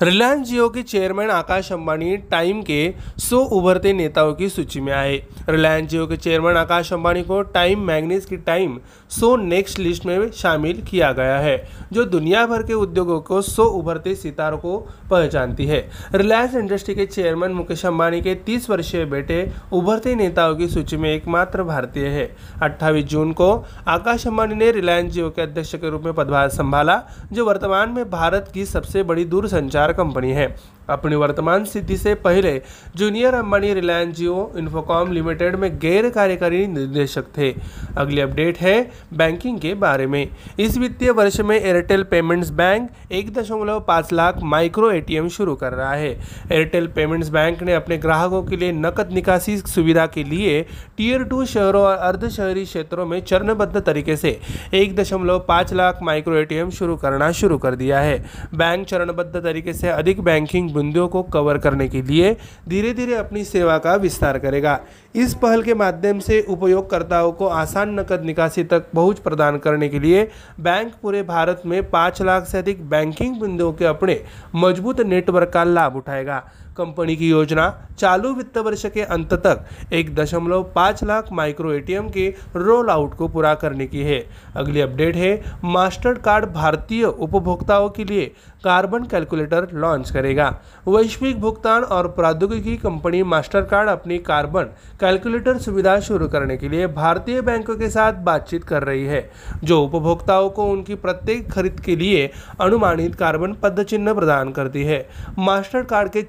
रिलायंस 0.02 0.46
जियो 0.48 0.68
के 0.68 0.82
चेयरमैन 0.82 1.30
आकाश 1.30 1.70
अंबानी 1.72 2.16
टाइम 2.30 2.60
के 2.62 2.94
100 3.18 3.38
उभरते 3.52 3.92
नेताओं 3.92 4.32
की 4.34 4.48
सूची 4.48 4.80
में 4.80 4.92
आए। 4.92 5.16
रिलायंस 5.48 5.88
जियो 5.88 6.06
के 6.06 6.16
चेयरमैन 6.16 6.56
आकाश 6.56 6.92
अंबानी 6.92 7.22
को 7.22 7.40
टाइम 7.42 7.80
मैग्नीज 7.80 8.24
की 8.24 8.36
टाइम 8.36 8.78
100 9.10 9.34
नेक्स्ट 9.36 9.78
लिस्ट 9.78 10.06
में 10.06 10.30
शामिल 10.32 10.82
किया 10.82 11.10
गया 11.12 11.38
है, 11.38 11.56
जो 11.92 12.04
दुनिया 12.04 12.44
भर 12.46 12.62
के 12.62 12.74
उद्योगों 12.74 13.20
को 13.20 13.40
100 13.42 13.64
उभरते 13.70 14.14
सितारों 14.14 14.58
को 14.58 14.76
पहचानती 15.10 15.66
है। 15.66 15.80
रिलायंस 16.14 16.54
इंडस्ट्री 16.54 16.94
के 16.94 17.06
चेयरमैन 17.06 17.52
मुकेश 17.52 17.86
अंबानी 17.86 18.20
के 18.20 18.34
30 18.46 18.68
वर्षीय 18.70 19.04
बेटे 19.04 19.40
उभरते 19.72 20.14
नेताओं 20.14 20.56
की 20.56 20.68
सूची 20.68 20.96
में 20.96 21.10
एकमात्र 21.10 21.62
भारतीय 21.62 22.06
है। 22.08 22.26
अट्ठाईस 22.62 23.04
जून 23.06 23.32
को 23.32 23.50
आकाश 23.88 24.26
अंबानी 24.26 24.54
ने 24.54 24.70
रिलायंस 24.72 25.12
जियो 25.12 25.30
के 25.30 25.42
अध्यक्ष 25.42 25.74
के 25.74 25.90
रूप 25.90 26.04
में 26.04 26.12
पदभार 26.14 26.48
संभाला, 26.50 27.02
जो 27.32 27.46
वर्तमान 27.46 27.90
में 27.90 28.04
भारत 28.10 28.50
की 28.54 28.66
सबसे 28.66 29.02
बड़ी 29.02 29.24
दूरसंचार 29.26 29.84
कंपनी 29.92 30.32
है। 30.32 30.56
अपनी 30.88 31.16
वर्तमान 31.16 31.64
स्थिति 31.64 31.96
से 31.96 32.14
पहले 32.14 32.58
junior 32.96 33.34
Ambani 33.34 33.72
Reliance 33.74 34.16
Jio 34.16 34.50
Infocomm 34.58 35.12
limited 35.12 35.56
में 35.56 35.70
गैर 35.82 36.08
कार्यकारी 36.08 36.66
निर्देशक 36.66 37.24
थे। 37.36 37.50
अगली 37.96 38.20
अपडेट 38.20 38.58
है 38.60 38.80
बैंकिंग 39.12 39.58
के 39.58 39.74
बारे 39.74 40.06
में। 40.06 40.26
इस 40.58 40.78
वित्तीय 40.78 41.10
वर्ष 41.10 41.40
में 41.40 41.56
एयरटेल 41.56 42.02
पेमेंट्स 42.02 42.50
बैंक 42.50 42.88
एक 43.10 43.32
दशमलव 43.34 43.78
पाँच 43.78 44.12
लाख 44.12 44.42
माइक्रो 44.42 44.90
एटीएम 44.90 45.28
शुरू 45.28 45.54
कर 45.54 45.72
रहा 45.72 45.94
है। 45.94 46.12
एयरटेल 46.50 46.86
पेमेंट्स 46.86 47.30
बैंक 47.30 47.62
ने 47.62 47.72
अपने 47.72 47.96
ग्राहकों 47.96 48.42
के 48.42 48.60
लिए 48.60 48.70
नकद 48.72 49.12
निकासी 49.12 49.56
सुविधा 49.58 50.06
के 50.06 50.28
लिए 50.30 50.62
टीयर 50.98 51.22
टू 51.22 51.44
शहरों 51.44 51.82
और 51.82 51.96
अर्ध 51.98 52.28
शहरी 52.28 52.64
क्षेत्रों 52.64 53.06
में 53.06 53.20
चरणबद्ध 53.20 53.80
तरीके 53.86 54.16
से 54.16 54.36
एक 54.72 54.96
दशमलव 54.96 55.38
पाँच 55.38 55.72
लाख 55.72 56.02
माइक्रो 56.02 56.34
एटीएम 56.34 56.70
शुरू 56.70 56.96
करना 56.96 57.30
शुरू 57.32 57.58
कर 57.58 57.74
दिया 57.74 58.00
है। 58.00 58.16
बैंक 58.54 58.86
चरणबद्ध 58.86 59.44
तरीके 59.44 59.72
से 59.72 59.88
अधिक 59.88 60.20
बैंकिंग 60.20 60.70
बिंदुओं 60.76 61.08
को 61.08 61.22
कवर 61.24 61.58
करने 61.58 61.88
के 61.88 62.02
लिए 62.02 62.36
धीरे 62.68 62.92
धीरे 62.94 63.14
अपनी 63.14 63.44
सेवा 63.44 63.78
का 63.78 63.94
विस्तार 63.96 64.38
करेगा। 64.38 64.78
इस 65.14 65.34
पहल 65.34 65.62
के 65.62 65.74
माध्यम 65.74 66.18
से 66.20 66.40
उपयोगकर्ताओं 66.48 67.32
को 67.32 67.46
आसान 67.46 67.98
नकद 68.00 68.24
निकासी 68.24 68.64
तक 68.64 68.90
पहुँच 68.94 69.18
प्रदान 69.18 69.58
करने 69.58 69.88
के 69.88 69.98
लिए 69.98 70.28
बैंक 70.60 70.92
पूरे 71.02 71.22
भारत 71.24 71.62
में 71.66 71.82
पाँच 71.90 72.22
लाख 72.22 72.46
से 72.46 72.58
अधिक 72.58 72.88
बैंकिंग 72.90 73.40
बिंदुओं 73.40 73.72
के 73.72 73.84
अपने 73.84 74.20
मज़बूत 74.56 75.00
नेटवर्क 75.02 75.50
का 75.50 75.64
लाभ 75.64 75.96
उठाएगा। 75.96 76.42
कंपनी 76.78 77.14
की 77.14 77.28
योजना 77.28 77.68
चालू 77.98 78.32
वित्त 78.34 78.58
वर्ष 78.58 78.84
के 78.86 79.02
अंत 79.02 79.34
तक 79.44 79.92
एक 79.92 80.14
दशमलव 80.14 80.62
पाँच 80.74 81.02
लाख 81.04 81.32
माइक्रो 81.32 81.72
एटीएम 81.72 82.08
के 82.08 82.28
रोल 82.54 82.90
आउट 82.90 83.14
को 83.14 83.26
पूरा 83.26 83.54
करने 83.54 83.86
की 83.86 84.02
है। 84.02 84.18
अगली 84.54 84.80
अपडेट 84.80 85.16
है, 85.16 85.36
मास्टर 85.64 86.14
कार्ड 86.14 86.52
भारतीय 86.52 87.04
उपभोक्ताओं 87.04 87.88
के 87.88 88.04
लिए 88.04 88.26
कार्बन 88.64 89.04
कैलकुलेटर 89.04 89.66
लॉन्च 89.72 90.10
करेगा। 90.10 90.50
वैश्विक 90.86 91.40
भुगतान 91.40 91.82
और 91.84 92.06
प्रौद्योगिकी 92.08 92.76
कंपनी 92.76 93.22
मास्टर 93.24 93.62
कार्ड 93.62 93.88
अपनी 93.88 94.18
कार्बन 94.18 94.64
कैलकुलेटर 95.00 95.58
सुविधा 95.58 95.96
शुरू 96.02 96.28
करने 96.28 96.56
के 96.56 96.70
लिए 96.70 96.86
भारतीय 96.86 97.40
बैंकों 97.40 97.76
के 97.76 97.90
साथ 97.90 98.12
बातचीत 98.24 98.60
कर 98.60 98.82
रही 98.82 99.04
है, 99.04 99.20
जो 99.64 99.80
उपभोक्ताओं 99.80 100.48
को 100.48 100.64
उनकी 100.64 100.94
प्रत्येक 100.96 101.50
खरीद 101.50 101.80
के 101.80 101.98
लिए 101.98 102.26
अनुमानित 102.60 103.10
कार्बन 103.14 103.52
पद 103.54 103.80
चिन्ह 103.80 104.12
प्रदान 104.12 104.50
करती 104.50 104.82
है। 104.82 105.00
मास्टर 105.38 105.82
कार्ड 105.82 106.08
के 106.08 106.22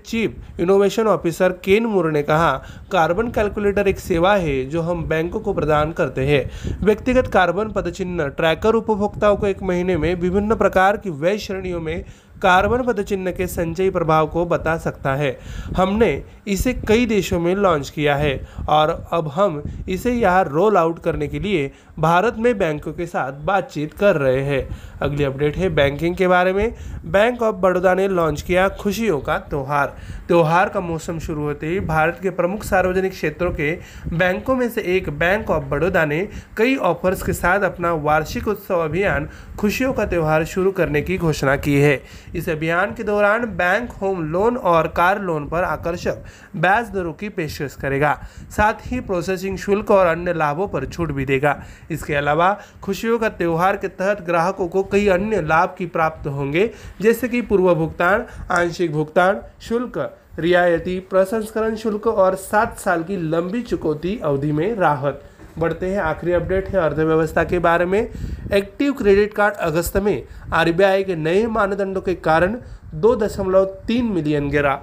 इनोवेशन 0.60 1.08
ऑफिसर 1.08 1.52
केन 1.64 1.86
मुर 1.86 2.12
ने 2.12 2.24
कहा 2.24 2.52
कार्बन 2.92 3.28
कैलकुलेटर 3.28 3.88
एक 3.88 4.00
सेवा 4.00 4.36
है 4.36 4.64
जो 4.66 4.82
हम 4.82 5.04
बैंकों 5.04 5.40
को 5.40 5.54
प्रदान 5.54 5.92
करते 5.92 6.26
हैं। 6.26 6.44
व्यक्तिगत 6.84 7.28
कार्बन 7.28 7.72
पदचिन्ह 7.72 8.28
ट्रैकर 8.28 8.76
उपभोक्ताओं 8.76 9.36
को 9.36 9.48
एक 9.48 9.64
महीने 9.64 9.98
में 9.98 10.14
विभिन्न 10.16 10.56
प्रकार 10.56 10.98
की 10.98 11.10
व्यय 11.10 11.38
श्रेणियों 11.38 11.82
में 11.82 12.04
कार्बन 12.42 12.82
पदचिन्ह 12.82 13.32
के 13.32 13.48
संचयी 13.48 13.90
प्रभाव 13.90 14.26
को 14.28 14.44
बता 14.46 14.78
सकता 14.78 15.16
है। 15.16 15.32
हमने 15.78 16.10
इसे 16.46 16.72
कई 16.88 17.06
देशों 17.06 17.40
में 17.40 17.56
लॉन्च 17.58 17.90
किया 17.90 18.16
है 18.16 18.34
और 18.68 18.92
अब 19.12 19.30
हम 19.34 19.60
इसे 19.88 20.12
यहाँ 20.12 20.44
रोल 20.44 20.78
आउट 20.78 21.00
करने 21.00 21.28
के 21.28 21.44
लिए 21.44 21.68
भारत 21.98 22.38
में 22.38 22.58
बैंकों 22.58 22.92
के 22.92 23.06
साथ 23.06 23.32
बातचीत 23.46 23.94
कर 24.00 24.16
रहे 24.16 24.42
हैं। 24.42 24.62
अगली 25.02 25.24
अपडेट 25.24 25.58
है 25.58 25.70
बैंकिंग 25.70 26.16
के 26.16 26.28
बारे 26.28 26.54
में। 26.54 26.70
बैंक 27.06 27.42
ऑफ़ 27.42 27.56
बड़ौदा 27.56 27.94
ने 27.94 28.08
लॉन्च 28.08 28.42
किया 28.42 28.68
खुशियों 28.80 29.20
का 29.20 29.38
त्यौहार। 29.50 29.88
त्यौहार 30.28 30.70
का 30.70 30.80
मौसम 30.80 31.20
शुरू 31.20 31.42
होते 31.42 31.68
ही 31.68 31.80
भारत 31.80 32.20
के 32.24 32.30
प्रमुख 32.30 32.64
सार्वजनिक 32.64 33.12
क्षेत्रों 33.12 33.52
के 33.52 33.72
बैंकों 34.14 34.56
में 34.56 34.70
से 34.70 34.82
एक 34.96 35.10
बैंक 35.10 35.50
ऑफ़ 35.50 35.64
बड़ौदा 35.64 36.06
ने 36.06 36.20
कई 36.58 36.76
ऑफर्स 36.76 37.24
के 37.24 37.34
साथ 37.34 37.60
अपना 37.64 37.94
वार्षिक 38.04 38.48
उत्सव 38.48 38.80
अभियान 38.80 39.28
खुशियों 39.58 39.94
का 39.94 40.06
त्यौहार 40.06 40.44
शुरू 40.46 40.72
करने 40.72 41.02
की 41.02 41.18
घोषणा 41.18 41.56
की 41.56 41.76
है। 41.76 41.96
इस 42.36 42.50
अभियान 42.50 42.94
के 42.94 43.04
दौरान 43.04 43.46
बैंक, 43.48 43.92
होम 43.92 44.24
लोन 44.24 44.58
और 44.58 44.88
कार 44.88 45.22
लोन 45.22 45.48
पर 45.48 45.64
आकर्षक 45.64 46.24
ब्याज 46.56 46.90
दरों 46.90 47.14
की 47.14 47.30
पेशकश 47.30 47.76
करेगा। 47.76 48.14
साथ 48.50 48.86
ही 48.86 49.00
प्रोसेसिंग 49.00 49.58
शुल्क 49.58 49.92
और 49.92 50.08
अन्य 50.08 50.34
लाभों 50.34 50.68
पर 50.68 50.86
छूट 50.86 51.12
भी 51.12 51.26
देगा। 51.26 51.62
इसके 51.92 52.16
अलावा 52.16 52.56
खुशियों 52.84 53.20
का 53.20 53.30
त्यौहार 53.30 53.78
के 53.78 53.88
तहत 53.88 54.22
ग्राहकों 54.22 54.68
को 54.68 54.84
कई 54.84 55.08
अन्य 55.08 55.42
लाभ 55.42 55.76
की 55.78 55.86
प्राप्त 55.86 56.28
होंगे, 56.28 56.70
जैसे 57.02 57.28
कि 57.28 57.42
पूर्व 57.42 57.74
भुगतान, 57.76 58.26
आंशिक 58.52 58.94
भुगतान, 58.94 59.42
शुल्क, 59.62 59.98
रियायती 60.40 61.00
प्रसंस्करण 61.00 61.76
शुल्क 61.76 62.08
और 62.08 62.36
सात 62.36 62.78
साल 62.78 63.04
की 63.04 63.18
लंबी 63.18 63.62
चुकौती 63.62 64.20
अवधि 64.24 64.52
में 64.52 64.76
राहत। 64.76 65.24
बढ़ते 65.60 65.86
हैं। 65.86 66.00
आखिरी 66.00 66.34
अपडेट 66.34 66.68
है 66.68 66.80
अर्थव्यवस्था 66.80 67.44
के 67.44 67.60
बारे 67.60 67.86
में। 67.86 68.00
एक्टिव 68.54 68.94
क्रेडिट 68.94 69.34
कार्ड 69.34 69.56
अगस्त 69.62 69.98
में 69.98 70.24
आरबीआई 70.54 71.04
के 71.04 71.16
नए 71.16 71.46
मानदंडों 71.48 72.02
के 72.02 72.14
कारण 72.14 72.58
दो 72.94 73.16
दशमलव 73.16 73.66
तीन 73.88 74.06
मिलियन 74.06 74.50
गिरा। 74.50 74.80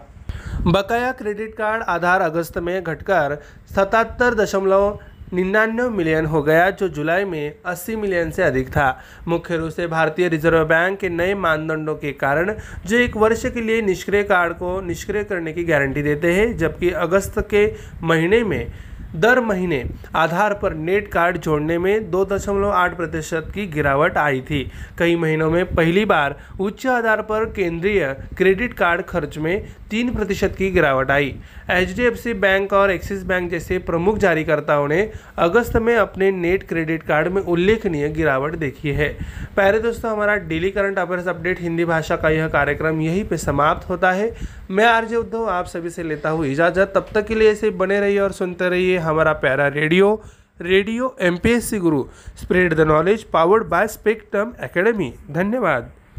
बकाया 0.66 1.10
क्रेडिट 1.12 1.54
कार्ड 1.54 1.82
आधार 1.82 2.20
अगस्त 2.20 2.58
में 2.58 2.82
घटकर 2.82 3.40
सतहत्तर 3.74 4.34
दशमलव 4.34 4.98
निन्यानवे 5.32 5.88
मिलियन 5.88 6.26
हो 6.26 6.42
गया, 6.42 6.68
जो 6.70 6.88
जुलाई 6.88 7.24
में 7.24 7.54
80 7.66 7.96
मिलियन 7.96 8.30
से 8.30 8.42
अधिक 8.42 8.68
था। 8.68 8.86
मुख्य 9.28 9.56
रूप 9.56 9.70
से 9.70 9.86
भारतीय 9.86 10.28
रिज़र्व 10.28 10.64
बैंक 10.64 10.98
के 10.98 11.08
नए 11.08 11.34
मानदंडों 11.34 11.94
के 11.94 12.12
कारण 12.12 12.54
जो 12.86 12.96
एक 12.96 13.16
वर्ष 13.16 13.44
के 13.46 13.60
लिए 13.60 13.80
निष्क्रिय 13.82 14.22
कार्ड 14.22 14.52
को 14.52 14.80
निष्क्रिय 14.80 15.24
करने 15.24 15.52
की 15.52 15.64
गारंटी 15.64 16.02
देते 16.02 16.32
हैं, 16.32 16.56
जबकि 16.56 16.90
अगस्त 16.90 17.38
के 17.50 17.72
महीने 18.02 18.42
में 18.44 18.72
दर 19.14 19.40
महीने 19.40 19.82
आधार 20.16 20.54
पर 20.54 20.74
नेट 20.74 21.08
कार्ड 21.08 21.36
जोड़ने 21.36 21.78
में 21.78 22.10
दो 22.10 22.24
दशमलव 22.24 22.70
आठ 22.70 22.96
प्रतिशत 22.96 23.50
की 23.54 23.66
गिरावट 23.66 24.16
आई 24.18 24.40
थी। 24.40 24.62
कई 24.98 25.16
महीनों 25.16 25.50
में 25.50 25.64
पहली 25.66 26.04
बार 26.04 26.36
उच्च 26.60 26.86
आधार 26.86 27.22
पर 27.22 27.44
केंद्रीय 27.46 28.04
क्रेडिट 28.36 28.74
कार्ड 28.74 29.02
खर्च 29.02 29.38
में 29.38 29.66
तीन 29.90 30.14
प्रतिशत 30.14 30.54
की 30.58 30.70
गिरावट 30.70 31.10
आई। 31.10 31.34
एच 31.70 32.26
बैंक 32.36 32.72
और 32.72 32.90
एक्सिस 32.90 33.22
बैंक 33.24 33.50
जैसे 33.50 33.78
प्रमुख 33.80 34.16
जारीकर्ताओं 34.18 34.88
ने 34.88 35.00
अगस्त 35.38 35.76
में 35.76 35.94
अपने 35.96 36.30
नेट 36.30 36.68
क्रेडिट 36.68 37.02
कार्ड 37.02 37.28
में 37.28 37.40
उल्लेखनीय 37.42 38.08
गिरावट 38.08 38.56
देखी 38.56 38.90
है। 38.90 39.08
प्यारे 39.54 39.78
दोस्तों, 39.78 40.10
हमारा 40.10 40.34
daily 40.44 40.70
current 40.70 40.98
affairs 40.98 41.28
update 41.28 41.60
Hindi 41.60 41.84
भाषा 41.84 42.16
का 42.16 42.30
यह 42.30 42.48
कार्यक्रम 42.48 43.00
यहीं 43.00 43.24
पे 43.24 43.36
समाप्त 43.38 43.88
होता 43.88 44.12
है। 44.12 44.30
मैं 44.70 44.84
आरजे 44.86 45.16
उद्धव, 45.16 45.44
आप 45.46 45.66
सभी 45.66 45.90
से 45.90 46.08
लेता 46.08 46.30
हूँ 46.30 46.46
इजाज़त। 46.46 46.92
तब 46.94 47.06
तक 47.14 47.26
के 47.26 47.38
लिए 47.38 47.50
ऐसे 47.52 47.70
बने 47.72 48.00
रहिए 48.00 48.18
और 48.18 48.32
सुनते 48.32 48.68
रहिए 48.68 48.96
हमारा 49.00 49.32
प्यारा 49.34 49.68
radio 49.70 50.14
radio 50.60 51.08
MPSC 51.22 51.78
Guru 51.78 52.02
spread 52.36 52.74
the 52.74 52.80
knowledge 52.88 53.22
powered 53.24 53.64
by 53.68 53.86
Spectrum 53.88 54.52
Academy 54.64 55.12
धन्यवाद। 55.30 55.90